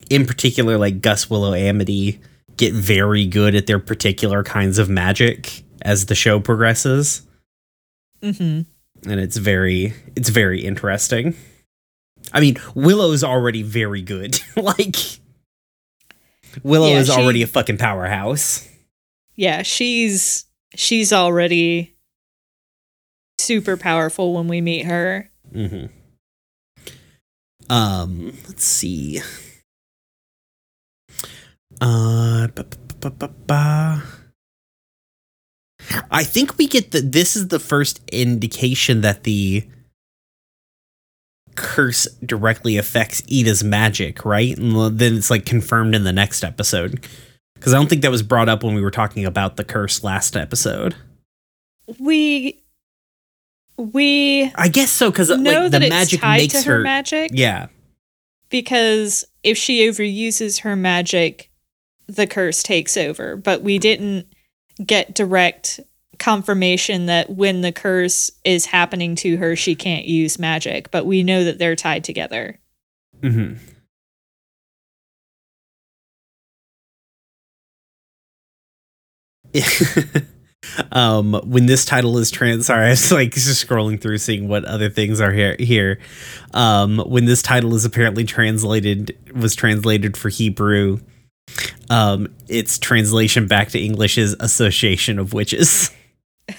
in 0.09 0.25
particular 0.25 0.77
like 0.77 1.01
Gus 1.01 1.29
Willow 1.29 1.53
Amity 1.53 2.21
get 2.57 2.73
very 2.73 3.25
good 3.25 3.55
at 3.55 3.67
their 3.67 3.79
particular 3.79 4.43
kinds 4.43 4.77
of 4.77 4.89
magic 4.89 5.63
as 5.81 6.05
the 6.05 6.15
show 6.15 6.39
progresses, 6.39 7.23
mm-hmm. 8.21 8.61
and 9.09 9.19
it's 9.19 9.37
very 9.37 9.93
it's 10.15 10.29
very 10.29 10.63
interesting. 10.63 11.35
I 12.33 12.39
mean, 12.39 12.57
Willow's 12.75 13.23
already 13.23 13.63
very 13.63 14.01
good. 14.01 14.39
like 14.55 14.95
Willow 16.63 16.87
Yeah, 16.89 16.99
is 16.99 17.07
she- 17.07 17.13
already 17.13 17.41
a 17.43 17.47
fucking 17.47 17.77
powerhouse. 17.77 18.67
yeah 19.35 19.61
she's 19.63 20.45
she's 20.75 21.11
already 21.13 21.95
super 23.39 23.75
powerful 23.77 24.33
when 24.33 24.47
we 24.47 24.61
meet 24.61 24.85
her 24.85 25.31
hmm 25.51 25.85
Um, 27.69 28.33
let's 28.47 28.65
see. 28.65 29.21
Uh, 31.79 32.47
ba- 32.47 32.65
ba- 32.99 33.29
ba-. 33.47 34.03
I 36.11 36.23
think 36.23 36.57
we 36.57 36.67
get 36.67 36.91
the. 36.91 37.01
This 37.01 37.35
is 37.35 37.47
the 37.47 37.59
first 37.59 38.01
indication 38.11 39.01
that 39.01 39.23
the 39.23 39.63
curse 41.55 42.05
directly 42.25 42.77
affects 42.77 43.23
Eda's 43.27 43.63
magic, 43.63 44.25
right? 44.25 44.57
And 44.57 44.97
then 44.97 45.15
it's 45.15 45.29
like 45.29 45.45
confirmed 45.45 45.95
in 45.95 46.03
the 46.03 46.13
next 46.13 46.43
episode. 46.43 47.07
Because 47.55 47.73
I 47.73 47.77
don't 47.77 47.87
think 47.87 48.01
that 48.01 48.11
was 48.11 48.23
brought 48.23 48.49
up 48.49 48.63
when 48.63 48.73
we 48.73 48.81
were 48.81 48.91
talking 48.91 49.25
about 49.25 49.55
the 49.55 49.63
curse 49.63 50.03
last 50.03 50.35
episode. 50.35 50.95
we 51.99 52.61
we 53.77 54.51
I 54.55 54.67
guess 54.67 54.91
so, 54.91 55.09
because 55.11 55.29
like 55.29 55.43
that 55.43 55.71
the 55.71 55.81
it's 55.81 55.89
magic 55.89 56.21
tied 56.21 56.37
makes 56.37 56.53
to 56.53 56.69
her, 56.69 56.77
her. 56.77 56.81
magic 56.81 57.31
yeah. 57.33 57.67
because 58.49 59.25
if 59.43 59.57
she 59.57 59.87
overuses 59.87 60.61
her 60.61 60.75
magic 60.75 61.49
the 62.07 62.27
curse 62.27 62.61
takes 62.61 62.95
over 62.97 63.35
but 63.35 63.63
we 63.63 63.79
didn't 63.79 64.27
get 64.85 65.15
direct 65.15 65.79
confirmation 66.21 67.07
that 67.07 67.29
when 67.29 67.61
the 67.61 67.71
curse 67.71 68.31
is 68.45 68.67
happening 68.67 69.15
to 69.15 69.37
her 69.37 69.55
she 69.55 69.75
can't 69.75 70.05
use 70.05 70.39
magic 70.39 70.89
but 70.91 71.05
we 71.05 71.23
know 71.23 71.43
that 71.43 71.57
they're 71.57 71.75
tied 71.75 72.03
together. 72.03 72.57
Hmm 73.21 73.55
um 80.93 81.33
when 81.45 81.65
this 81.65 81.83
title 81.83 82.17
is 82.17 82.31
trans 82.31 82.67
sorry 82.67 82.85
i 82.87 82.89
was 82.91 83.11
like 83.11 83.33
just 83.33 83.67
scrolling 83.67 83.99
through 83.99 84.17
seeing 84.17 84.47
what 84.47 84.63
other 84.65 84.89
things 84.89 85.19
are 85.19 85.33
here 85.33 85.55
here. 85.59 85.99
Um 86.53 86.99
when 86.99 87.25
this 87.25 87.41
title 87.41 87.75
is 87.75 87.83
apparently 87.83 88.23
translated 88.23 89.17
was 89.35 89.55
translated 89.55 90.15
for 90.15 90.29
hebrew 90.29 90.99
Um, 91.89 92.33
its 92.47 92.79
translation 92.79 93.47
back 93.47 93.69
to 93.69 93.79
English 93.79 94.17
is 94.17 94.35
Association 94.39 95.19
of 95.19 95.33
Witches. 95.33 95.91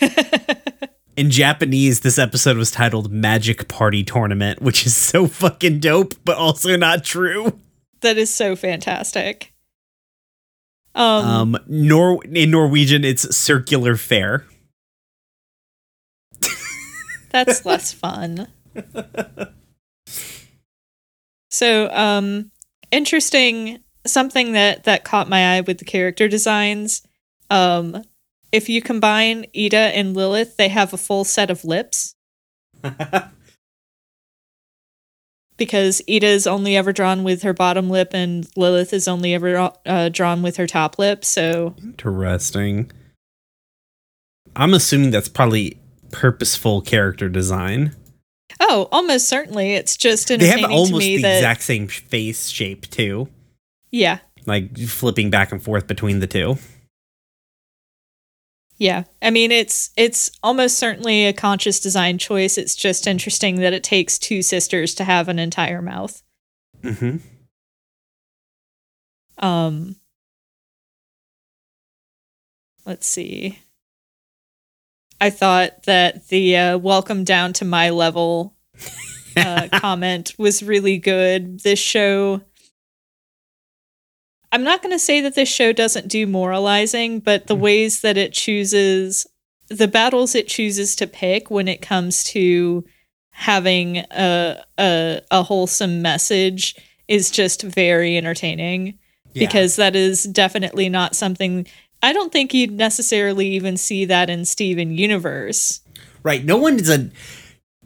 In 1.17 1.31
Japanese, 1.31 2.01
this 2.01 2.19
episode 2.19 2.57
was 2.57 2.71
titled 2.71 3.13
Magic 3.13 3.69
Party 3.69 4.03
Tournament, 4.03 4.63
which 4.63 4.87
is 4.87 4.97
so 4.97 5.27
fucking 5.27 5.79
dope, 5.81 6.15
but 6.25 6.39
also 6.39 6.75
not 6.77 7.05
true. 7.05 7.59
that 8.01 8.17
is 8.17 8.35
so 8.35 8.57
fantastic. 8.57 9.53
Um, 10.95 11.55
Um, 11.55 11.59
Nor 11.67 12.25
in 12.25 12.51
Norwegian, 12.51 13.05
it's 13.05 13.35
Circular 13.37 13.97
Fair. 13.97 14.47
That's 17.31 17.65
less 17.67 17.93
fun. 17.93 18.49
so, 21.51 21.91
um, 21.91 22.51
interesting. 22.91 23.81
Something 24.07 24.53
that 24.53 24.85
that 24.85 25.05
caught 25.05 25.29
my 25.29 25.57
eye 25.57 25.61
with 25.61 25.79
the 25.79 25.85
character 25.85 26.27
designs. 26.27 27.03
Um, 27.51 28.03
if 28.53 28.69
you 28.69 28.83
combine 28.83 29.47
Eda 29.53 29.77
and 29.77 30.15
Lilith, 30.15 30.57
they 30.57 30.69
have 30.69 30.93
a 30.93 30.99
full 30.99 31.25
set 31.25 31.51
of 31.51 31.65
lips 31.65 32.15
because 35.57 36.03
Eda 36.07 36.27
is 36.27 36.47
only 36.47 36.77
ever 36.77 36.93
drawn 36.93 37.25
with 37.25 37.43
her 37.43 37.53
bottom 37.55 37.89
lip, 37.89 38.11
and 38.13 38.47
Lilith 38.57 38.93
is 38.93 39.09
only 39.09 39.35
ever 39.35 39.73
uh, 39.87 40.09
drawn 40.11 40.43
with 40.43 40.57
her 40.57 40.67
top 40.67 40.99
lip. 40.99 41.25
So, 41.25 41.75
Interesting. 41.83 42.91
I'm 44.55 44.75
assuming 44.75 45.11
that's 45.11 45.29
probably 45.31 45.79
purposeful 46.11 46.83
character 46.83 47.29
design. 47.29 47.97
oh, 48.61 48.89
almost 48.93 49.29
certainly, 49.29 49.73
it's 49.75 49.97
just 49.97 50.29
They 50.29 50.35
entertaining 50.35 50.61
have 50.61 50.71
to 50.71 50.77
almost 50.77 50.93
me 51.07 51.17
the 51.17 51.23
that 51.23 51.37
exact 51.37 51.63
same 51.63 51.89
face 51.89 52.49
shape 52.49 52.87
too, 52.91 53.29
yeah, 53.91 54.19
like 54.45 54.77
flipping 54.77 55.31
back 55.31 55.53
and 55.53 55.63
forth 55.63 55.87
between 55.87 56.19
the 56.21 56.27
two. 56.27 56.59
Yeah. 58.83 59.05
I 59.23 59.31
mean 59.31 59.53
it's 59.53 59.91
it's 59.97 60.33
almost 60.43 60.77
certainly 60.77 61.27
a 61.27 61.33
conscious 61.33 61.79
design 61.79 62.19
choice. 62.19 62.59
It's 62.59 62.75
just 62.75 63.07
interesting 63.07 63.61
that 63.61 63.73
it 63.73 63.85
takes 63.85 64.19
two 64.19 64.43
sisters 64.43 64.93
to 64.97 65.05
have 65.05 65.29
an 65.29 65.39
entire 65.39 65.81
mouth. 65.81 66.21
Mm-hmm. 66.83 67.19
Um 69.39 69.95
Let's 72.85 73.07
see. 73.07 73.61
I 75.21 75.31
thought 75.31 75.85
that 75.85 76.27
the 76.27 76.57
uh, 76.57 76.79
welcome 76.79 77.23
down 77.23 77.53
to 77.53 77.65
my 77.65 77.91
level 77.91 78.57
uh, 79.37 79.69
comment 79.73 80.35
was 80.39 80.65
really 80.65 80.99
good. 80.99 81.61
This 81.61 81.79
show 81.79 82.41
I'm 84.53 84.63
not 84.63 84.83
going 84.83 84.95
to 84.95 84.99
say 84.99 85.23
that 85.23 85.35
this 85.35 85.49
show 85.49 85.73
doesn't 85.73 86.09
do 86.09 86.27
moralizing, 86.27 87.21
but 87.21 87.47
the 87.47 87.57
mm. 87.57 87.61
ways 87.61 88.03
that 88.03 88.19
it 88.19 88.33
chooses 88.33 89.27
the 89.69 89.89
battles 89.89 90.35
it 90.35 90.49
chooses 90.49 90.95
to 90.97 91.07
pick 91.07 91.51
when 91.51 91.67
it 91.67 91.81
comes 91.81 92.23
to 92.25 92.85
having 93.31 93.99
a 94.11 94.63
a, 94.79 95.21
a 95.31 95.43
wholesome 95.43 96.03
message 96.03 96.77
is 97.09 97.31
just 97.31 97.63
very 97.63 98.17
entertaining. 98.17 98.99
Because 99.35 99.77
that 99.77 99.97
is 99.97 100.25
definitely 100.25 100.91
not 100.91 101.17
something 101.17 101.67
I 102.03 102.13
don't 102.13 102.31
think 102.33 102.53
you'd 102.53 102.73
necessarily 102.73 103.47
even 103.49 103.79
see 103.79 104.05
that 104.05 104.29
in 104.29 104.45
Steven 104.45 104.99
Universe. 104.99 105.81
right, 106.23 106.45
no 106.45 106.59
one 106.59 106.79
is 106.79 106.91
a 106.91 107.11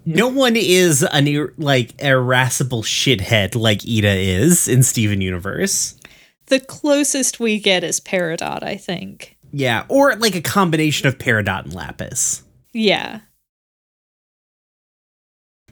no 0.05 0.31
mm. 0.31 0.35
one 0.35 0.57
is 0.57 1.05
an 1.05 1.29
ir- 1.29 1.55
like 1.57 2.01
irascible 2.03 2.83
shithead 2.83 3.55
like 3.55 3.85
Eda 3.85 4.13
is 4.13 4.67
in 4.67 4.83
Steven 4.83 5.21
Universe. 5.21 5.95
The 6.47 6.61
closest 6.61 7.41
we 7.41 7.59
get 7.59 7.83
is 7.85 8.01
Peridot, 8.01 8.63
I 8.63 8.77
think. 8.77 9.37
Yeah, 9.53 9.85
or 9.89 10.15
like 10.17 10.35
a 10.35 10.41
combination 10.43 11.09
of 11.09 11.19
Peridot 11.19 11.65
and 11.65 11.75
Lapis. 11.75 12.43
Yeah. 12.73 13.21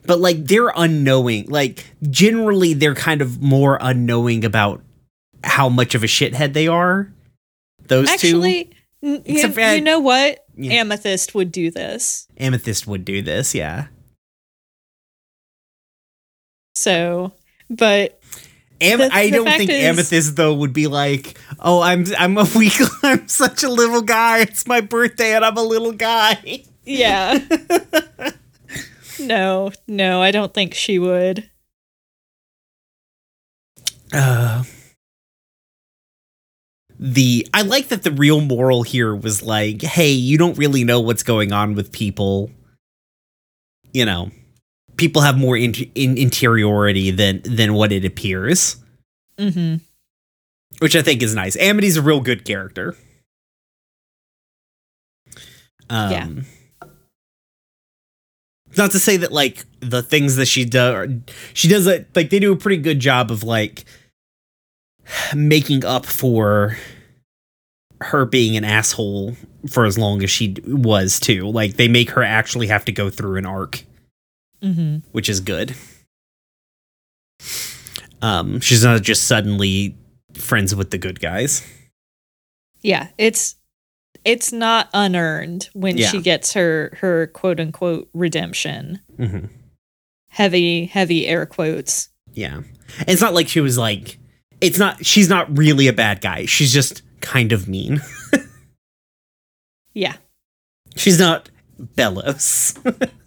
But 0.05 0.19
like 0.19 0.45
they're 0.45 0.71
unknowing. 0.75 1.47
Like 1.47 1.85
generally 2.09 2.73
they're 2.73 2.95
kind 2.95 3.21
of 3.21 3.41
more 3.41 3.77
unknowing 3.81 4.43
about 4.45 4.81
how 5.43 5.69
much 5.69 5.95
of 5.95 6.03
a 6.03 6.07
shithead 6.07 6.53
they 6.53 6.67
are. 6.67 7.11
Those 7.87 8.07
two 8.07 8.13
Actually, 8.13 8.71
n- 9.03 9.23
you, 9.25 9.35
Except 9.35 9.53
for 9.55 9.61
I- 9.61 9.73
you 9.75 9.81
uh, 9.81 9.83
know 9.83 9.99
what? 9.99 10.45
Yeah. 10.57 10.73
Amethyst 10.81 11.35
would 11.35 11.51
do 11.51 11.69
this. 11.71 12.27
Amethyst 12.37 12.87
would 12.87 13.03
do 13.05 13.21
this, 13.21 13.53
yeah. 13.53 13.87
So, 16.75 17.33
but 17.69 18.19
Am- 18.81 18.99
The- 18.99 19.09
I 19.13 19.29
the 19.29 19.37
don't 19.37 19.45
think 19.47 19.69
is- 19.71 19.83
Amethyst 19.83 20.35
though 20.35 20.53
would 20.53 20.73
be 20.73 20.87
like, 20.87 21.37
"Oh, 21.59 21.81
I'm 21.81 22.05
I'm 22.17 22.37
a 22.37 22.43
weak 22.55 22.73
I'm 23.03 23.27
such 23.27 23.63
a 23.63 23.69
little 23.69 24.01
guy. 24.01 24.39
It's 24.39 24.67
my 24.67 24.81
birthday 24.81 25.33
and 25.35 25.45
I'm 25.45 25.57
a 25.57 25.63
little 25.63 25.93
guy." 25.93 26.63
yeah. 26.83 27.39
no, 29.19 29.71
no, 29.87 30.21
I 30.21 30.31
don't 30.31 30.53
think 30.53 30.73
she 30.73 30.99
would. 30.99 31.49
Uh, 34.13 34.63
the 36.99 37.47
I 37.53 37.63
like 37.63 37.89
that 37.89 38.03
the 38.03 38.11
real 38.11 38.39
moral 38.41 38.83
here 38.83 39.13
was 39.15 39.41
like, 39.43 39.81
hey, 39.81 40.11
you 40.11 40.37
don't 40.37 40.57
really 40.57 40.83
know 40.83 41.01
what's 41.01 41.23
going 41.23 41.51
on 41.51 41.75
with 41.75 41.91
people. 41.91 42.51
You 43.91 44.05
know, 44.05 44.31
people 44.97 45.21
have 45.21 45.37
more 45.37 45.57
in, 45.57 45.73
in 45.95 46.17
interiority 46.17 47.11
than 47.11 47.41
than 47.43 47.73
what 47.73 47.91
it 47.91 48.05
appears, 48.05 48.77
hmm 49.39 49.75
which 50.79 50.95
I 50.95 51.01
think 51.01 51.23
is 51.23 51.33
nice. 51.33 51.55
Amity's 51.57 51.95
a 51.95 52.01
real 52.01 52.19
good 52.19 52.43
character. 52.43 52.95
Um, 55.89 56.11
Yeah. 56.11 56.27
Not 58.77 58.91
to 58.91 58.99
say 58.99 59.15
that 59.17 59.31
like 59.31 59.63
the 59.79 60.03
things 60.03 60.35
that 60.35 60.47
she 60.47 60.65
does, 60.65 61.09
she 61.53 61.69
does 61.69 61.87
it 61.87 62.09
like 62.13 62.29
they 62.29 62.39
do 62.39 62.51
a 62.51 62.57
pretty 62.57 62.81
good 62.81 62.99
job 62.99 63.31
of 63.31 63.41
like 63.43 63.85
making 65.33 65.85
up 65.85 66.05
for 66.05 66.75
her 68.01 68.25
being 68.25 68.57
an 68.57 68.65
asshole 68.65 69.35
for 69.69 69.85
as 69.85 69.97
long 69.97 70.21
as 70.23 70.29
she 70.29 70.55
was 70.67 71.21
too. 71.21 71.47
Like 71.47 71.75
they 71.77 71.87
make 71.87 72.09
her 72.11 72.23
actually 72.23 72.67
have 72.67 72.83
to 72.85 72.91
go 72.91 73.09
through 73.09 73.37
an 73.37 73.45
arc, 73.45 73.83
hmm 74.73 74.97
which 75.11 75.29
is 75.29 75.39
good. 75.39 75.75
Um, 78.21 78.59
she's 78.59 78.83
not 78.83 79.01
just 79.01 79.25
suddenly 79.27 79.95
friends 80.33 80.73
with 80.75 80.89
the 80.91 80.97
good 80.97 81.19
guys. 81.19 81.61
Yeah, 82.81 83.09
it's 83.17 83.55
it's 84.23 84.51
not 84.51 84.89
unearned 84.93 85.69
when 85.73 85.97
Yeah. 85.97 86.09
she 86.09 86.21
gets 86.21 86.53
her 86.53 86.97
her 87.01 87.27
quote 87.27 87.59
unquote 87.59 88.09
redemption. 88.13 88.99
hmm 89.17 89.45
Heavy, 90.29 90.85
heavy 90.85 91.27
air 91.27 91.45
quotes. 91.45 92.09
Yeah. 92.33 92.55
And 92.99 93.09
it's 93.09 93.21
not 93.21 93.33
like 93.33 93.47
she 93.47 93.61
was 93.61 93.77
like 93.77 94.17
it's 94.61 94.79
not 94.79 95.05
she's 95.05 95.29
not 95.29 95.55
really 95.57 95.87
a 95.87 95.93
bad 95.93 96.21
guy. 96.21 96.45
She's 96.45 96.73
just 96.73 97.01
kind 97.21 97.51
of 97.51 97.67
mean. 97.67 98.01
Yeah. 99.97 100.15
she's 100.97 101.17
not 101.19 101.49
Bellows. 101.79 102.73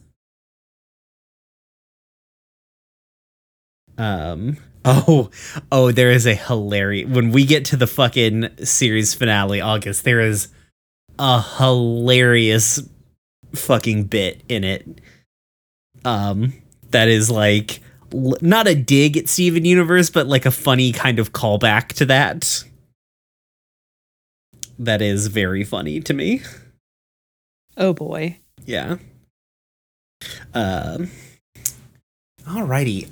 um 3.98 4.56
oh 4.84 5.30
oh 5.70 5.92
there 5.92 6.10
is 6.10 6.24
a 6.26 6.34
hilarious 6.34 7.10
when 7.10 7.30
we 7.30 7.44
get 7.44 7.64
to 7.66 7.76
the 7.76 7.86
fucking 7.86 8.48
series 8.64 9.12
finale 9.12 9.60
August 9.60 10.04
there 10.04 10.20
is 10.20 10.48
a 11.18 11.42
hilarious 11.42 12.80
fucking 13.54 14.04
bit 14.04 14.42
in 14.48 14.64
it. 14.64 15.00
Um 16.04 16.52
that 16.90 17.08
is 17.08 17.28
like 17.30 17.80
l- 18.14 18.36
not 18.40 18.68
a 18.68 18.74
dig 18.74 19.16
at 19.16 19.28
Steven 19.28 19.64
Universe, 19.64 20.10
but 20.10 20.26
like 20.26 20.46
a 20.46 20.50
funny 20.50 20.92
kind 20.92 21.18
of 21.18 21.32
callback 21.32 21.88
to 21.94 22.06
that. 22.06 22.64
That 24.78 25.02
is 25.02 25.26
very 25.26 25.64
funny 25.64 26.00
to 26.00 26.14
me. 26.14 26.42
Oh 27.76 27.92
boy. 27.92 28.38
Yeah. 28.64 28.96
Um. 30.54 31.10
Alrighty. 32.44 33.08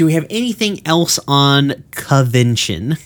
Do 0.00 0.06
we 0.06 0.14
have 0.14 0.26
anything 0.30 0.80
else 0.86 1.20
on 1.28 1.84
Covention? 1.90 2.96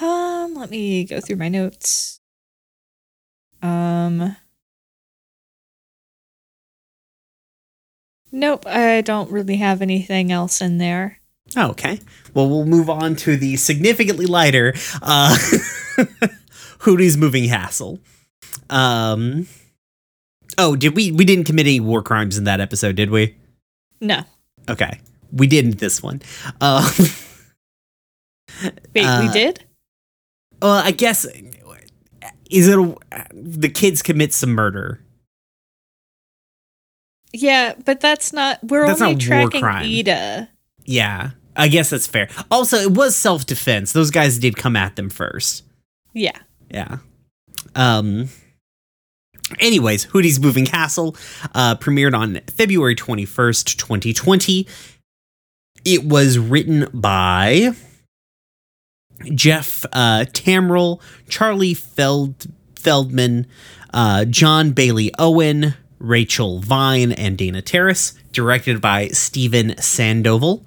Um, 0.00 0.54
let 0.54 0.70
me 0.70 1.04
go 1.04 1.20
through 1.20 1.36
my 1.36 1.50
notes. 1.50 2.18
Um 3.60 4.36
Nope, 8.32 8.66
I 8.66 9.02
don't 9.02 9.30
really 9.30 9.56
have 9.56 9.82
anything 9.82 10.32
else 10.32 10.62
in 10.62 10.78
there. 10.78 11.18
Oh, 11.58 11.72
okay. 11.72 12.00
Well, 12.32 12.48
we'll 12.48 12.64
move 12.64 12.88
on 12.88 13.16
to 13.16 13.36
the 13.36 13.56
significantly 13.56 14.24
lighter 14.24 14.72
uh, 15.02 15.36
Hooty's 16.78 17.18
moving 17.18 17.44
hassle. 17.50 18.00
Um. 18.70 19.46
Oh, 20.58 20.76
did 20.76 20.94
we? 20.96 21.12
We 21.12 21.24
didn't 21.24 21.44
commit 21.44 21.66
any 21.66 21.80
war 21.80 22.02
crimes 22.02 22.36
in 22.38 22.44
that 22.44 22.60
episode, 22.60 22.96
did 22.96 23.10
we? 23.10 23.36
No. 24.00 24.22
Okay. 24.68 25.00
we 25.32 25.46
didn't 25.46 25.78
this 25.78 26.02
one. 26.02 26.20
Uh, 26.60 26.88
Wait, 28.94 29.04
Uh, 29.06 29.22
we 29.26 29.32
did? 29.32 29.64
well, 30.60 30.74
I 30.74 30.90
guess 30.90 31.24
is 32.50 32.68
it 32.68 32.78
a, 32.78 32.94
the 33.32 33.68
kids 33.70 34.02
commit 34.02 34.34
some 34.34 34.50
murder? 34.50 35.00
Yeah, 37.32 37.74
but 37.84 38.00
that's 38.00 38.32
not. 38.32 38.58
We're 38.62 38.86
That's 38.86 39.00
only 39.00 39.14
not 39.14 39.52
tracking. 39.52 39.88
Eda. 39.90 40.50
Yeah, 40.84 41.30
I 41.56 41.68
guess 41.68 41.88
that's 41.90 42.06
fair. 42.06 42.28
Also, 42.50 42.76
it 42.76 42.92
was 42.92 43.16
self 43.16 43.46
defense. 43.46 43.92
Those 43.92 44.10
guys 44.10 44.38
did 44.38 44.56
come 44.56 44.76
at 44.76 44.96
them 44.96 45.08
first. 45.08 45.64
Yeah. 46.12 46.36
Yeah. 46.70 46.98
Um. 47.74 48.28
Anyways, 49.58 50.04
Hooty's 50.04 50.40
Moving 50.40 50.66
Castle 50.66 51.16
uh, 51.54 51.76
premiered 51.76 52.16
on 52.16 52.40
February 52.48 52.94
21st, 52.94 53.76
2020. 53.76 54.66
It 55.84 56.04
was 56.04 56.38
written 56.38 56.88
by 56.92 57.72
Jeff 59.34 59.84
uh, 59.92 60.24
Trammell, 60.32 61.00
Charlie 61.28 61.74
Feld, 61.74 62.46
Feldman, 62.76 63.46
uh, 63.92 64.24
John 64.24 64.70
Bailey 64.70 65.12
Owen, 65.18 65.74
Rachel 65.98 66.60
Vine, 66.60 67.12
and 67.12 67.36
Dana 67.38 67.62
Terrace. 67.62 68.14
Directed 68.32 68.80
by 68.80 69.08
Steven 69.08 69.76
Sandoval. 69.78 70.64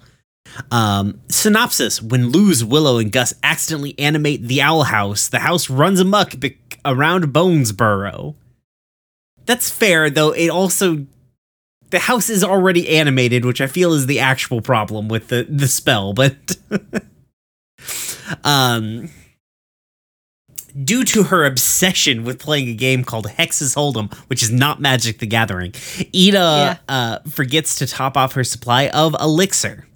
Um, 0.71 1.19
synopsis: 1.29 2.01
When 2.01 2.31
Luz, 2.31 2.63
Willow, 2.63 2.99
and 2.99 3.11
Gus 3.11 3.33
accidentally 3.43 3.97
animate 3.99 4.43
the 4.43 4.61
owl 4.61 4.83
house, 4.83 5.27
the 5.27 5.39
house 5.39 5.69
runs 5.69 5.99
amok 5.99 6.39
be- 6.39 6.59
around 6.86 7.33
Bonesborough. 7.33 8.36
That's 9.45 9.69
fair, 9.69 10.09
though. 10.09 10.31
It 10.31 10.49
also 10.49 11.05
the 11.91 11.99
house 11.99 12.29
is 12.29 12.43
already 12.43 12.97
animated, 12.97 13.45
which 13.45 13.61
I 13.61 13.67
feel 13.67 13.93
is 13.93 14.05
the 14.05 14.19
actual 14.19 14.61
problem 14.61 15.07
with 15.07 15.27
the 15.27 15.45
the 15.49 15.67
spell. 15.67 16.13
But 16.13 16.57
um, 18.43 19.09
due 20.83 21.03
to 21.05 21.23
her 21.23 21.45
obsession 21.45 22.23
with 22.23 22.39
playing 22.39 22.67
a 22.67 22.73
game 22.73 23.03
called 23.03 23.27
Hexas 23.27 23.75
Hold'em, 23.75 24.13
which 24.27 24.43
is 24.43 24.51
not 24.51 24.81
Magic 24.81 25.19
the 25.19 25.27
Gathering, 25.27 25.73
Eda 26.11 26.79
uh, 26.89 27.19
forgets 27.29 27.77
to 27.77 27.87
top 27.87 28.17
off 28.17 28.33
her 28.33 28.43
supply 28.43 28.87
of 28.89 29.15
elixir. 29.19 29.87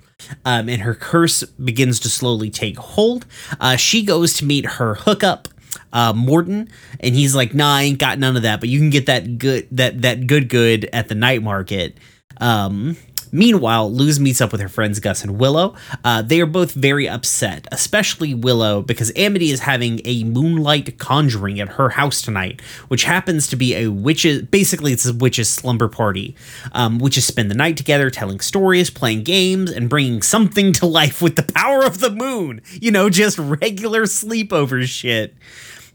Um, 0.43 0.67
and 0.67 0.81
her 0.81 0.93
curse 0.93 1.43
begins 1.43 1.99
to 2.01 2.09
slowly 2.09 2.49
take 2.49 2.77
hold. 2.77 3.25
Uh, 3.59 3.77
she 3.77 4.03
goes 4.03 4.33
to 4.35 4.45
meet 4.45 4.65
her 4.65 4.95
hookup, 4.95 5.47
uh, 5.93 6.13
Morton, 6.13 6.69
and 6.99 7.15
he's 7.15 7.35
like, 7.35 7.53
"Nah, 7.53 7.77
I 7.77 7.83
ain't 7.83 7.99
got 7.99 8.19
none 8.19 8.35
of 8.35 8.43
that, 8.43 8.59
but 8.59 8.69
you 8.69 8.79
can 8.79 8.89
get 8.89 9.07
that 9.07 9.37
good 9.37 9.67
that 9.71 10.01
that 10.01 10.27
good 10.27 10.49
good 10.49 10.89
at 10.93 11.07
the 11.07 11.15
night 11.15 11.41
market." 11.43 11.97
Um, 12.39 12.95
meanwhile, 13.31 13.91
Luz 13.91 14.19
meets 14.19 14.41
up 14.41 14.51
with 14.51 14.61
her 14.61 14.69
friends 14.69 14.99
Gus 14.99 15.23
and 15.23 15.37
Willow. 15.37 15.75
Uh, 16.03 16.21
they 16.21 16.41
are 16.41 16.45
both 16.45 16.71
very 16.71 17.07
upset, 17.07 17.67
especially 17.71 18.33
Willow, 18.33 18.81
because 18.81 19.11
Amity 19.15 19.51
is 19.51 19.61
having 19.61 20.01
a 20.05 20.23
moonlight 20.23 20.97
conjuring 20.97 21.59
at 21.59 21.69
her 21.69 21.89
house 21.89 22.21
tonight, 22.21 22.61
which 22.87 23.03
happens 23.03 23.47
to 23.47 23.55
be 23.55 23.75
a 23.75 23.87
witches. 23.87 24.43
Basically, 24.43 24.93
it's 24.93 25.05
a 25.05 25.13
witches' 25.13 25.49
slumber 25.49 25.87
party. 25.87 26.35
Um, 26.71 26.99
witches 26.99 27.25
spend 27.25 27.51
the 27.51 27.55
night 27.55 27.77
together, 27.77 28.09
telling 28.09 28.39
stories, 28.39 28.89
playing 28.89 29.23
games, 29.23 29.71
and 29.71 29.89
bringing 29.89 30.21
something 30.21 30.71
to 30.73 30.85
life 30.85 31.21
with 31.21 31.35
the 31.35 31.51
power 31.53 31.83
of 31.83 31.99
the 31.99 32.11
moon. 32.11 32.61
You 32.73 32.91
know, 32.91 33.09
just 33.09 33.37
regular 33.37 34.03
sleepover 34.03 34.83
shit. 34.85 35.35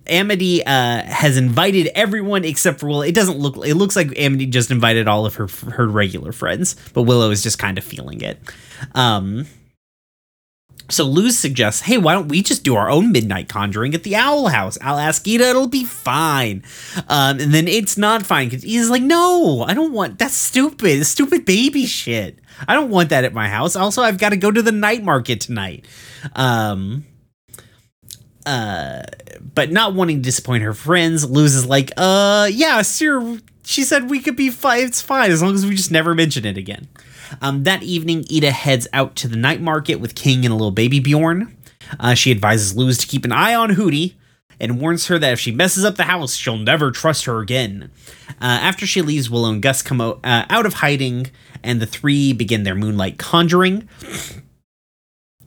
Amity 0.07 0.65
uh, 0.65 1.03
has 1.05 1.37
invited 1.37 1.89
everyone 1.95 2.45
except 2.45 2.81
for 2.81 2.89
Willow. 2.89 3.03
It 3.03 3.15
doesn't 3.15 3.39
look. 3.39 3.57
It 3.67 3.75
looks 3.75 3.97
like 3.97 4.19
Amity 4.19 4.47
just 4.47 4.71
invited 4.71 5.09
all 5.09 5.27
of 5.27 5.37
her 5.37 5.47
her 5.47 5.87
regular 5.87 6.33
friends, 6.33 6.77
but 6.93 7.03
Willow 7.03 7.31
is 7.31 7.43
just 7.43 7.59
kind 7.59 7.79
of 7.79 7.85
feeling 7.85 8.21
it. 8.21 8.39
Um, 8.95 9.47
so 10.91 11.07
Luz 11.07 11.39
suggests, 11.39 11.83
"Hey, 11.83 11.97
why 11.97 12.13
don't 12.13 12.29
we 12.29 12.43
just 12.43 12.63
do 12.63 12.77
our 12.77 12.91
own 12.91 13.11
midnight 13.11 13.49
conjuring 13.49 13.95
at 13.95 14.03
the 14.03 14.17
Owl 14.17 14.49
House? 14.49 14.77
I'll 14.83 14.99
ask 14.99 15.27
Eda; 15.27 15.49
it'll 15.49 15.69
be 15.69 15.85
fine." 15.85 16.63
Um, 17.09 17.41
and 17.41 17.55
then 17.55 17.67
it's 17.67 17.97
not 17.97 18.27
fine 18.27 18.49
because 18.49 18.65
Eda's 18.65 18.91
like, 18.91 19.03
"No, 19.03 19.65
I 19.67 19.73
don't 19.73 19.93
want. 19.93 20.19
That's 20.19 20.35
stupid. 20.35 21.01
It's 21.01 21.09
stupid 21.09 21.47
baby 21.47 21.87
shit. 21.87 22.39
I 22.69 22.75
don't 22.75 22.91
want 22.91 23.09
that 23.09 23.25
at 23.25 23.33
my 23.33 23.49
house. 23.49 23.77
Also, 23.77 24.03
I've 24.03 24.19
got 24.19 24.31
to 24.31 24.37
go 24.37 24.51
to 24.51 24.61
the 24.61 24.73
night 24.73 25.03
market 25.03 25.41
tonight." 25.41 25.87
Um, 26.37 27.07
uh, 28.47 29.03
but 29.55 29.71
not 29.71 29.95
wanting 29.95 30.17
to 30.17 30.23
disappoint 30.23 30.63
her 30.63 30.75
friends, 30.75 31.29
Luz 31.29 31.55
is 31.55 31.67
like, 31.67 31.93
uh, 31.97 32.49
yeah, 32.53 32.83
sure. 32.83 33.39
She 33.65 33.83
said 33.85 34.11
we 34.11 34.21
could 34.21 34.37
be 34.37 34.51
fine. 34.51 34.85
It's 34.85 35.01
fine 35.01 35.31
as 35.31 35.43
long 35.43 35.55
as 35.55 35.65
we 35.65 35.75
just 35.75 35.91
never 35.91 36.15
mention 36.15 36.45
it 36.45 36.59
again. 36.59 36.89
Um, 37.41 37.65
that 37.65 37.83
evening, 37.83 38.25
Eda 38.29 38.51
heads 38.51 38.87
out 38.93 39.17
to 39.17 39.29
the 39.29 39.37
night 39.37 39.61
market 39.61 39.97
with 39.97 40.15
King 40.15 40.45
and 40.45 40.53
a 40.53 40.57
little 40.57 40.71
baby 40.71 41.01
Bjorn. 41.01 41.57
Uh, 41.99 42.15
she 42.15 42.31
advises 42.31 42.77
Luz 42.77 42.99
to 42.99 43.07
keep 43.07 43.25
an 43.25 43.33
eye 43.33 43.55
on 43.55 43.71
Hooty 43.71 44.17
and 44.61 44.81
warns 44.81 45.07
her 45.09 45.19
that 45.19 45.33
if 45.33 45.41
she 45.41 45.51
messes 45.51 45.85
up 45.85 45.97
the 45.97 46.05
house, 46.05 46.35
she'll 46.37 46.57
never 46.57 46.91
trust 46.91 47.25
her 47.25 47.41
again. 47.41 47.91
Uh, 48.41 48.59
after 48.63 48.87
she 48.87 49.03
leaves, 49.03 49.31
Willow 49.31 49.51
and 49.51 49.63
Gus 49.63 49.83
come 49.83 50.01
out, 50.01 50.21
uh, 50.25 50.45
out 50.49 50.67
of 50.67 50.75
hiding, 50.75 51.31
and 51.63 51.81
the 51.81 51.87
three 51.87 52.33
begin 52.33 52.63
their 52.63 52.75
moonlight 52.75 53.19
conjuring 53.19 53.89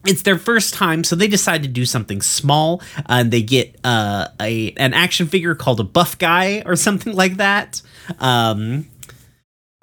it's 0.08 0.22
their 0.22 0.38
first 0.38 0.72
time, 0.72 1.04
so 1.04 1.14
they 1.14 1.28
decide 1.28 1.62
to 1.62 1.68
do 1.68 1.84
something 1.84 2.22
small. 2.22 2.82
Uh, 2.96 3.18
and 3.18 3.30
they 3.30 3.42
get 3.42 3.76
uh, 3.84 4.28
a 4.40 4.72
an 4.72 4.94
action 4.94 5.26
figure 5.26 5.54
called 5.54 5.80
a 5.80 5.84
buff 5.84 6.18
guy 6.18 6.62
or 6.64 6.76
something 6.76 7.12
like 7.12 7.36
that. 7.36 7.82
Um, 8.18 8.88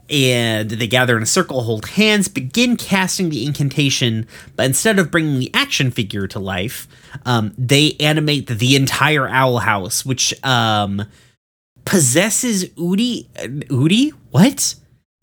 and 0.10 0.70
they 0.70 0.88
gather 0.88 1.18
in 1.18 1.24
a 1.24 1.28
circle, 1.28 1.64
hold 1.64 1.88
hands, 1.90 2.28
begin 2.28 2.76
casting 2.78 3.30
the 3.30 3.46
incantation. 3.46 4.28
But 4.56 4.68
instead 4.68 5.00
of 5.00 5.12
bringing 5.12 5.40
the 5.40 5.52
action 5.54 5.92
figure 5.92 6.28
to 6.28 6.40
life, 6.40 6.88
um, 7.26 7.54
they 7.58 7.96
animate 8.00 8.48
the 8.48 8.76
entire 8.76 9.28
owl 9.28 9.60
house, 9.60 10.06
which 10.06 10.34
um, 10.44 11.06
possesses 11.86 12.66
Udi. 12.70 13.28
Udi? 13.68 14.12
What? 14.32 14.76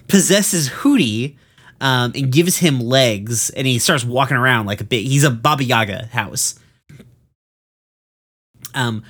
Possesses 0.08 0.68
Hooty 0.68 1.36
um, 1.82 2.12
and 2.14 2.30
gives 2.30 2.58
him 2.58 2.80
legs, 2.80 3.50
and 3.50 3.66
he 3.66 3.78
starts 3.80 4.04
walking 4.04 4.36
around 4.36 4.66
like 4.66 4.80
a 4.80 4.84
big. 4.84 5.04
He's 5.04 5.24
a 5.24 5.30
Baba 5.30 5.64
Yaga 5.64 6.06
house. 6.06 6.54
Um, 8.72 9.02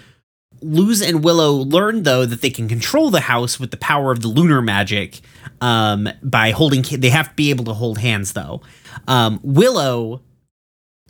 Luz 0.63 1.03
and 1.03 1.23
Willow 1.23 1.53
learn 1.53 2.03
though 2.03 2.25
that 2.25 2.41
they 2.41 2.51
can 2.51 2.69
control 2.69 3.11
the 3.11 3.21
house 3.21 3.61
with 3.61 3.71
the 3.71 3.77
power 3.77 4.11
of 4.11 4.23
the 4.23 4.29
lunar 4.29 4.63
magic. 4.63 5.21
Um, 5.61 6.09
by 6.23 6.51
holding, 6.51 6.83
they 6.83 7.11
have 7.11 7.29
to 7.29 7.35
be 7.35 7.51
able 7.51 7.67
to 7.67 7.75
hold 7.75 7.99
hands 7.99 8.33
though. 8.33 8.63
Um, 9.07 9.39
Willow 9.43 10.23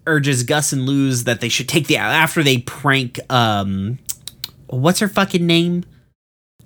urges 0.05 0.43
Gus 0.43 0.73
and 0.73 0.85
Luz 0.85 1.25
that 1.25 1.41
they 1.41 1.49
should 1.49 1.69
take 1.69 1.87
the 1.87 1.97
after 1.97 2.43
they 2.43 2.59
prank. 2.59 3.21
Um, 3.31 4.01
what's 4.67 4.99
her 4.99 5.09
fucking 5.09 5.47
name? 5.47 5.85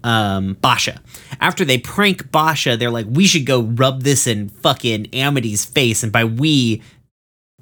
Um 0.06 0.54
Boscha. 0.54 1.00
After 1.40 1.64
they 1.64 1.78
prank 1.78 2.30
Boscha, 2.30 2.78
they're 2.78 2.90
like, 2.90 3.06
we 3.10 3.26
should 3.26 3.44
go 3.44 3.62
rub 3.62 4.02
this 4.02 4.26
in 4.26 4.48
fucking 4.48 5.08
Amity's 5.12 5.64
face. 5.64 6.02
And 6.02 6.12
by 6.12 6.24
we, 6.24 6.82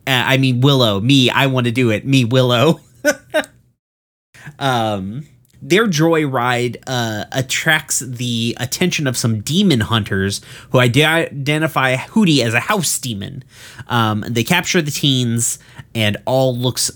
uh, 0.06 0.10
I 0.26 0.36
mean 0.36 0.60
Willow. 0.60 1.00
Me, 1.00 1.30
I 1.30 1.46
want 1.46 1.64
to 1.66 1.72
do 1.72 1.90
it. 1.90 2.06
Me, 2.06 2.24
Willow. 2.24 2.80
um, 4.58 5.26
their 5.62 5.86
joyride 5.86 6.76
uh, 6.86 7.24
attracts 7.32 8.00
the 8.00 8.54
attention 8.60 9.06
of 9.06 9.16
some 9.16 9.40
demon 9.40 9.80
hunters 9.80 10.42
who 10.70 10.78
ide- 10.78 10.98
identify 10.98 11.96
Hooty 11.96 12.42
as 12.42 12.52
a 12.52 12.60
house 12.60 12.98
demon. 12.98 13.42
Um, 13.88 14.22
they 14.28 14.44
capture 14.44 14.82
the 14.82 14.90
teens, 14.90 15.58
and 15.94 16.18
all 16.26 16.54
looks 16.54 16.90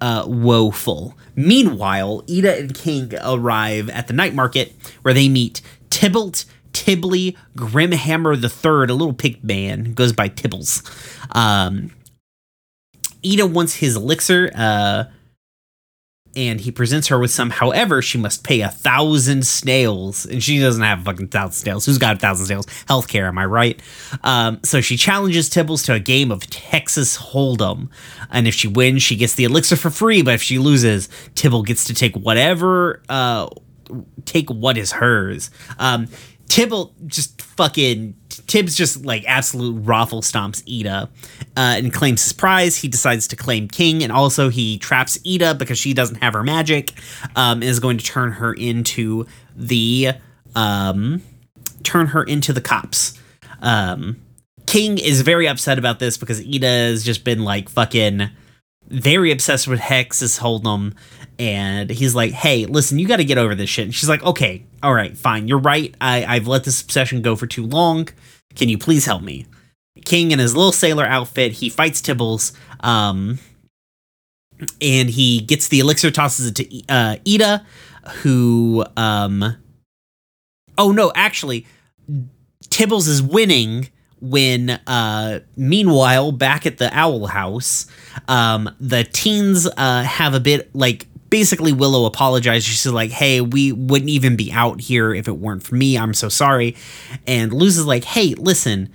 uh, 0.00 0.24
woeful. 0.26 1.16
Meanwhile, 1.36 2.24
Eda 2.26 2.58
and 2.58 2.74
King 2.74 3.12
arrive 3.22 3.88
at 3.90 4.06
the 4.06 4.12
night 4.12 4.34
market 4.34 4.74
where 5.02 5.14
they 5.14 5.28
meet 5.28 5.60
Tybalt, 5.90 6.44
Tibley, 6.72 7.36
Grimhammer 7.56 8.34
III, 8.34 8.92
a 8.92 8.96
little 8.96 9.12
pig 9.12 9.42
man, 9.42 9.94
goes 9.94 10.12
by 10.12 10.28
Tibbles. 10.28 10.82
Um, 11.34 11.90
Eda 13.22 13.46
wants 13.46 13.74
his 13.76 13.96
elixir, 13.96 14.50
uh, 14.54 15.04
and 16.36 16.60
he 16.60 16.70
presents 16.70 17.08
her 17.08 17.18
with 17.18 17.30
some. 17.30 17.50
However, 17.50 18.00
she 18.02 18.18
must 18.18 18.44
pay 18.44 18.60
a 18.60 18.68
thousand 18.68 19.46
snails, 19.46 20.26
and 20.26 20.42
she 20.42 20.60
doesn't 20.60 20.82
have 20.82 21.02
fucking 21.02 21.28
thousand 21.28 21.54
snails. 21.54 21.86
Who's 21.86 21.98
got 21.98 22.16
a 22.16 22.18
thousand 22.18 22.46
snails? 22.46 22.66
Healthcare, 22.88 23.26
am 23.26 23.38
I 23.38 23.46
right? 23.46 23.80
Um, 24.22 24.60
so 24.62 24.80
she 24.80 24.96
challenges 24.96 25.50
Tibbles 25.50 25.84
to 25.86 25.94
a 25.94 26.00
game 26.00 26.30
of 26.30 26.48
Texas 26.48 27.18
Hold'em, 27.18 27.88
and 28.30 28.46
if 28.46 28.54
she 28.54 28.68
wins, 28.68 29.02
she 29.02 29.16
gets 29.16 29.34
the 29.34 29.44
elixir 29.44 29.76
for 29.76 29.90
free. 29.90 30.22
But 30.22 30.34
if 30.34 30.42
she 30.42 30.58
loses, 30.58 31.08
Tibble 31.34 31.62
gets 31.62 31.84
to 31.84 31.94
take 31.94 32.14
whatever, 32.14 33.02
uh, 33.08 33.48
take 34.24 34.48
what 34.50 34.76
is 34.76 34.92
hers. 34.92 35.50
Um, 35.78 36.06
Tibble 36.50 36.92
just 37.06 37.40
fucking 37.40 38.16
Tibbs 38.48 38.74
just 38.74 39.04
like 39.04 39.24
absolute 39.28 39.80
raffle 39.86 40.20
stomps 40.20 40.64
Eda 40.66 41.08
uh, 41.56 41.74
and 41.76 41.92
claims 41.92 42.24
his 42.24 42.32
prize. 42.32 42.76
He 42.76 42.88
decides 42.88 43.28
to 43.28 43.36
claim 43.36 43.68
King, 43.68 44.02
and 44.02 44.10
also 44.10 44.48
he 44.48 44.76
traps 44.76 45.16
Eda 45.22 45.54
because 45.54 45.78
she 45.78 45.94
doesn't 45.94 46.16
have 46.16 46.32
her 46.32 46.42
magic. 46.42 46.92
Um, 47.36 47.62
and 47.62 47.64
is 47.64 47.78
going 47.78 47.98
to 47.98 48.04
turn 48.04 48.32
her 48.32 48.52
into 48.52 49.26
the 49.54 50.10
um, 50.56 51.22
turn 51.84 52.08
her 52.08 52.24
into 52.24 52.52
the 52.52 52.60
cops. 52.60 53.16
Um, 53.62 54.20
King 54.66 54.98
is 54.98 55.20
very 55.20 55.46
upset 55.46 55.78
about 55.78 56.00
this 56.00 56.16
because 56.16 56.42
Eda 56.42 56.66
has 56.66 57.04
just 57.04 57.22
been 57.22 57.44
like 57.44 57.68
fucking 57.68 58.28
very 58.90 59.32
obsessed 59.32 59.68
with 59.68 59.80
Hex 59.80 60.20
is 60.22 60.38
Hold'em, 60.38 60.94
and 61.38 61.90
he's 61.90 62.14
like, 62.14 62.32
"Hey, 62.32 62.66
listen, 62.66 62.98
you 62.98 63.08
got 63.08 63.16
to 63.16 63.24
get 63.24 63.38
over 63.38 63.54
this 63.54 63.70
shit." 63.70 63.84
And 63.84 63.94
she's 63.94 64.08
like, 64.08 64.22
"Okay, 64.22 64.64
all 64.82 64.94
right, 64.94 65.16
fine, 65.16 65.48
you're 65.48 65.58
right. 65.58 65.94
I 66.00 66.24
I've 66.24 66.46
let 66.46 66.64
this 66.64 66.82
obsession 66.82 67.22
go 67.22 67.36
for 67.36 67.46
too 67.46 67.66
long. 67.66 68.08
Can 68.54 68.68
you 68.68 68.78
please 68.78 69.06
help 69.06 69.22
me?" 69.22 69.46
King 70.04 70.30
in 70.30 70.38
his 70.38 70.54
little 70.56 70.72
sailor 70.72 71.04
outfit, 71.04 71.52
he 71.52 71.68
fights 71.68 72.00
Tibbles, 72.00 72.52
um, 72.80 73.38
and 74.80 75.10
he 75.10 75.40
gets 75.40 75.68
the 75.68 75.80
elixir, 75.80 76.10
tosses 76.10 76.46
it 76.46 76.54
to 76.56 76.82
uh, 76.88 77.16
Eda, 77.24 77.64
who, 78.22 78.84
um, 78.96 79.56
oh 80.78 80.92
no, 80.92 81.12
actually, 81.14 81.66
Tibbles 82.68 83.08
is 83.08 83.22
winning 83.22 83.88
when 84.20 84.70
uh 84.86 85.40
meanwhile 85.56 86.32
back 86.32 86.66
at 86.66 86.78
the 86.78 86.90
owl 86.96 87.26
house 87.26 87.86
um 88.28 88.68
the 88.80 89.04
teens 89.04 89.66
uh 89.76 90.02
have 90.02 90.34
a 90.34 90.40
bit 90.40 90.74
like 90.74 91.06
basically 91.30 91.72
willow 91.72 92.06
apologizes. 92.06 92.64
She's 92.64 92.86
like 92.86 93.10
hey 93.10 93.40
we 93.40 93.72
wouldn't 93.72 94.10
even 94.10 94.36
be 94.36 94.52
out 94.52 94.80
here 94.80 95.14
if 95.14 95.28
it 95.28 95.38
weren't 95.38 95.62
for 95.62 95.74
me. 95.74 95.96
I'm 95.96 96.14
so 96.14 96.28
sorry. 96.28 96.76
And 97.26 97.52
luz 97.52 97.78
is 97.78 97.86
like 97.86 98.04
hey 98.04 98.34
listen 98.34 98.90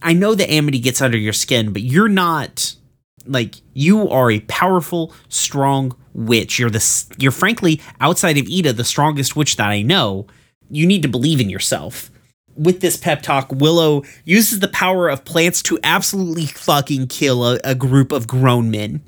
i 0.00 0.12
know 0.12 0.34
that 0.34 0.48
amity 0.48 0.78
gets 0.78 1.02
under 1.02 1.18
your 1.18 1.32
skin 1.32 1.72
but 1.72 1.82
you're 1.82 2.08
not 2.08 2.76
like 3.26 3.56
you 3.74 4.08
are 4.08 4.30
a 4.30 4.40
powerful 4.40 5.12
strong 5.28 5.96
witch. 6.14 6.58
You're 6.58 6.70
the 6.70 7.14
you're 7.18 7.32
frankly 7.32 7.80
outside 8.00 8.38
of 8.38 8.46
eda 8.46 8.72
the 8.72 8.84
strongest 8.84 9.36
witch 9.36 9.56
that 9.56 9.68
i 9.68 9.82
know. 9.82 10.26
You 10.70 10.86
need 10.86 11.02
to 11.02 11.08
believe 11.08 11.40
in 11.40 11.48
yourself 11.48 12.10
with 12.58 12.80
this 12.80 12.96
pep 12.96 13.22
talk, 13.22 13.50
Willow 13.52 14.02
uses 14.24 14.60
the 14.60 14.68
power 14.68 15.08
of 15.08 15.24
plants 15.24 15.62
to 15.62 15.78
absolutely 15.84 16.46
fucking 16.46 17.06
kill 17.06 17.44
a, 17.46 17.58
a 17.64 17.74
group 17.74 18.12
of 18.12 18.26
grown 18.26 18.70
men. 18.70 19.00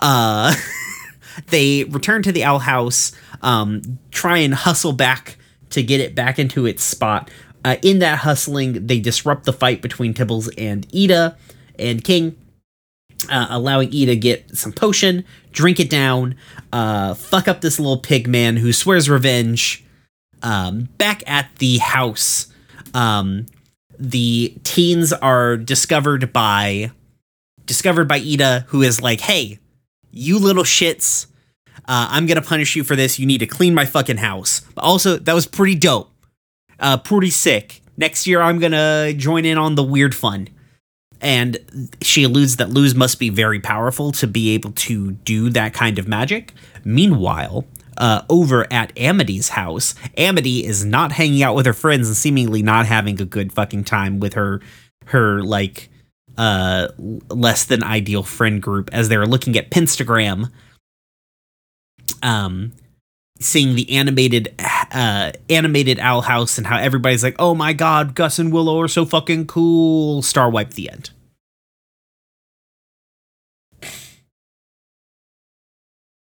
Uh, 0.00 0.54
they 1.48 1.84
return 1.84 2.22
to 2.22 2.32
the 2.32 2.44
owl 2.44 2.60
house, 2.60 3.12
um, 3.42 3.98
try 4.10 4.38
and 4.38 4.54
hustle 4.54 4.92
back 4.92 5.36
to 5.70 5.82
get 5.82 6.00
it 6.00 6.14
back 6.14 6.38
into 6.38 6.66
its 6.66 6.82
spot. 6.82 7.30
Uh, 7.64 7.76
in 7.82 7.98
that 7.98 8.18
hustling, 8.18 8.86
they 8.86 9.00
disrupt 9.00 9.44
the 9.44 9.52
fight 9.52 9.82
between 9.82 10.14
Tibbles 10.14 10.50
and 10.58 10.86
Eda 10.94 11.36
and 11.78 12.04
King, 12.04 12.36
uh, 13.30 13.46
allowing 13.50 13.88
Eda 13.90 14.16
get 14.16 14.56
some 14.56 14.72
potion, 14.72 15.24
drink 15.50 15.80
it 15.80 15.90
down, 15.90 16.36
uh, 16.72 17.14
fuck 17.14 17.48
up 17.48 17.60
this 17.60 17.80
little 17.80 17.98
pig 17.98 18.28
man 18.28 18.56
who 18.56 18.72
swears 18.72 19.08
revenge. 19.08 19.82
Um, 20.42 20.88
back 20.98 21.22
at 21.26 21.56
the 21.56 21.78
house, 21.78 22.52
um, 22.94 23.46
the 23.98 24.56
teens 24.64 25.12
are 25.12 25.56
discovered 25.56 26.32
by 26.32 26.90
discovered 27.66 28.08
by 28.08 28.18
Eda, 28.18 28.66
who 28.68 28.82
is 28.82 29.00
like, 29.00 29.20
"Hey, 29.20 29.58
you 30.10 30.38
little 30.38 30.64
shits, 30.64 31.26
uh, 31.86 32.08
I'm 32.10 32.26
gonna 32.26 32.42
punish 32.42 32.76
you 32.76 32.84
for 32.84 32.96
this. 32.96 33.18
You 33.18 33.26
need 33.26 33.38
to 33.38 33.46
clean 33.46 33.74
my 33.74 33.84
fucking 33.84 34.18
house." 34.18 34.62
But 34.74 34.84
also, 34.84 35.18
that 35.18 35.34
was 35.34 35.46
pretty 35.46 35.74
dope, 35.74 36.10
uh, 36.80 36.96
pretty 36.98 37.30
sick. 37.30 37.82
Next 37.96 38.26
year, 38.26 38.40
I'm 38.40 38.58
gonna 38.58 39.12
join 39.12 39.44
in 39.44 39.58
on 39.58 39.74
the 39.74 39.82
weird 39.82 40.14
fun. 40.14 40.48
And 41.20 41.56
she 42.02 42.22
alludes 42.24 42.56
that 42.56 42.70
Luz 42.70 42.94
must 42.94 43.18
be 43.18 43.30
very 43.30 43.58
powerful 43.58 44.12
to 44.12 44.26
be 44.26 44.50
able 44.50 44.72
to 44.72 45.12
do 45.12 45.48
that 45.50 45.72
kind 45.72 45.98
of 45.98 46.06
magic. 46.06 46.52
Meanwhile, 46.84 47.64
uh, 47.96 48.22
over 48.28 48.66
at 48.72 48.92
Amity's 48.96 49.50
house. 49.50 49.94
Amity 50.16 50.64
is 50.64 50.84
not 50.84 51.12
hanging 51.12 51.42
out 51.42 51.54
with 51.54 51.66
her 51.66 51.72
friends 51.72 52.08
and 52.08 52.16
seemingly 52.16 52.62
not 52.62 52.86
having 52.86 53.20
a 53.20 53.24
good 53.24 53.52
fucking 53.52 53.84
time 53.84 54.20
with 54.20 54.34
her 54.34 54.60
her 55.06 55.42
like 55.42 55.90
uh 56.38 56.88
less 57.28 57.64
than 57.66 57.84
ideal 57.84 58.22
friend 58.22 58.60
group 58.62 58.88
as 58.92 59.08
they're 59.08 59.26
looking 59.26 59.56
at 59.56 59.70
Penstagram. 59.70 60.50
Um 62.22 62.72
seeing 63.40 63.74
the 63.74 63.90
animated 63.90 64.54
uh 64.58 65.32
animated 65.50 65.98
owl 65.98 66.22
house 66.22 66.58
and 66.58 66.66
how 66.66 66.78
everybody's 66.78 67.22
like, 67.22 67.36
"Oh 67.38 67.54
my 67.54 67.72
god, 67.72 68.14
Gus 68.14 68.38
and 68.38 68.52
Willow 68.52 68.80
are 68.80 68.88
so 68.88 69.04
fucking 69.04 69.46
cool." 69.46 70.22
Star 70.22 70.50
wipe 70.50 70.70
the 70.70 70.90
end. 70.90 71.10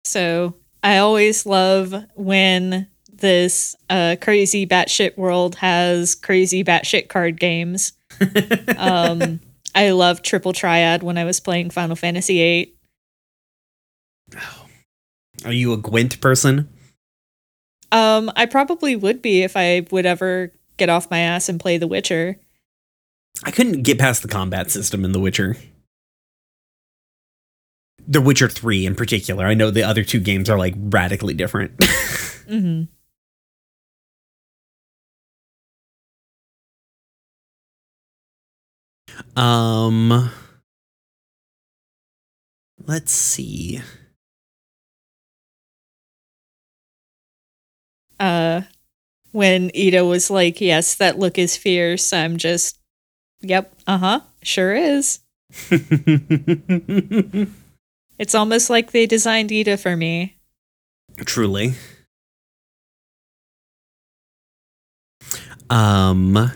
So 0.05 0.55
I 0.83 0.99
always 0.99 1.47
love 1.47 1.95
when 2.15 2.89
this 3.13 3.77
uh, 3.89 4.17
crazy 4.21 4.67
batshit 4.67 5.17
world 5.17 5.57
has 5.57 6.15
crazy 6.15 6.65
batshit 6.65 7.09
card 7.09 7.39
games. 7.39 7.93
um, 8.79 9.41
I 9.75 9.91
love 9.91 10.23
Triple 10.23 10.53
Triad 10.53 11.03
when 11.03 11.19
I 11.19 11.25
was 11.25 11.41
playing 11.41 11.71
Final 11.71 11.97
Fantasy 11.97 12.39
VIII. 12.39 12.75
Are 15.45 15.53
you 15.53 15.73
a 15.73 15.77
Gwent 15.77 16.21
person? 16.21 16.69
Um, 17.93 18.31
I 18.37 18.47
probably 18.47 18.97
would 18.97 19.21
be 19.21 19.43
if 19.43 19.57
I 19.57 19.87
would 19.91 20.07
ever 20.07 20.53
get 20.77 20.89
off 20.89 21.11
my 21.11 21.19
ass 21.19 21.49
and 21.49 21.61
play 21.61 21.77
The 21.77 21.89
Witcher. 21.89 22.39
I 23.45 23.51
couldn't 23.51 23.83
get 23.83 23.99
past 23.99 24.23
the 24.23 24.29
combat 24.29 24.71
system 24.71 25.05
in 25.05 25.13
The 25.13 25.21
Witcher. 25.21 25.57
The 28.11 28.21
Witcher 28.21 28.49
3 28.49 28.87
in 28.87 28.97
particular. 28.97 29.47
I 29.47 29.55
know 29.55 29.71
the 29.71 29.85
other 29.85 30.03
two 30.05 30.21
games 30.21 30.51
are 30.51 30.59
like 30.59 30.75
radically 30.77 31.33
different. 31.33 31.77
mm-hmm. 31.79 32.85
Um 39.41 40.31
let's 42.87 43.13
see. 43.13 43.81
Uh 48.19 48.63
when 49.33 49.71
Eda 49.75 50.05
was 50.05 50.31
like, 50.31 50.61
"Yes, 50.61 50.97
that 50.97 51.19
look 51.19 51.39
is 51.39 51.57
fierce." 51.57 52.13
I'm 52.13 52.37
just 52.39 52.79
Yep, 53.43 53.75
uh-huh. 53.87 54.21
Sure 54.43 54.75
is. 54.75 55.21
It's 58.21 58.35
almost 58.35 58.69
like 58.69 58.93
they 58.93 59.07
designed 59.07 59.51
Eda 59.51 59.79
for 59.79 59.97
me. 59.97 60.37
Truly. 61.25 61.73
Um 65.71 66.53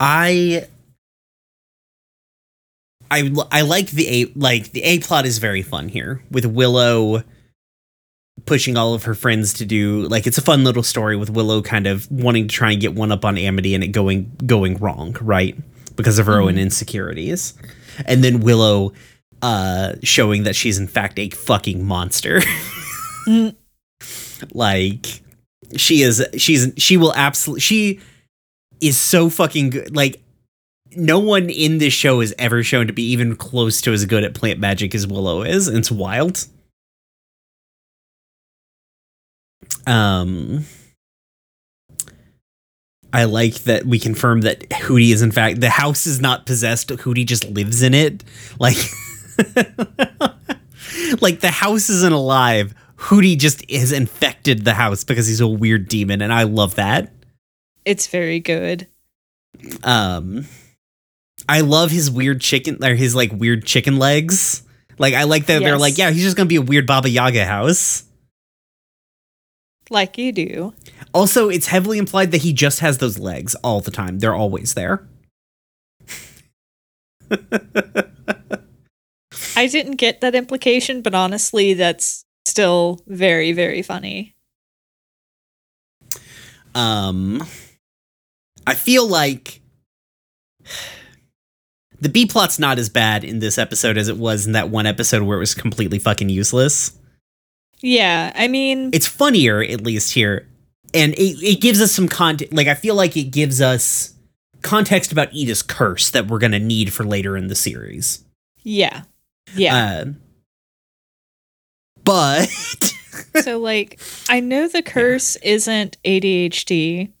I 0.00 0.66
I 3.12 3.32
I 3.52 3.60
like 3.60 3.90
the 3.90 4.08
A 4.08 4.32
like 4.34 4.72
the 4.72 4.82
A 4.82 4.98
plot 4.98 5.24
is 5.24 5.38
very 5.38 5.62
fun 5.62 5.88
here 5.88 6.24
with 6.32 6.46
Willow 6.46 7.22
pushing 8.44 8.76
all 8.76 8.94
of 8.94 9.04
her 9.04 9.14
friends 9.14 9.52
to 9.52 9.64
do 9.64 10.08
like 10.08 10.26
it's 10.26 10.38
a 10.38 10.42
fun 10.42 10.64
little 10.64 10.82
story 10.82 11.14
with 11.16 11.30
Willow 11.30 11.62
kind 11.62 11.86
of 11.86 12.10
wanting 12.10 12.48
to 12.48 12.54
try 12.54 12.72
and 12.72 12.80
get 12.80 12.94
one 12.94 13.12
up 13.12 13.24
on 13.24 13.38
Amity 13.38 13.72
and 13.72 13.84
it 13.84 13.88
going 13.88 14.32
going 14.44 14.78
wrong, 14.78 15.16
right? 15.20 15.56
Because 15.94 16.18
of 16.18 16.26
her 16.26 16.38
mm-hmm. 16.38 16.48
own 16.48 16.58
insecurities. 16.58 17.54
And 18.06 18.24
then 18.24 18.40
Willow 18.40 18.94
uh, 19.42 19.94
showing 20.02 20.44
that 20.44 20.56
she's 20.56 20.78
in 20.78 20.86
fact 20.86 21.18
a 21.18 21.28
fucking 21.30 21.84
monster. 21.84 22.40
Like 24.52 25.22
she 25.76 26.02
is 26.02 26.26
she's 26.36 26.72
she 26.76 26.96
will 26.96 27.14
absolutely 27.14 27.60
she 27.60 28.00
is 28.80 28.98
so 28.98 29.30
fucking 29.30 29.70
good. 29.70 29.94
Like 29.94 30.20
no 30.96 31.18
one 31.18 31.48
in 31.48 31.78
this 31.78 31.92
show 31.92 32.20
is 32.20 32.34
ever 32.38 32.62
shown 32.62 32.86
to 32.88 32.92
be 32.92 33.04
even 33.04 33.36
close 33.36 33.80
to 33.82 33.92
as 33.92 34.04
good 34.04 34.24
at 34.24 34.34
plant 34.34 34.58
magic 34.58 34.94
as 34.94 35.06
Willow 35.06 35.42
is. 35.42 35.68
And 35.68 35.78
it's 35.78 35.90
wild. 35.90 36.46
Um 39.86 40.64
I 43.12 43.24
like 43.24 43.54
that 43.64 43.84
we 43.84 43.98
confirm 43.98 44.40
that 44.40 44.72
Hooty 44.72 45.12
is 45.12 45.22
in 45.22 45.32
fact 45.32 45.60
the 45.60 45.70
house 45.70 46.06
is 46.06 46.20
not 46.20 46.46
possessed. 46.46 46.90
Hooty 46.90 47.24
just 47.24 47.48
lives 47.48 47.82
in 47.82 47.94
it. 47.94 48.24
Like 48.58 48.76
like 51.20 51.40
the 51.40 51.50
house 51.50 51.88
isn't 51.90 52.12
alive. 52.12 52.74
Hooty 52.96 53.36
just 53.36 53.68
has 53.70 53.92
infected 53.92 54.64
the 54.64 54.74
house 54.74 55.04
because 55.04 55.26
he's 55.26 55.40
a 55.40 55.48
weird 55.48 55.88
demon, 55.88 56.22
and 56.22 56.32
I 56.32 56.44
love 56.44 56.76
that. 56.76 57.12
It's 57.84 58.06
very 58.06 58.38
good. 58.38 58.86
Um, 59.82 60.46
I 61.48 61.60
love 61.62 61.90
his 61.90 62.10
weird 62.10 62.40
chicken 62.40 62.82
or 62.84 62.94
his 62.94 63.14
like 63.14 63.32
weird 63.32 63.64
chicken 63.64 63.98
legs. 63.98 64.62
Like 64.98 65.14
I 65.14 65.24
like 65.24 65.46
that 65.46 65.60
yes. 65.60 65.68
they're 65.68 65.78
like, 65.78 65.98
yeah, 65.98 66.10
he's 66.10 66.22
just 66.22 66.36
gonna 66.36 66.48
be 66.48 66.56
a 66.56 66.62
weird 66.62 66.86
Baba 66.86 67.08
Yaga 67.08 67.44
house. 67.44 68.04
Like 69.90 70.16
you 70.16 70.32
do. 70.32 70.74
Also, 71.12 71.48
it's 71.48 71.66
heavily 71.66 71.98
implied 71.98 72.30
that 72.30 72.42
he 72.42 72.52
just 72.52 72.80
has 72.80 72.98
those 72.98 73.18
legs 73.18 73.54
all 73.56 73.80
the 73.80 73.90
time. 73.90 74.20
They're 74.20 74.34
always 74.34 74.74
there. 74.74 75.06
I 79.62 79.68
didn't 79.68 79.94
get 79.96 80.20
that 80.22 80.34
implication, 80.34 81.02
but 81.02 81.14
honestly, 81.14 81.74
that's 81.74 82.24
still 82.44 83.00
very, 83.06 83.52
very 83.52 83.80
funny. 83.80 84.34
Um, 86.74 87.46
I 88.66 88.74
feel 88.74 89.06
like 89.06 89.60
the 92.00 92.08
B 92.08 92.26
plot's 92.26 92.58
not 92.58 92.80
as 92.80 92.88
bad 92.88 93.22
in 93.22 93.38
this 93.38 93.56
episode 93.56 93.96
as 93.96 94.08
it 94.08 94.16
was 94.16 94.46
in 94.46 94.52
that 94.52 94.68
one 94.68 94.84
episode 94.86 95.22
where 95.22 95.36
it 95.36 95.40
was 95.40 95.54
completely 95.54 96.00
fucking 96.00 96.28
useless. 96.28 96.98
Yeah, 97.80 98.32
I 98.34 98.48
mean, 98.48 98.90
It's 98.92 99.06
funnier, 99.06 99.62
at 99.62 99.82
least 99.82 100.12
here, 100.12 100.48
and 100.92 101.12
it, 101.14 101.40
it 101.40 101.60
gives 101.60 101.80
us 101.80 101.92
some 101.92 102.08
context. 102.08 102.52
Like, 102.52 102.66
I 102.66 102.74
feel 102.74 102.96
like 102.96 103.16
it 103.16 103.30
gives 103.30 103.60
us 103.60 104.12
context 104.62 105.12
about 105.12 105.32
Edith's 105.32 105.62
curse 105.62 106.10
that 106.10 106.26
we're 106.26 106.40
gonna 106.40 106.58
need 106.58 106.92
for 106.92 107.04
later 107.04 107.36
in 107.36 107.46
the 107.46 107.54
series. 107.54 108.24
yeah. 108.64 109.02
Yeah. 109.54 109.74
Uh, 109.76 110.04
but 112.04 112.46
so 113.42 113.58
like 113.58 114.00
I 114.28 114.40
know 114.40 114.68
the 114.68 114.82
curse 114.82 115.36
isn't 115.36 115.98
ADHD 116.04 117.12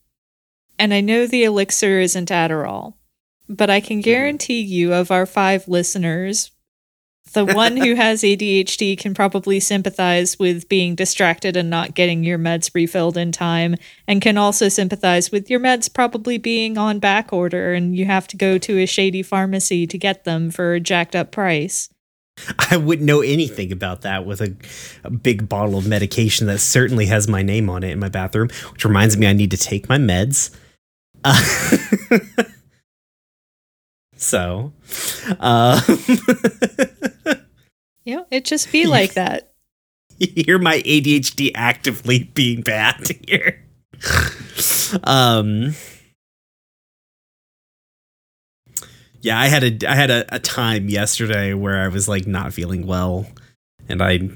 and 0.78 0.92
I 0.92 1.00
know 1.00 1.26
the 1.26 1.44
elixir 1.44 2.00
isn't 2.00 2.30
Adderall. 2.30 2.94
But 3.48 3.68
I 3.68 3.80
can 3.80 4.00
guarantee 4.00 4.60
you 4.60 4.94
of 4.94 5.10
our 5.10 5.26
5 5.26 5.68
listeners 5.68 6.52
the 7.32 7.44
one 7.44 7.76
who 7.76 7.94
has 7.96 8.22
ADHD 8.22 8.98
can 8.98 9.14
probably 9.14 9.60
sympathize 9.60 10.38
with 10.38 10.68
being 10.68 10.94
distracted 10.94 11.56
and 11.56 11.70
not 11.70 11.94
getting 11.94 12.24
your 12.24 12.38
meds 12.38 12.70
refilled 12.74 13.16
in 13.16 13.32
time 13.32 13.76
and 14.06 14.20
can 14.20 14.36
also 14.36 14.68
sympathize 14.68 15.30
with 15.30 15.50
your 15.50 15.60
meds 15.60 15.92
probably 15.92 16.38
being 16.38 16.76
on 16.76 16.98
back 16.98 17.32
order 17.32 17.74
and 17.74 17.96
you 17.96 18.04
have 18.04 18.26
to 18.28 18.36
go 18.36 18.58
to 18.58 18.78
a 18.78 18.86
shady 18.86 19.22
pharmacy 19.22 19.86
to 19.86 19.98
get 19.98 20.24
them 20.24 20.50
for 20.50 20.74
a 20.74 20.80
jacked 20.80 21.16
up 21.16 21.30
price. 21.30 21.91
I 22.70 22.76
wouldn't 22.76 23.06
know 23.06 23.20
anything 23.20 23.72
about 23.72 24.02
that 24.02 24.26
with 24.26 24.40
a, 24.40 24.54
a 25.04 25.10
big 25.10 25.48
bottle 25.48 25.78
of 25.78 25.86
medication 25.86 26.46
that 26.46 26.58
certainly 26.58 27.06
has 27.06 27.28
my 27.28 27.42
name 27.42 27.68
on 27.70 27.82
it 27.82 27.90
in 27.90 27.98
my 27.98 28.08
bathroom, 28.08 28.48
which 28.72 28.84
reminds 28.84 29.16
me 29.16 29.26
I 29.26 29.32
need 29.32 29.50
to 29.50 29.56
take 29.56 29.88
my 29.88 29.98
meds. 29.98 30.50
Uh, 31.24 31.38
so, 34.16 34.72
um, 35.38 35.80
know, 38.06 38.26
it 38.30 38.44
just 38.44 38.72
be 38.72 38.86
like 38.86 39.14
that. 39.14 39.52
you 40.18 40.44
hear 40.44 40.58
my 40.58 40.80
ADHD 40.80 41.52
actively 41.54 42.24
being 42.34 42.62
bad 42.62 43.08
here. 43.26 43.64
um, 45.04 45.74
yeah, 49.22 49.40
I 49.40 49.46
had 49.46 49.62
a 49.82 49.90
I 49.90 49.94
had 49.94 50.10
a, 50.10 50.34
a 50.34 50.38
time 50.38 50.88
yesterday 50.88 51.54
where 51.54 51.80
I 51.80 51.88
was 51.88 52.08
like 52.08 52.26
not 52.26 52.52
feeling 52.52 52.86
well, 52.86 53.26
and 53.88 54.02
I 54.02 54.28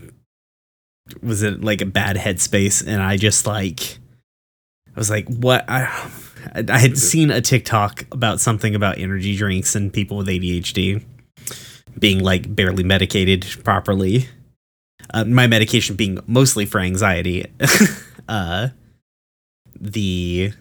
was 1.22 1.43
in 1.43 1.61
like 1.61 1.80
a 1.80 1.87
bad 1.87 2.16
headspace, 2.16 2.87
and 2.87 3.03
I 3.03 3.16
just 3.16 3.47
like 3.47 3.99
I 4.97 4.99
was 4.99 5.11
like, 5.11 5.28
what 5.28 5.68
I. 5.68 6.11
I 6.70 6.78
had 6.78 6.97
seen 6.97 7.32
a 7.32 7.41
TikTok 7.41 8.07
about 8.12 8.41
something 8.41 8.76
about 8.76 8.99
energy 8.99 9.37
drinks 9.37 9.74
and 9.74 9.93
people 9.93 10.16
with 10.16 10.28
ADHD 10.28 11.05
being 11.99 12.22
like 12.22 12.55
barely 12.55 12.84
medicated 12.84 13.45
properly. 13.64 14.28
Uh, 15.12 15.24
my 15.24 15.49
medication 15.49 15.97
being 15.97 16.20
mostly 16.26 16.64
for 16.64 16.78
anxiety. 16.78 17.47
uh, 18.28 18.68
the 19.78 20.53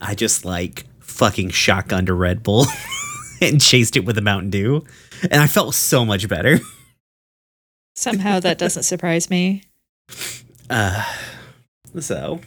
I 0.00 0.14
just 0.14 0.44
like 0.44 0.86
fucking 1.00 1.50
shotgunned 1.50 2.08
a 2.08 2.14
Red 2.14 2.44
Bull 2.44 2.66
and 3.50 3.60
chased 3.60 3.96
it 3.96 4.04
with 4.04 4.18
a 4.18 4.22
Mountain 4.22 4.50
Dew, 4.50 4.84
and 5.22 5.40
I 5.40 5.46
felt 5.46 5.74
so 5.74 6.04
much 6.04 6.28
better. 6.28 6.60
Somehow 7.96 8.40
that 8.40 8.58
doesn't 8.58 8.84
surprise 8.84 9.28
me. 9.30 9.64
Uh, 10.68 11.04
so 11.98 12.40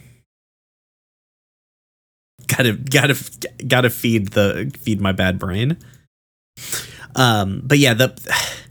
gotta 2.46 2.72
gotta 2.72 3.16
gotta 3.66 3.90
feed 3.90 4.28
the 4.28 4.72
feed 4.80 5.00
my 5.00 5.12
bad 5.12 5.38
brain. 5.38 5.76
Um, 7.14 7.62
but 7.64 7.78
yeah, 7.78 7.94
the 7.94 8.16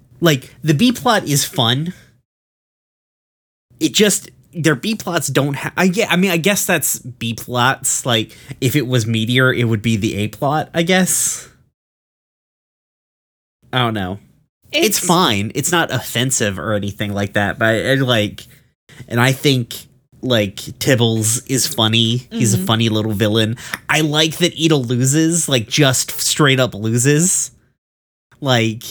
like 0.19 0.53
the 0.61 0.73
B 0.73 0.91
plot 0.91 1.25
is 1.25 1.45
fun. 1.45 1.93
It 3.79 3.93
just 3.93 4.29
their 4.53 4.75
B 4.75 4.95
plots 4.95 5.27
don't 5.27 5.55
have. 5.55 5.73
I 5.77 5.83
yeah, 5.83 6.07
I 6.09 6.15
mean, 6.15 6.31
I 6.31 6.37
guess 6.37 6.65
that's 6.65 6.99
B 6.99 7.33
plots. 7.33 8.05
Like 8.05 8.35
if 8.61 8.75
it 8.75 8.87
was 8.87 9.05
Meteor, 9.05 9.53
it 9.53 9.65
would 9.65 9.81
be 9.81 9.95
the 9.97 10.15
A 10.17 10.27
plot. 10.27 10.69
I 10.73 10.83
guess. 10.83 11.49
I 13.73 13.79
don't 13.79 13.93
know 13.93 14.19
it's, 14.71 14.99
fine. 14.99 15.51
It's 15.55 15.71
not 15.71 15.91
offensive 15.91 16.57
or 16.57 16.73
anything 16.73 17.13
like 17.13 17.33
that. 17.33 17.59
But 17.59 17.67
I, 17.69 17.91
I 17.91 17.95
like, 17.95 18.45
and 19.07 19.19
I 19.19 19.31
think 19.31 19.75
like 20.21 20.55
Tibbles 20.55 21.43
is 21.49 21.67
funny. 21.67 22.27
He's 22.31 22.53
a 22.53 22.57
Mhm. 22.57 22.65
funny 22.65 22.89
little 22.89 23.11
villain. 23.11 23.57
I 23.89 24.01
like 24.01 24.37
that 24.37 24.53
Eda 24.53 24.75
loses, 24.77 25.47
like 25.49 25.67
just 25.67 26.11
straight 26.19 26.59
up 26.59 26.73
loses. 26.73 27.51
Like 28.41 28.83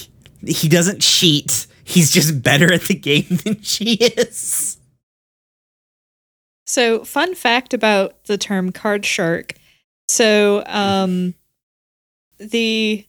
he 0.47 0.69
doesn't 0.69 1.01
cheat. 1.01 1.67
He's 1.85 2.13
just 2.13 2.43
better 2.43 2.73
at 2.73 2.83
the 2.83 2.95
game 2.95 3.27
than 3.45 3.61
she 3.63 3.95
is. 3.95 4.77
So, 6.67 7.05
fun 7.05 7.35
fact 7.35 7.75
about 7.75 8.25
the 8.25 8.39
term 8.39 8.73
card 8.73 9.05
shark. 9.05 9.55
So, 10.09 10.63
um, 10.67 11.35
the 12.39 13.05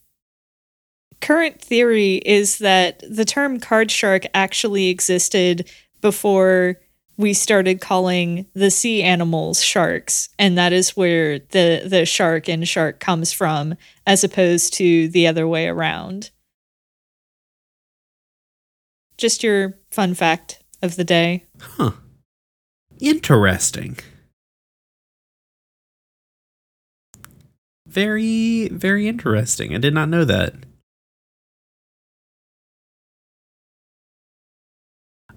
current 1.24 1.58
theory 1.58 2.16
is 2.16 2.58
that 2.58 3.02
the 3.08 3.24
term 3.24 3.58
card 3.58 3.90
shark 3.90 4.26
actually 4.34 4.88
existed 4.88 5.70
before 6.02 6.76
we 7.16 7.32
started 7.32 7.80
calling 7.80 8.44
the 8.52 8.70
sea 8.70 9.02
animals 9.02 9.62
sharks, 9.62 10.28
and 10.38 10.58
that 10.58 10.72
is 10.74 10.96
where 10.96 11.38
the 11.38 11.82
the 11.86 12.04
shark 12.04 12.48
and 12.48 12.68
shark 12.68 13.00
comes 13.00 13.32
from, 13.32 13.74
as 14.06 14.22
opposed 14.22 14.74
to 14.74 15.08
the 15.08 15.26
other 15.26 15.48
way 15.48 15.66
around. 15.66 16.30
Just 19.16 19.42
your 19.42 19.78
fun 19.90 20.12
fact 20.12 20.62
of 20.82 20.96
the 20.96 21.04
day. 21.04 21.46
Huh. 21.58 21.92
Interesting. 23.00 23.96
Very, 27.86 28.68
very 28.68 29.08
interesting. 29.08 29.74
I 29.74 29.78
did 29.78 29.94
not 29.94 30.10
know 30.10 30.24
that. 30.24 30.54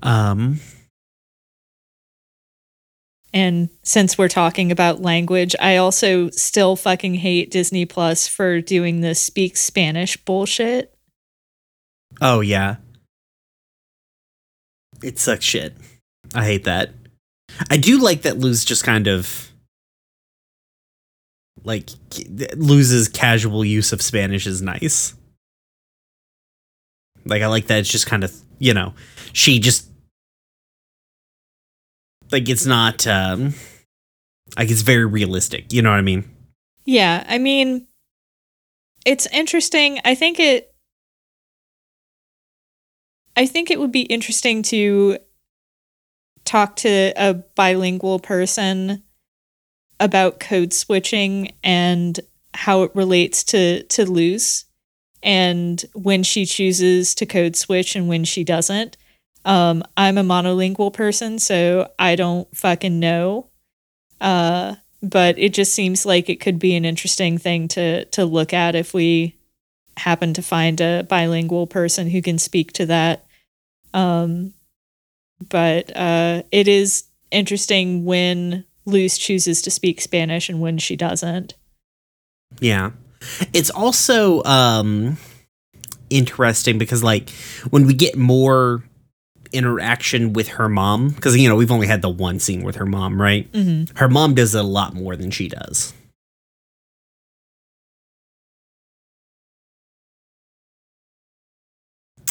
Um, 0.04 0.60
And 3.34 3.70
since 3.84 4.18
we're 4.18 4.30
talking 4.30 4.72
about 4.72 5.02
language, 5.02 5.56
I 5.60 5.78
also 5.78 6.30
still 6.32 6.76
fucking 6.76 7.16
hate 7.16 7.52
Disney 7.52 7.86
Plus 7.86 8.28
for 8.28 8.62
doing 8.62 9.02
the 9.02 9.14
speak 9.16 9.58
Spanish 9.58 10.18
bullshit. 10.18 10.94
oh 12.22 12.40
yeah. 12.42 12.78
It 15.04 15.20
sucks 15.20 15.46
shit. 15.46 15.76
I 16.34 16.46
hate 16.46 16.64
that. 16.64 16.92
I 17.70 17.78
do 17.78 18.00
like 18.00 18.24
that 18.24 18.40
Luz 18.40 18.66
just 18.66 18.84
kind 18.84 19.08
of 19.08 19.52
like 21.64 21.90
Luz's 22.56 23.08
casual 23.10 23.64
use 23.64 23.92
of 23.94 24.02
Spanish 24.02 24.48
is 24.48 24.62
nice. 24.62 25.14
Like 27.28 27.42
I 27.42 27.48
like 27.48 27.68
that 27.68 27.80
it's 27.80 27.90
just 27.90 28.08
kind 28.08 28.24
of, 28.24 28.34
you 28.60 28.74
know, 28.74 28.94
she 29.34 29.60
just 29.60 29.90
like 32.32 32.50
it's 32.50 32.66
not 32.66 33.06
um 33.08 33.54
like 34.58 34.70
it's 34.70 34.82
very 34.82 35.06
realistic, 35.06 35.74
you 35.74 35.82
know 35.82 35.92
what 35.92 35.98
I 35.98 36.02
mean? 36.02 36.30
Yeah, 36.86 37.26
I 37.28 37.38
mean, 37.38 37.88
it's 39.06 39.28
interesting. 39.28 40.00
I 40.06 40.16
think 40.16 40.40
it. 40.40 40.74
I 43.36 43.46
think 43.46 43.70
it 43.70 43.80
would 43.80 43.92
be 43.92 44.02
interesting 44.02 44.64
to 44.64 45.18
talk 46.44 46.78
to 46.78 47.14
a 47.16 47.34
bilingual 47.34 48.20
person 48.20 49.04
about 50.00 50.40
code 50.40 50.74
switching 50.74 51.54
and 51.64 52.20
how 52.54 52.84
it 52.84 52.92
relates 52.96 53.44
to 53.44 53.84
to 53.84 54.10
Luz 54.10 54.66
and 55.24 55.84
when 55.94 56.24
she 56.24 56.46
chooses 56.46 57.16
to 57.16 57.26
code 57.26 57.56
switch 57.56 57.96
and 57.96 58.08
when 58.08 58.24
she 58.24 58.44
doesn't. 58.44 58.98
Um, 59.46 59.84
I'm 59.96 60.18
a 60.18 60.24
monolingual 60.24 60.94
person, 60.94 61.40
so 61.40 61.90
I 61.98 62.16
don't 62.16 62.54
fucking 62.56 63.00
know. 63.00 63.48
Uh, 64.20 64.76
but 65.02 65.38
it 65.38 65.54
just 65.54 65.74
seems 65.74 66.06
like 66.06 66.30
it 66.30 66.40
could 66.40 66.60
be 66.60 66.76
an 66.76 66.86
interesting 66.86 67.38
thing 67.38 67.68
to 67.70 68.06
to 68.06 68.26
look 68.26 68.54
at 68.54 68.76
if 68.76 68.94
we 68.94 69.36
happen 69.98 70.34
to 70.34 70.42
find 70.42 70.82
a 70.82 71.04
bilingual 71.04 71.68
person 71.68 72.10
who 72.10 72.22
can 72.22 72.38
speak 72.38 72.74
to 72.74 72.86
that. 72.86 73.26
Um, 73.94 74.54
but 75.50 75.96
uh, 75.96 76.44
it 76.52 76.68
is 76.68 77.06
interesting 77.32 78.06
when 78.06 78.66
Luz 78.86 79.18
chooses 79.18 79.62
to 79.64 79.72
speak 79.72 80.02
Spanish 80.02 80.50
and 80.50 80.62
when 80.62 80.78
she 80.78 80.96
doesn't. 80.96 81.54
Yeah. 82.60 82.92
It's 83.54 83.70
also 83.70 84.44
um 84.44 85.18
interesting 86.10 86.78
because 86.78 87.04
like 87.04 87.30
when 87.70 87.86
we 87.86 87.94
get 87.94 88.16
more 88.16 88.84
interaction 89.52 90.34
with 90.34 90.48
her 90.50 90.68
mom 90.70 91.10
because 91.10 91.38
you 91.38 91.48
know 91.48 91.56
we've 91.56 91.72
only 91.72 91.88
had 91.88 92.02
the 92.02 92.10
one 92.10 92.40
scene 92.40 92.64
with 92.64 92.76
her 92.76 92.86
mom 92.86 93.22
right? 93.22 93.52
Mm-hmm. 93.52 93.98
her 93.98 94.08
mom 94.10 94.34
does 94.36 94.54
a 94.56 94.64
lot 94.64 94.94
more 94.94 95.16
than 95.16 95.32
she 95.32 95.48
does. 95.48 95.94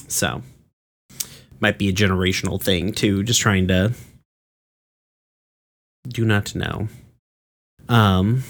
So 0.09 0.43
might 1.61 1.79
be 1.79 1.89
a 1.89 1.93
generational 1.93 2.63
thing 2.63 2.93
too 2.93 3.23
just 3.23 3.41
trying 3.41 3.67
to 3.69 3.93
do 6.09 6.25
not 6.25 6.55
know. 6.55 6.89
Um 7.89 8.43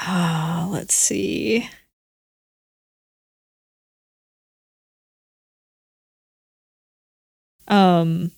Ah, 0.00 0.68
let's 0.70 0.94
see. 0.94 1.68
Um, 7.66 8.30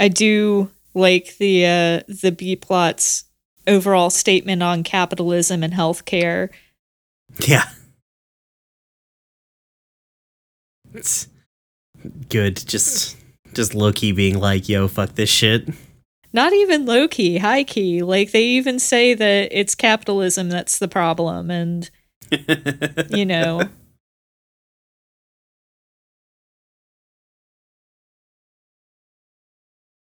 I 0.00 0.08
do 0.08 0.70
like 0.94 1.36
the 1.36 1.66
uh, 1.66 2.02
the 2.08 2.34
B 2.36 2.56
plot's 2.56 3.24
overall 3.66 4.10
statement 4.10 4.62
on 4.62 4.82
capitalism 4.82 5.62
and 5.62 5.74
healthcare. 5.74 6.48
yeah. 7.46 7.68
It's 10.94 11.28
good 12.30 12.56
just 12.66 13.16
just 13.52 13.74
low 13.74 13.92
key 13.92 14.12
being 14.12 14.38
like, 14.40 14.68
yo, 14.68 14.88
fuck 14.88 15.14
this 15.14 15.28
shit. 15.28 15.68
Not 16.32 16.52
even 16.52 16.84
low 16.86 17.08
key, 17.08 17.38
high 17.38 17.64
key. 17.64 18.02
Like 18.02 18.32
they 18.32 18.44
even 18.44 18.78
say 18.78 19.14
that 19.14 19.48
it's 19.50 19.74
capitalism 19.74 20.50
that's 20.50 20.78
the 20.78 20.88
problem, 20.88 21.50
and 21.50 21.90
you 23.10 23.24
know. 23.24 23.68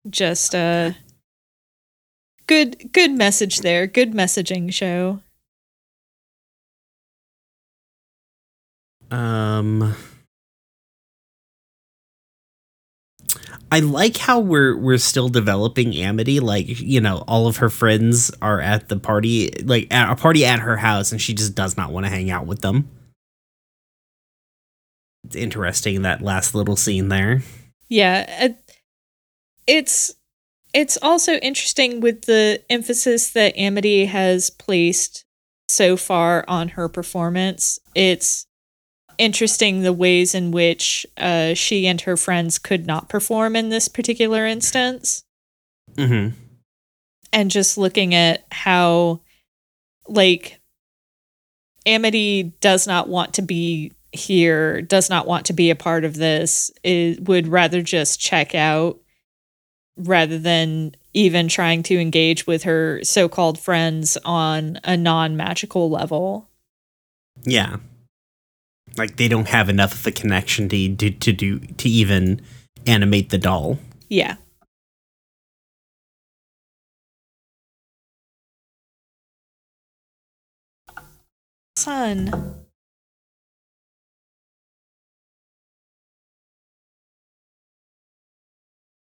Just 0.09 0.55
uh 0.55 0.91
good 2.47 2.91
good 2.91 3.12
message 3.12 3.59
there. 3.59 3.88
Good 3.88 4.14
messaging 4.14 4.74
show. 4.74 5.22
Um 9.12 9.95
I 13.72 13.80
like 13.80 14.17
how 14.17 14.39
we're 14.39 14.78
we're 14.78 14.97
still 14.97 15.30
developing 15.30 15.95
Amity. 15.95 16.41
Like 16.41 16.67
you 16.67 16.99
know, 16.99 17.24
all 17.28 17.47
of 17.47 17.57
her 17.57 17.69
friends 17.69 18.30
are 18.41 18.59
at 18.59 18.89
the 18.89 18.97
party, 18.97 19.49
like 19.63 19.88
at 19.91 20.11
a 20.11 20.15
party 20.15 20.45
at 20.45 20.59
her 20.59 20.76
house, 20.76 21.13
and 21.13 21.22
she 21.22 21.34
just 21.34 21.55
does 21.55 21.78
not 21.78 21.91
want 21.91 22.05
to 22.05 22.09
hang 22.09 22.30
out 22.30 22.45
with 22.45 22.61
them. 22.61 22.89
It's 25.24 25.38
interesting 25.38 26.01
that 26.01 26.22
last 26.22 26.53
little 26.53 26.76
scene 26.76 27.07
there. 27.07 27.41
Yeah, 27.88 28.26
uh, 28.41 28.74
it's 29.67 30.13
it's 30.74 30.97
also 31.01 31.34
interesting 31.36 32.01
with 32.01 32.24
the 32.24 32.61
emphasis 32.69 33.32
that 33.32 33.57
Amity 33.57 34.05
has 34.05 34.49
placed 34.49 35.24
so 35.69 35.95
far 35.95 36.43
on 36.47 36.69
her 36.69 36.89
performance. 36.89 37.80
It's 37.95 38.45
interesting 39.22 39.82
the 39.82 39.93
ways 39.93 40.34
in 40.34 40.51
which 40.51 41.05
uh, 41.17 41.53
she 41.53 41.86
and 41.86 42.01
her 42.01 42.17
friends 42.17 42.57
could 42.57 42.88
not 42.88 43.07
perform 43.07 43.55
in 43.55 43.69
this 43.69 43.88
particular 43.88 44.45
instance, 44.45 45.24
Mm-hmm. 45.95 46.36
and 47.32 47.51
just 47.51 47.78
looking 47.78 48.15
at 48.15 48.45
how, 48.51 49.22
like, 50.07 50.59
Amity 51.86 52.53
does 52.61 52.88
not 52.88 53.09
want 53.09 53.34
to 53.36 53.41
be 53.41 53.91
here, 54.11 54.82
does 54.82 55.09
not 55.09 55.28
want 55.28 55.45
to 55.47 55.53
be 55.53 55.69
a 55.69 55.76
part 55.76 56.05
of 56.05 56.15
this. 56.15 56.72
It 56.84 57.28
would 57.28 57.47
rather 57.47 57.82
just 57.82 58.19
check 58.19 58.55
out 58.55 58.99
rather 59.97 60.38
than 60.38 60.95
even 61.13 61.47
trying 61.47 61.84
to 61.84 61.99
engage 61.99 62.47
with 62.47 62.63
her 62.63 63.01
so-called 63.03 63.59
friends 63.59 64.17
on 64.24 64.80
a 64.84 64.95
non-magical 64.95 65.89
level. 65.89 66.49
Yeah, 67.43 67.78
like 68.97 69.17
they 69.17 69.27
don't 69.27 69.47
have 69.47 69.69
enough 69.69 69.93
of 69.93 70.07
a 70.07 70.11
connection 70.11 70.69
to 70.69 70.95
to, 70.95 71.11
to 71.11 71.33
do 71.33 71.59
to 71.59 71.89
even 71.89 72.41
animate 72.85 73.29
the 73.29 73.37
doll. 73.37 73.79
Yeah. 74.09 74.35
Son. 81.75 82.55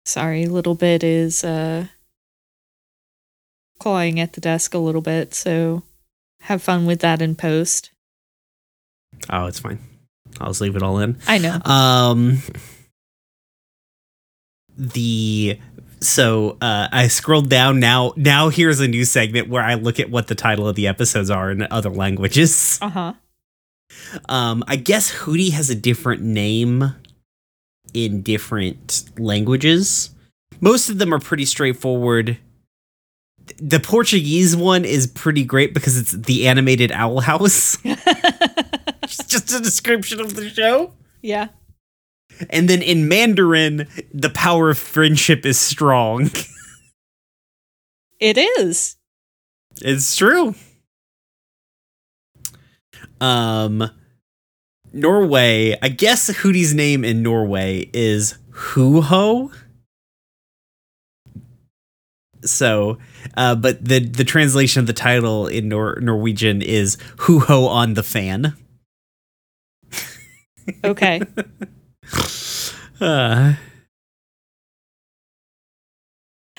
Sorry, 0.06 0.46
little 0.46 0.76
bit 0.76 1.04
is 1.04 1.44
uh 1.44 1.88
clawing 3.80 4.20
at 4.20 4.34
the 4.34 4.42
desk 4.42 4.74
a 4.74 4.80
little 4.80 5.02
bit, 5.02 5.34
so 5.34 5.84
have 6.42 6.62
fun 6.64 6.86
with 6.86 7.00
that 7.02 7.22
in 7.22 7.36
post. 7.36 7.92
Oh, 9.30 9.46
it's 9.46 9.60
fine. 9.60 9.80
I'll 10.40 10.48
just 10.50 10.62
leave 10.62 10.76
it 10.76 10.84
all 10.84 11.00
in. 11.00 11.18
I 11.28 11.38
know. 11.38 11.60
Um 11.66 12.42
the 14.78 15.60
so 16.00 16.58
uh 16.62 16.88
I 16.92 17.08
scrolled 17.08 17.50
down 17.50 17.80
now 17.80 18.14
now 18.16 18.50
here's 18.50 18.80
a 18.80 18.88
new 18.88 19.06
segment 19.06 19.50
where 19.50 19.64
I 19.64 19.74
look 19.74 20.00
at 20.00 20.12
what 20.12 20.28
the 20.28 20.36
title 20.36 20.68
of 20.68 20.76
the 20.76 20.88
episodes 20.88 21.30
are 21.32 21.50
in 21.50 21.66
other 21.72 21.90
languages. 21.90 22.78
Uh-huh. 22.82 23.14
Um 24.30 24.64
I 24.68 24.76
guess 24.76 25.10
Hooty 25.10 25.50
has 25.52 25.70
a 25.70 25.76
different 25.76 26.22
name 26.22 26.94
in 27.94 28.22
different 28.22 29.06
languages. 29.18 30.12
Most 30.62 30.90
of 30.90 31.00
them 31.00 31.14
are 31.14 31.20
pretty 31.20 31.46
straightforward. 31.46 32.38
The 33.60 33.80
Portuguese 33.80 34.56
one 34.56 34.84
is 34.86 35.08
pretty 35.08 35.44
great 35.46 35.74
because 35.74 35.98
it's 35.98 36.12
the 36.12 36.48
animated 36.48 36.92
owl 36.92 37.22
house. 37.22 37.78
it's 39.20 39.30
just 39.30 39.54
a 39.54 39.60
description 39.60 40.20
of 40.20 40.36
the 40.36 40.50
show. 40.50 40.94
yeah. 41.22 41.50
And 42.52 42.70
then 42.70 42.84
in 42.84 43.08
Mandarin, 43.08 43.88
the 44.14 44.30
power 44.30 44.70
of 44.70 44.78
friendship 44.78 45.46
is 45.46 45.58
strong. 45.60 46.30
It 48.20 48.38
is. 48.38 48.96
it's 49.82 50.16
true. 50.16 50.56
Um 53.22 53.90
Norway, 54.94 55.78
I 55.82 55.90
guess 55.90 56.28
Hooty's 56.28 56.74
name 56.74 57.04
in 57.04 57.22
Norway 57.22 57.90
is 57.94 58.38
Huho. 58.52 59.52
So, 62.44 62.98
uh, 63.36 63.56
but 63.56 63.84
the 63.84 64.00
the 64.00 64.24
translation 64.24 64.80
of 64.80 64.88
the 64.88 64.94
title 64.94 65.48
in 65.48 65.70
Nor- 65.70 66.00
Norwegian 66.02 66.62
is 66.62 66.98
Huho 67.18 67.68
on 67.68 67.96
the 67.96 68.04
fan. 68.04 68.56
Okay. 70.84 71.22
Uh, 73.00 73.54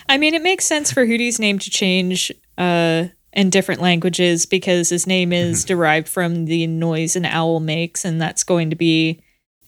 I 0.07 0.17
mean, 0.17 0.33
it 0.33 0.41
makes 0.41 0.63
sense 0.65 0.89
for 0.89 1.05
Hooty's 1.05 1.37
name 1.37 1.59
to 1.59 1.69
change 1.69 2.31
uh, 2.57 3.07
in 3.33 3.49
different 3.49 3.81
languages 3.81 4.45
because 4.45 4.87
his 4.87 5.05
name 5.05 5.33
is 5.33 5.65
derived 5.65 6.07
from 6.07 6.45
the 6.45 6.65
noise 6.65 7.17
an 7.17 7.25
owl 7.25 7.59
makes, 7.59 8.05
and 8.05 8.21
that's 8.21 8.45
going 8.45 8.69
to 8.69 8.77
be 8.77 9.21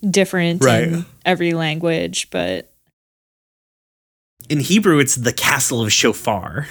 different 0.09 0.63
Right. 0.63 0.83
in 0.83 1.05
every 1.25 1.51
language. 1.53 2.29
But 2.31 2.73
in 4.49 4.61
Hebrew, 4.61 4.99
it's 4.99 5.15
the 5.15 5.33
castle 5.33 5.81
of 5.83 5.91
Shofar, 5.91 6.67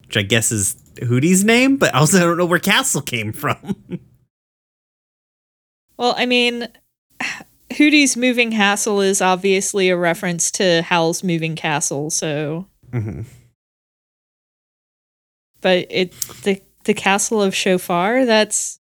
which 0.00 0.16
I 0.16 0.22
guess 0.22 0.50
is 0.50 0.76
Hooty's 1.06 1.44
name, 1.44 1.76
but 1.76 1.94
also 1.94 2.16
I 2.18 2.20
don't 2.22 2.36
know 2.36 2.46
where 2.46 2.58
castle 2.58 3.00
came 3.00 3.32
from. 3.32 3.76
well, 5.96 6.14
I 6.16 6.26
mean, 6.26 6.68
Hooty's 7.76 8.16
moving 8.16 8.52
castle 8.52 9.00
is 9.00 9.20
obviously 9.20 9.88
a 9.88 9.96
reference 9.96 10.50
to 10.52 10.82
Howl's 10.82 11.24
moving 11.24 11.56
castle. 11.56 12.10
So, 12.10 12.66
mm-hmm. 12.90 13.22
but 15.60 15.86
it 15.90 16.12
the 16.42 16.60
the 16.84 16.94
castle 16.94 17.42
of 17.42 17.54
Shofar 17.54 18.24
that's 18.26 18.78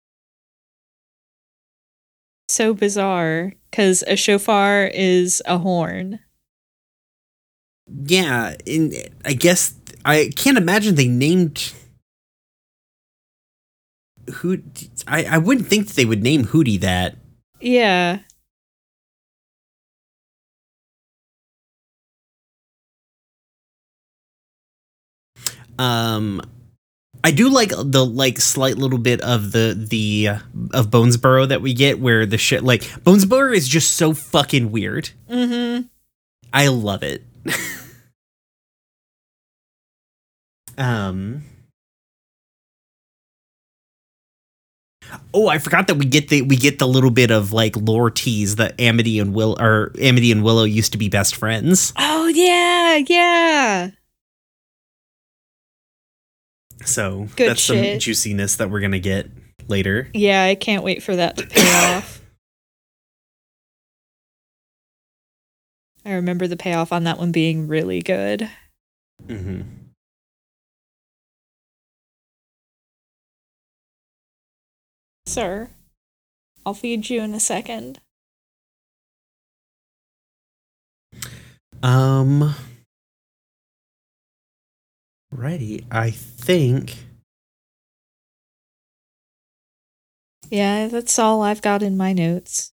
so 2.49 2.75
bizarre 2.75 3.53
because 3.71 4.05
a 4.07 4.17
shofar 4.17 4.87
is 4.87 5.43
a 5.47 5.59
horn. 5.59 6.21
Yeah, 8.05 8.55
in 8.65 8.93
I 9.25 9.35
guess 9.35 9.75
I 10.05 10.31
can't 10.35 10.59
imagine 10.59 10.95
they 10.95 11.09
named 11.09 11.73
who 14.35 14.63
I, 15.07 15.25
I 15.25 15.39
wouldn't 15.39 15.69
think 15.69 15.89
that 15.89 15.97
they 15.97 16.05
would 16.05 16.23
name 16.23 16.45
Hooty 16.45 16.79
that. 16.79 17.17
Yeah. 17.61 18.21
Um 25.79 26.41
I 27.25 27.33
do 27.33 27.49
like 27.49 27.71
the 27.71 28.05
like 28.05 28.41
slight 28.41 28.79
little 28.79 28.99
bit 28.99 29.21
of 29.21 29.53
the 29.53 29.75
the 29.77 30.29
uh, 30.29 30.39
of 30.73 30.91
Bonesborough 30.91 31.49
that 31.49 31.61
we 31.61 31.75
get 31.75 31.99
where 31.99 32.25
the 32.25 32.39
shit 32.39 32.63
like 32.63 32.83
Bonesborough 32.83 33.55
is 33.55 33.67
just 33.69 33.95
so 33.95 34.15
fucking 34.15 34.71
weird. 34.71 35.11
Mm-hmm. 35.29 35.87
I 36.53 36.69
love 36.69 37.03
it. 37.03 37.25
Um. 40.79 41.43
Oh, 45.35 45.49
I 45.49 45.59
forgot 45.59 45.87
that 45.89 45.97
we 45.97 46.05
get 46.05 46.29
the 46.29 46.43
we 46.43 46.57
get 46.57 46.79
the 46.79 46.89
little 46.89 47.11
bit 47.11 47.31
of 47.31 47.53
like 47.53 47.77
lore 47.77 48.11
tease 48.11 48.57
that 48.57 48.81
Amity 48.81 49.19
and 49.19 49.35
Will 49.35 49.57
or 49.61 49.93
Amity 49.99 50.33
and 50.33 50.43
Willow 50.43 50.65
used 50.65 50.93
to 50.93 50.99
be 50.99 51.09
best 51.09 51.37
friends. 51.37 51.93
Oh 51.97 52.27
yeah, 52.29 52.97
yeah. 53.07 53.91
So 56.85 57.29
Good 57.37 57.51
that's 57.51 57.63
some 57.63 57.99
juiciness 57.99 58.57
that 58.57 58.71
we're 58.71 58.81
gonna 58.81 58.99
get 58.99 59.29
later. 59.69 60.09
Yeah, 60.15 60.45
I 60.45 60.55
can't 60.55 60.85
wait 60.85 61.03
for 61.03 61.17
that 61.17 61.37
to 61.39 61.47
pay 61.47 61.95
off. 61.97 62.21
I 66.05 66.13
remember 66.13 66.47
the 66.47 66.57
payoff 66.57 66.93
on 66.93 67.05
that 67.05 67.19
one 67.19 67.33
being 67.33 67.67
really 67.67 68.01
good. 68.01 68.49
Mm-hmm. 69.27 69.63
Sir, 75.27 75.71
I'll 76.65 76.75
feed 76.75 77.11
you 77.11 77.21
in 77.21 77.35
a 77.35 77.41
second. 77.41 78.01
Um. 81.83 82.55
Righty, 85.31 85.85
I 85.91 86.11
think. 86.11 86.97
Yeah, 90.51 90.87
that's 90.89 91.19
all 91.19 91.43
I've 91.43 91.61
got 91.61 91.83
in 91.83 91.97
my 91.97 92.13
notes. 92.13 92.73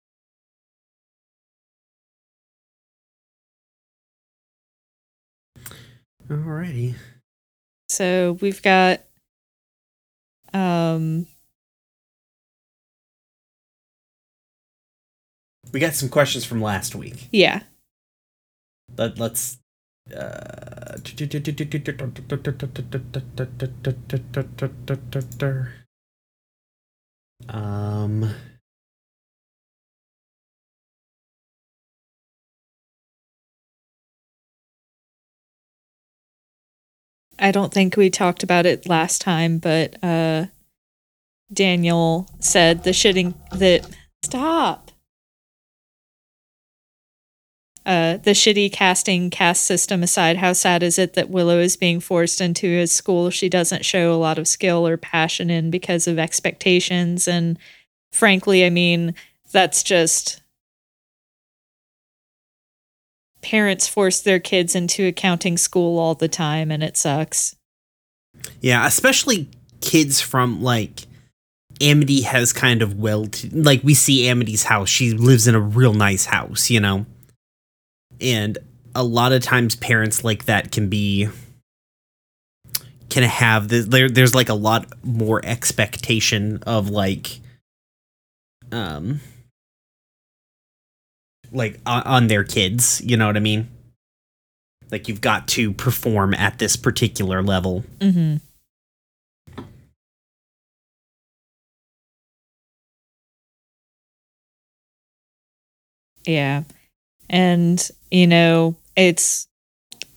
Alrighty. 6.29 6.95
So 7.89 8.37
we've 8.41 8.63
got 8.63 9.01
um 10.53 11.27
We 15.73 15.81
got 15.81 15.95
some 15.95 16.09
questions 16.09 16.45
from 16.45 16.61
last 16.61 16.95
week. 16.95 17.29
yeah. 17.33 17.63
Let, 18.97 19.19
let's. 19.19 19.59
Uh, 20.15 20.97
um. 27.49 28.35
I 37.41 37.53
don't 37.53 37.73
think 37.73 37.97
we 37.97 38.11
talked 38.11 38.43
about 38.43 38.67
it 38.67 38.89
last 38.89 39.21
time, 39.21 39.59
but 39.59 40.03
uh 40.03 40.47
Daniel 41.53 42.29
said 42.41 42.85
the 42.85 42.91
shitting 42.91 43.35
that 43.59 43.89
stop. 44.23 44.91
Uh, 47.89 48.19
the 48.19 48.33
shitty 48.33 48.71
casting 48.71 49.31
cast 49.31 49.65
system 49.65 50.03
aside, 50.03 50.37
how 50.37 50.53
sad 50.53 50.83
is 50.83 50.99
it 50.99 51.15
that 51.15 51.31
Willow 51.31 51.59
is 51.59 51.75
being 51.75 52.01
forced 52.01 52.39
into 52.39 52.67
a 52.67 52.87
school 52.87 53.31
she 53.31 53.49
doesn't 53.49 53.83
show 53.83 54.13
a 54.13 54.21
lot 54.21 54.39
of 54.39 54.47
skill 54.47 54.87
or 54.87 54.99
passion 54.99 55.49
in 55.49 55.71
because 55.71 56.07
of 56.07 56.19
expectations? 56.19 57.27
And 57.27 57.59
frankly, 58.13 58.67
I 58.67 58.69
mean, 58.69 59.15
that's 59.53 59.83
just 59.83 60.43
parents 63.41 63.89
force 63.89 64.21
their 64.21 64.39
kids 64.39 64.75
into 64.75 65.07
accounting 65.07 65.57
school 65.57 65.99
all 65.99 66.15
the 66.15 66.29
time, 66.29 66.71
and 66.71 66.83
it 66.83 66.95
sucks. 66.95 67.57
Yeah, 68.61 68.87
especially 68.87 69.49
kids 69.81 70.21
from 70.21 70.63
like 70.63 71.07
Amity 71.81 72.21
has 72.21 72.53
kind 72.53 72.83
of 72.83 72.99
well 72.99 73.29
like 73.51 73.83
we 73.83 73.95
see 73.95 74.29
Amity's 74.29 74.65
house. 74.65 74.91
She 74.91 75.13
lives 75.15 75.49
in 75.49 75.55
a 75.55 75.61
real 75.61 75.95
nice 75.95 76.27
house, 76.27 76.69
you 76.69 76.81
know. 76.81 77.07
And 78.21 78.59
a 78.95 79.05
lot 79.05 79.33
of 79.33 79.43
times 79.43 79.77
parents 79.77 80.25
like 80.25 80.47
that 80.47 80.73
can 80.73 80.89
be 80.89 81.29
can 83.11 83.23
have 83.23 83.69
the, 83.69 83.81
there 83.81 84.09
there's 84.09 84.35
like 84.35 84.49
a 84.49 84.55
lot 84.55 84.87
more 85.03 85.41
expectation 85.45 86.63
of 86.67 86.91
like 86.91 87.41
um 88.71 89.21
like 91.51 91.81
on, 91.87 92.03
on 92.03 92.27
their 92.27 92.45
kids, 92.45 93.01
you 93.05 93.17
know 93.17 93.27
what 93.27 93.37
I 93.37 93.41
mean? 93.41 93.69
Like 94.91 95.09
you've 95.09 95.21
got 95.21 95.49
to 95.49 95.73
perform 95.73 96.35
at 96.35 96.59
this 96.59 96.77
particular 96.77 97.43
level. 97.43 97.85
Mm-hmm. 98.01 98.37
Yeah. 106.27 106.65
And, 107.31 107.87
you 108.11 108.27
know, 108.27 108.77
it's 108.97 109.49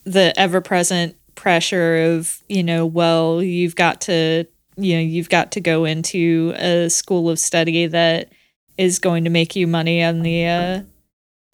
the 0.04 0.34
ever 0.40 0.62
present 0.62 1.16
pressure 1.36 2.16
of, 2.16 2.40
you 2.50 2.64
know, 2.64 2.86
well, 2.86 3.42
you've 3.44 3.76
got 3.76 4.02
to, 4.02 4.46
you 4.78 4.96
know, 4.96 5.02
you've 5.02 5.30
got 5.30 5.52
to 5.54 5.62
go 5.62 5.86
into 5.86 6.54
a 6.58 6.90
school 6.90 7.30
of 7.30 7.40
study 7.40 7.88
that 7.88 8.32
is 8.78 9.00
going 9.00 9.24
to 9.26 9.30
make 9.30 9.56
you 9.56 9.68
money 9.68 10.04
on 10.04 10.22
the, 10.22 10.46
uh, 10.46 10.82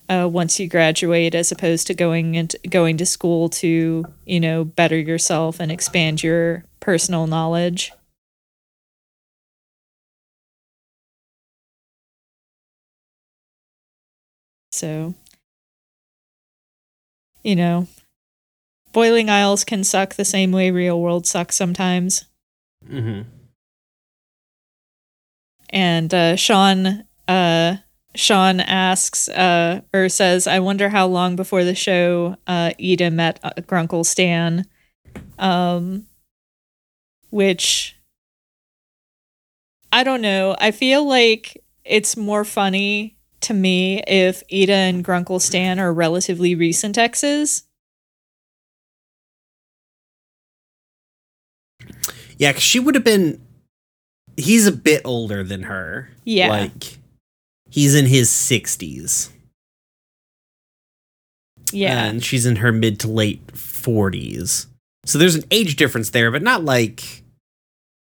uh, 0.09 0.27
once 0.27 0.59
you 0.59 0.67
graduate, 0.67 1.35
as 1.35 1.51
opposed 1.51 1.87
to 1.87 1.93
going 1.93 2.35
into 2.35 2.57
going 2.69 2.97
to 2.97 3.05
school 3.05 3.49
to, 3.49 4.05
you 4.25 4.39
know, 4.39 4.63
better 4.63 4.97
yourself 4.97 5.59
and 5.59 5.71
expand 5.71 6.23
your 6.23 6.63
personal 6.79 7.27
knowledge. 7.27 7.91
So, 14.71 15.15
you 17.47 17.55
know, 17.55 17.87
boiling 18.91 19.29
isles 19.29 19.63
can 19.63 19.81
suck 19.81 20.15
the 20.15 20.25
same 20.25 20.51
way 20.51 20.69
real 20.69 21.01
world 21.01 21.25
sucks 21.25 21.55
sometimes. 21.55 22.25
Mm-hmm. 22.85 23.21
And 25.69 26.13
uh, 26.13 26.35
Sean, 26.35 27.05
uh, 27.25 27.77
Sean 28.15 28.59
asks 28.59 29.29
uh, 29.29 29.79
or 29.93 30.09
says, 30.09 30.45
"I 30.45 30.59
wonder 30.59 30.89
how 30.89 31.07
long 31.07 31.37
before 31.37 31.63
the 31.63 31.73
show 31.73 32.35
uh, 32.47 32.71
Eda 32.77 33.11
met 33.11 33.39
uh, 33.41 33.51
Grunkle 33.61 34.05
Stan," 34.05 34.65
um, 35.39 36.05
which 37.29 37.95
I 39.93 40.03
don't 40.03 40.21
know. 40.21 40.57
I 40.59 40.71
feel 40.71 41.07
like 41.07 41.63
it's 41.85 42.17
more 42.17 42.43
funny 42.43 43.16
to 43.41 43.53
me 43.53 44.01
if 44.07 44.43
Eda 44.49 44.73
and 44.73 45.03
Grunkle 45.05 45.41
Stan 45.41 45.79
are 45.79 45.93
relatively 45.93 46.55
recent 46.55 46.97
exes. 46.97 47.63
Yeah, 52.37 52.51
because 52.51 52.63
she 52.63 52.79
would 52.79 52.95
have 52.95 53.03
been. 53.03 53.41
He's 54.35 54.67
a 54.67 54.71
bit 54.71 55.01
older 55.03 55.43
than 55.43 55.63
her. 55.63 56.09
Yeah. 56.23 56.49
Like, 56.49 56.97
he's 57.71 57.95
in 57.95 58.05
his 58.05 58.29
60s. 58.29 59.29
Yeah, 61.71 62.05
And 62.05 62.23
she's 62.23 62.45
in 62.45 62.57
her 62.57 62.71
mid 62.71 62.99
to 63.01 63.07
late 63.07 63.45
40s. 63.47 64.67
So 65.05 65.17
there's 65.17 65.33
an 65.35 65.43
age 65.49 65.75
difference 65.75 66.11
there, 66.11 66.29
but 66.29 66.43
not 66.43 66.63
like 66.63 67.23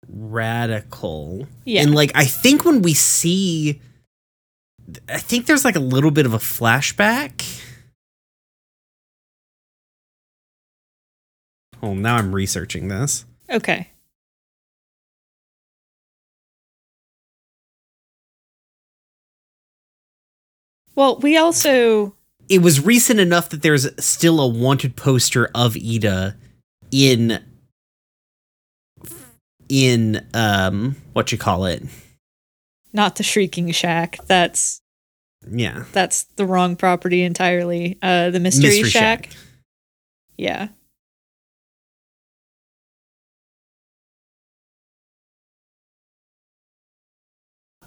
radical. 0.08 1.48
yeah, 1.64 1.82
And 1.82 1.92
like, 1.94 2.12
I 2.14 2.24
think 2.24 2.64
when 2.64 2.82
we 2.82 2.94
see. 2.94 3.80
I 5.08 5.18
think 5.18 5.46
there's 5.46 5.64
like 5.64 5.76
a 5.76 5.80
little 5.80 6.10
bit 6.10 6.26
of 6.26 6.34
a 6.34 6.38
flashback. 6.38 7.60
Oh, 11.82 11.94
now 11.94 12.16
I'm 12.16 12.34
researching 12.34 12.88
this. 12.88 13.24
okay. 13.50 13.88
Well, 20.94 21.18
we 21.20 21.36
also 21.36 22.14
it 22.48 22.60
was 22.60 22.84
recent 22.84 23.18
enough 23.18 23.48
that 23.48 23.62
there's 23.62 23.88
still 24.04 24.40
a 24.40 24.46
wanted 24.46 24.94
poster 24.94 25.50
of 25.54 25.76
Eda 25.76 26.36
in 26.90 27.42
in 29.68 30.26
um 30.34 30.96
what 31.14 31.32
you 31.32 31.38
call 31.38 31.64
it 31.64 31.82
not 32.92 33.16
the 33.16 33.22
Shrieking 33.22 33.70
Shack. 33.72 34.18
That's 34.26 34.81
yeah 35.50 35.84
that's 35.92 36.24
the 36.36 36.46
wrong 36.46 36.76
property 36.76 37.22
entirely. 37.22 37.98
Uh, 38.02 38.30
the 38.30 38.40
Mystery, 38.40 38.82
Shack. 38.82 39.30
Yeah. 40.36 40.68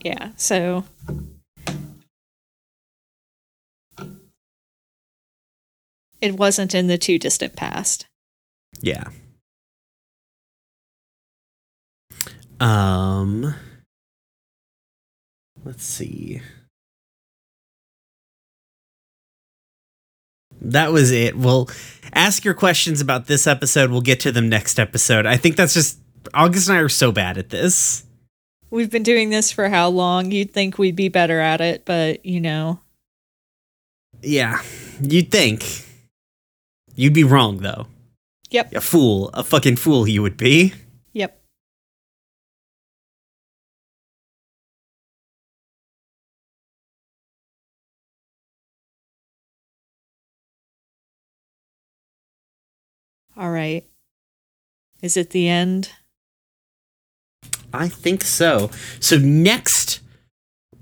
Yeah, 0.03 0.31
so 0.35 0.83
it 6.21 6.33
wasn't 6.37 6.75
in 6.75 6.87
the 6.87 6.97
too 6.97 7.17
distant 7.17 7.55
past. 7.55 8.05
yeah 8.81 9.05
Um, 12.59 13.53
let's 15.63 15.83
see. 15.83 16.41
That 20.71 20.91
was 20.91 21.11
it. 21.11 21.37
We'll 21.37 21.69
ask 22.13 22.43
your 22.43 22.53
questions 22.53 23.01
about 23.01 23.27
this 23.27 23.45
episode. 23.45 23.91
We'll 23.91 24.01
get 24.01 24.19
to 24.21 24.31
them 24.31 24.49
next 24.49 24.79
episode. 24.79 25.25
I 25.25 25.37
think 25.37 25.55
that's 25.55 25.73
just 25.73 25.99
August 26.33 26.69
and 26.69 26.77
I 26.77 26.81
are 26.81 26.89
so 26.89 27.11
bad 27.11 27.37
at 27.37 27.49
this. 27.49 28.03
We've 28.71 28.89
been 28.89 29.03
doing 29.03 29.29
this 29.29 29.51
for 29.51 29.69
how 29.69 29.89
long? 29.89 30.31
You'd 30.31 30.51
think 30.51 30.77
we'd 30.77 30.95
be 30.95 31.07
better 31.07 31.39
at 31.39 31.61
it, 31.61 31.85
but 31.85 32.25
you 32.25 32.41
know. 32.41 32.79
Yeah, 34.21 34.61
you'd 34.99 35.31
think. 35.31 35.63
You'd 36.95 37.13
be 37.13 37.23
wrong 37.23 37.57
though. 37.57 37.87
Yep. 38.49 38.73
A 38.75 38.81
fool, 38.81 39.29
a 39.33 39.43
fucking 39.43 39.75
fool 39.75 40.07
you 40.07 40.21
would 40.21 40.37
be. 40.37 40.73
All 53.37 53.51
right. 53.51 53.83
Is 55.01 55.17
it 55.17 55.31
the 55.31 55.47
end? 55.49 55.91
I 57.73 57.89
think 57.89 58.23
so. 58.23 58.71
So 58.99 59.17
next 59.17 59.99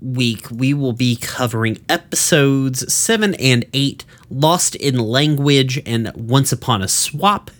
week 0.00 0.50
we 0.50 0.74
will 0.74 0.92
be 0.92 1.16
covering 1.16 1.78
episodes 1.88 2.92
7 2.92 3.34
and 3.34 3.64
8 3.72 4.04
Lost 4.30 4.74
in 4.76 4.98
Language 4.98 5.82
and 5.86 6.12
Once 6.14 6.52
Upon 6.52 6.82
a 6.82 6.88
Swap. 6.88 7.50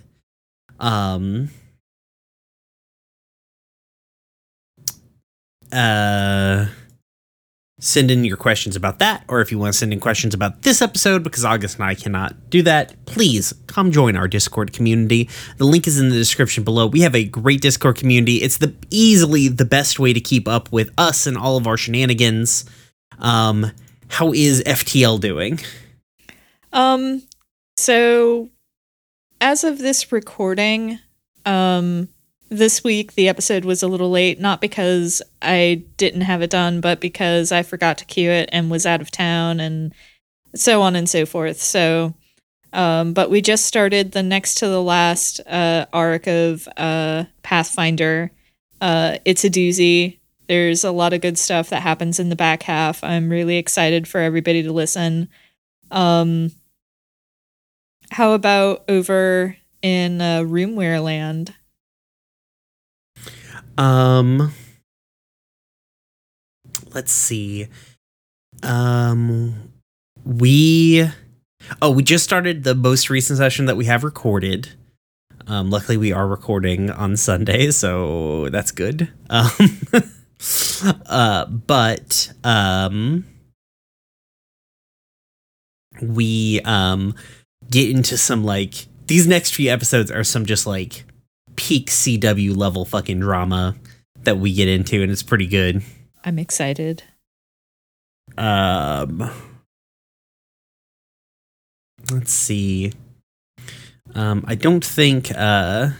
Um 0.79 1.49
uh 5.71 6.67
send 7.79 8.09
in 8.09 8.23
your 8.23 8.37
questions 8.37 8.75
about 8.75 8.99
that 8.99 9.23
or 9.27 9.41
if 9.41 9.51
you 9.51 9.59
want 9.59 9.73
to 9.73 9.77
send 9.77 9.91
in 9.91 9.99
questions 9.99 10.33
about 10.33 10.61
this 10.61 10.81
episode 10.81 11.23
because 11.23 11.43
August 11.43 11.75
and 11.75 11.83
I 11.83 11.93
cannot 11.93 12.49
do 12.49 12.61
that, 12.63 12.95
please 13.05 13.53
come 13.67 13.91
join 13.91 14.15
our 14.15 14.29
Discord 14.29 14.71
community. 14.71 15.29
The 15.57 15.65
link 15.65 15.85
is 15.85 15.99
in 15.99 16.09
the 16.09 16.15
description 16.15 16.63
below. 16.63 16.87
We 16.87 17.01
have 17.01 17.15
a 17.15 17.25
great 17.25 17.61
Discord 17.61 17.97
community. 17.97 18.37
It's 18.37 18.57
the 18.57 18.73
easily 18.89 19.49
the 19.49 19.65
best 19.65 19.99
way 19.99 20.13
to 20.13 20.21
keep 20.21 20.47
up 20.47 20.71
with 20.71 20.89
us 20.97 21.27
and 21.27 21.37
all 21.37 21.57
of 21.57 21.67
our 21.67 21.77
shenanigans. 21.77 22.65
Um 23.19 23.71
how 24.07 24.31
is 24.31 24.63
FTL 24.65 25.19
doing? 25.19 25.59
Um 26.71 27.23
so 27.77 28.49
as 29.41 29.65
of 29.65 29.79
this 29.79 30.13
recording, 30.13 30.99
um 31.45 32.07
this 32.57 32.83
week 32.83 33.13
the 33.13 33.29
episode 33.29 33.65
was 33.65 33.83
a 33.83 33.87
little 33.87 34.09
late, 34.09 34.39
not 34.39 34.61
because 34.61 35.21
I 35.41 35.83
didn't 35.97 36.21
have 36.21 36.41
it 36.41 36.49
done, 36.49 36.81
but 36.81 36.99
because 36.99 37.51
I 37.51 37.63
forgot 37.63 37.97
to 37.99 38.05
cue 38.05 38.29
it 38.31 38.49
and 38.51 38.71
was 38.71 38.85
out 38.85 39.01
of 39.01 39.11
town 39.11 39.59
and 39.59 39.93
so 40.55 40.81
on 40.81 40.95
and 40.95 41.09
so 41.09 41.25
forth. 41.25 41.61
So 41.61 42.15
um 42.73 43.13
but 43.13 43.29
we 43.29 43.41
just 43.41 43.65
started 43.65 44.11
the 44.11 44.23
next 44.23 44.55
to 44.55 44.67
the 44.67 44.81
last 44.81 45.39
uh 45.47 45.85
arc 45.93 46.27
of 46.27 46.67
uh 46.77 47.25
Pathfinder. 47.43 48.31
Uh 48.81 49.17
it's 49.25 49.43
a 49.43 49.49
doozy. 49.49 50.19
There's 50.47 50.83
a 50.83 50.91
lot 50.91 51.13
of 51.13 51.21
good 51.21 51.39
stuff 51.39 51.69
that 51.69 51.81
happens 51.81 52.19
in 52.19 52.29
the 52.29 52.35
back 52.35 52.63
half. 52.63 53.03
I'm 53.03 53.29
really 53.29 53.57
excited 53.57 54.07
for 54.07 54.19
everybody 54.19 54.63
to 54.63 54.71
listen. 54.71 55.29
Um 55.91 56.51
how 58.11 58.33
about 58.33 58.83
over 58.87 59.57
in 59.81 60.21
uh, 60.21 60.41
RoomWhere 60.41 61.03
Land? 61.03 61.53
Um 63.77 64.53
let's 66.93 67.11
see. 67.11 67.67
Um 68.63 69.71
we 70.23 71.09
oh, 71.81 71.91
we 71.91 72.03
just 72.03 72.23
started 72.23 72.63
the 72.63 72.75
most 72.75 73.09
recent 73.09 73.37
session 73.37 73.65
that 73.65 73.77
we 73.77 73.85
have 73.85 74.03
recorded. 74.03 74.69
Um 75.47 75.69
luckily 75.69 75.97
we 75.97 76.11
are 76.11 76.27
recording 76.27 76.89
on 76.89 77.17
Sunday, 77.17 77.71
so 77.71 78.49
that's 78.49 78.71
good. 78.71 79.11
Um 79.29 79.51
uh 81.07 81.45
but 81.45 82.31
um 82.43 83.25
we 86.01 86.61
um 86.61 87.15
get 87.69 87.89
into 87.89 88.17
some 88.17 88.43
like 88.43 88.87
these 89.07 89.27
next 89.27 89.53
few 89.53 89.71
episodes 89.71 90.11
are 90.11 90.23
some 90.23 90.45
just 90.45 90.67
like 90.67 91.04
peak 91.55 91.89
CW 91.89 92.55
level 92.55 92.85
fucking 92.85 93.19
drama 93.19 93.75
that 94.23 94.37
we 94.37 94.53
get 94.53 94.67
into, 94.67 95.01
and 95.01 95.11
it's 95.11 95.23
pretty 95.23 95.47
good. 95.47 95.83
I'm 96.23 96.39
excited. 96.39 97.03
Um, 98.37 99.31
let's 102.11 102.31
see. 102.31 102.91
Um, 104.13 104.43
I 104.47 104.55
don't 104.55 104.83
think. 104.83 105.31
Uh, 105.35 105.91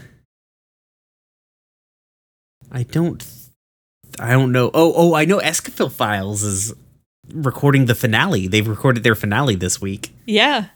I 2.71 2.83
don't. 2.83 3.25
I 4.19 4.31
don't 4.31 4.51
know. 4.51 4.71
Oh, 4.73 4.93
oh, 4.95 5.13
I 5.13 5.25
know. 5.25 5.39
Escafil 5.39 5.91
Files 5.91 6.43
is 6.43 6.73
recording 7.33 7.85
the 7.85 7.95
finale. 7.95 8.47
They've 8.47 8.67
recorded 8.67 9.03
their 9.03 9.15
finale 9.15 9.55
this 9.55 9.81
week. 9.81 10.11
Yeah. 10.25 10.67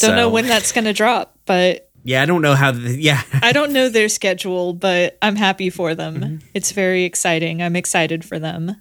Don't 0.00 0.16
know 0.16 0.28
when 0.28 0.46
that's 0.46 0.72
going 0.72 0.86
to 0.86 0.92
drop, 0.92 1.38
but 1.46 1.90
Yeah, 2.04 2.22
I 2.22 2.26
don't 2.26 2.42
know 2.42 2.54
how. 2.54 2.72
The, 2.72 2.94
yeah, 3.00 3.22
I 3.42 3.52
don't 3.52 3.72
know 3.72 3.88
their 3.88 4.08
schedule, 4.10 4.74
but 4.74 5.16
I'm 5.22 5.36
happy 5.36 5.70
for 5.70 5.94
them. 5.94 6.20
Mhm. 6.20 6.42
It's 6.52 6.70
very 6.72 7.04
exciting. 7.04 7.62
I'm 7.62 7.76
excited 7.76 8.24
for 8.24 8.38
them. 8.38 8.76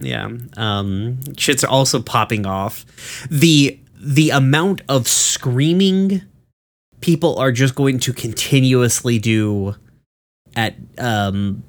Yeah. 0.00 0.28
Um 0.56 1.18
shit's 1.36 1.64
also 1.64 2.00
popping 2.00 2.46
off. 2.46 2.86
The 3.30 3.78
the 4.00 4.30
amount 4.30 4.82
of 4.88 5.08
screaming 5.08 6.22
people 7.00 7.38
are 7.38 7.52
just 7.52 7.74
going 7.74 7.98
to 8.00 8.12
continuously 8.12 9.18
do 9.18 9.74
at 10.56 10.76
um 10.98 11.62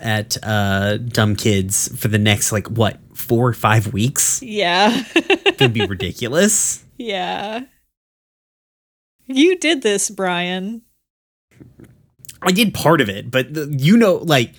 at 0.00 0.36
uh 0.42 0.98
dumb 0.98 1.34
kids 1.36 1.88
for 1.98 2.08
the 2.08 2.18
next 2.18 2.52
like 2.52 2.66
what, 2.68 2.98
4 3.14 3.48
or 3.48 3.52
5 3.54 3.92
weeks? 3.92 4.42
Yeah. 4.42 5.02
Could 5.58 5.72
be 5.72 5.86
ridiculous. 5.86 6.84
yeah. 6.98 7.64
You 9.26 9.58
did 9.58 9.82
this, 9.82 10.10
Bryan. 10.10 10.82
I 12.42 12.52
did 12.52 12.74
part 12.74 13.00
of 13.00 13.08
it, 13.08 13.30
but 13.30 13.52
the, 13.54 13.66
you 13.78 13.96
know 13.96 14.16
like 14.16 14.52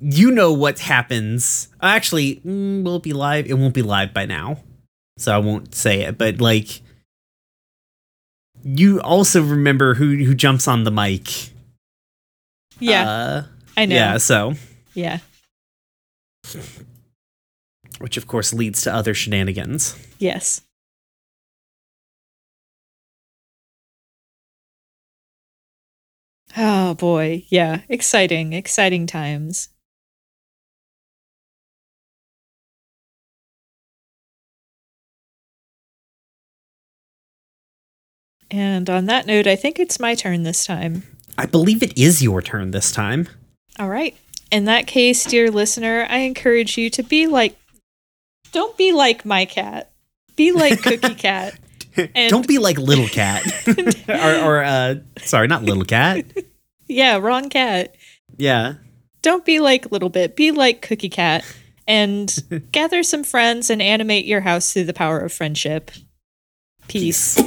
you 0.00 0.30
know 0.30 0.52
what 0.52 0.78
happens. 0.80 1.68
Actually, 1.80 2.36
mm, 2.36 2.82
will 2.84 2.96
it 2.96 3.02
be 3.02 3.12
live? 3.12 3.46
It 3.46 3.54
won't 3.54 3.74
be 3.74 3.82
live 3.82 4.12
by 4.14 4.26
now. 4.26 4.58
So 5.18 5.34
I 5.34 5.38
won't 5.38 5.74
say 5.74 6.02
it, 6.02 6.18
but 6.18 6.40
like 6.40 6.82
you 8.64 9.00
also 9.00 9.42
remember 9.42 9.94
who 9.94 10.16
who 10.24 10.34
jumps 10.34 10.68
on 10.68 10.84
the 10.84 10.90
mic. 10.90 11.50
Yeah, 12.78 13.08
Uh, 13.08 13.44
I 13.76 13.86
know. 13.86 13.94
yeah, 13.94 14.16
so 14.18 14.54
yeah. 14.94 15.18
which 17.98 18.16
of 18.16 18.26
course 18.26 18.52
leads 18.52 18.82
to 18.82 18.92
other 18.94 19.14
shenanigans. 19.14 19.96
Yes. 20.18 20.62
Oh 26.56 26.94
boy. 26.94 27.44
Yeah. 27.48 27.80
Exciting. 27.88 28.52
Exciting 28.52 29.06
times. 29.06 29.68
And 38.50 38.90
on 38.90 39.06
that 39.06 39.26
note, 39.26 39.46
I 39.46 39.56
think 39.56 39.78
it's 39.78 39.98
my 39.98 40.14
turn 40.14 40.42
this 40.42 40.66
time. 40.66 41.04
I 41.38 41.46
believe 41.46 41.82
it 41.82 41.96
is 41.96 42.22
your 42.22 42.42
turn 42.42 42.70
this 42.70 42.92
time. 42.92 43.28
All 43.78 43.88
right. 43.88 44.14
In 44.50 44.66
that 44.66 44.86
case, 44.86 45.24
dear 45.24 45.50
listener, 45.50 46.06
I 46.10 46.18
encourage 46.18 46.76
you 46.76 46.90
to 46.90 47.02
be 47.02 47.26
like, 47.26 47.56
don't 48.52 48.76
be 48.76 48.92
like 48.92 49.24
my 49.24 49.46
cat. 49.46 49.90
Be 50.36 50.52
like 50.52 50.82
Cookie 50.82 51.14
Cat. 51.14 51.54
And- 51.96 52.30
Don't 52.30 52.46
be 52.48 52.58
like 52.58 52.78
little 52.78 53.08
cat. 53.08 53.44
or 54.08 54.44
or 54.44 54.64
uh 54.64 54.94
sorry, 55.18 55.46
not 55.48 55.62
little 55.64 55.84
cat. 55.84 56.24
Yeah, 56.88 57.16
wrong 57.16 57.48
cat. 57.48 57.94
Yeah. 58.36 58.74
Don't 59.22 59.46
be 59.46 59.60
like 59.60 59.90
Little 59.92 60.10
Bit. 60.10 60.36
Be 60.36 60.50
like 60.50 60.82
Cookie 60.82 61.08
Cat. 61.08 61.42
And 61.86 62.36
gather 62.72 63.02
some 63.02 63.24
friends 63.24 63.70
and 63.70 63.80
animate 63.80 64.26
your 64.26 64.40
house 64.42 64.72
through 64.74 64.84
the 64.84 64.92
power 64.92 65.18
of 65.20 65.32
friendship. 65.32 65.90
Peace. 66.88 67.38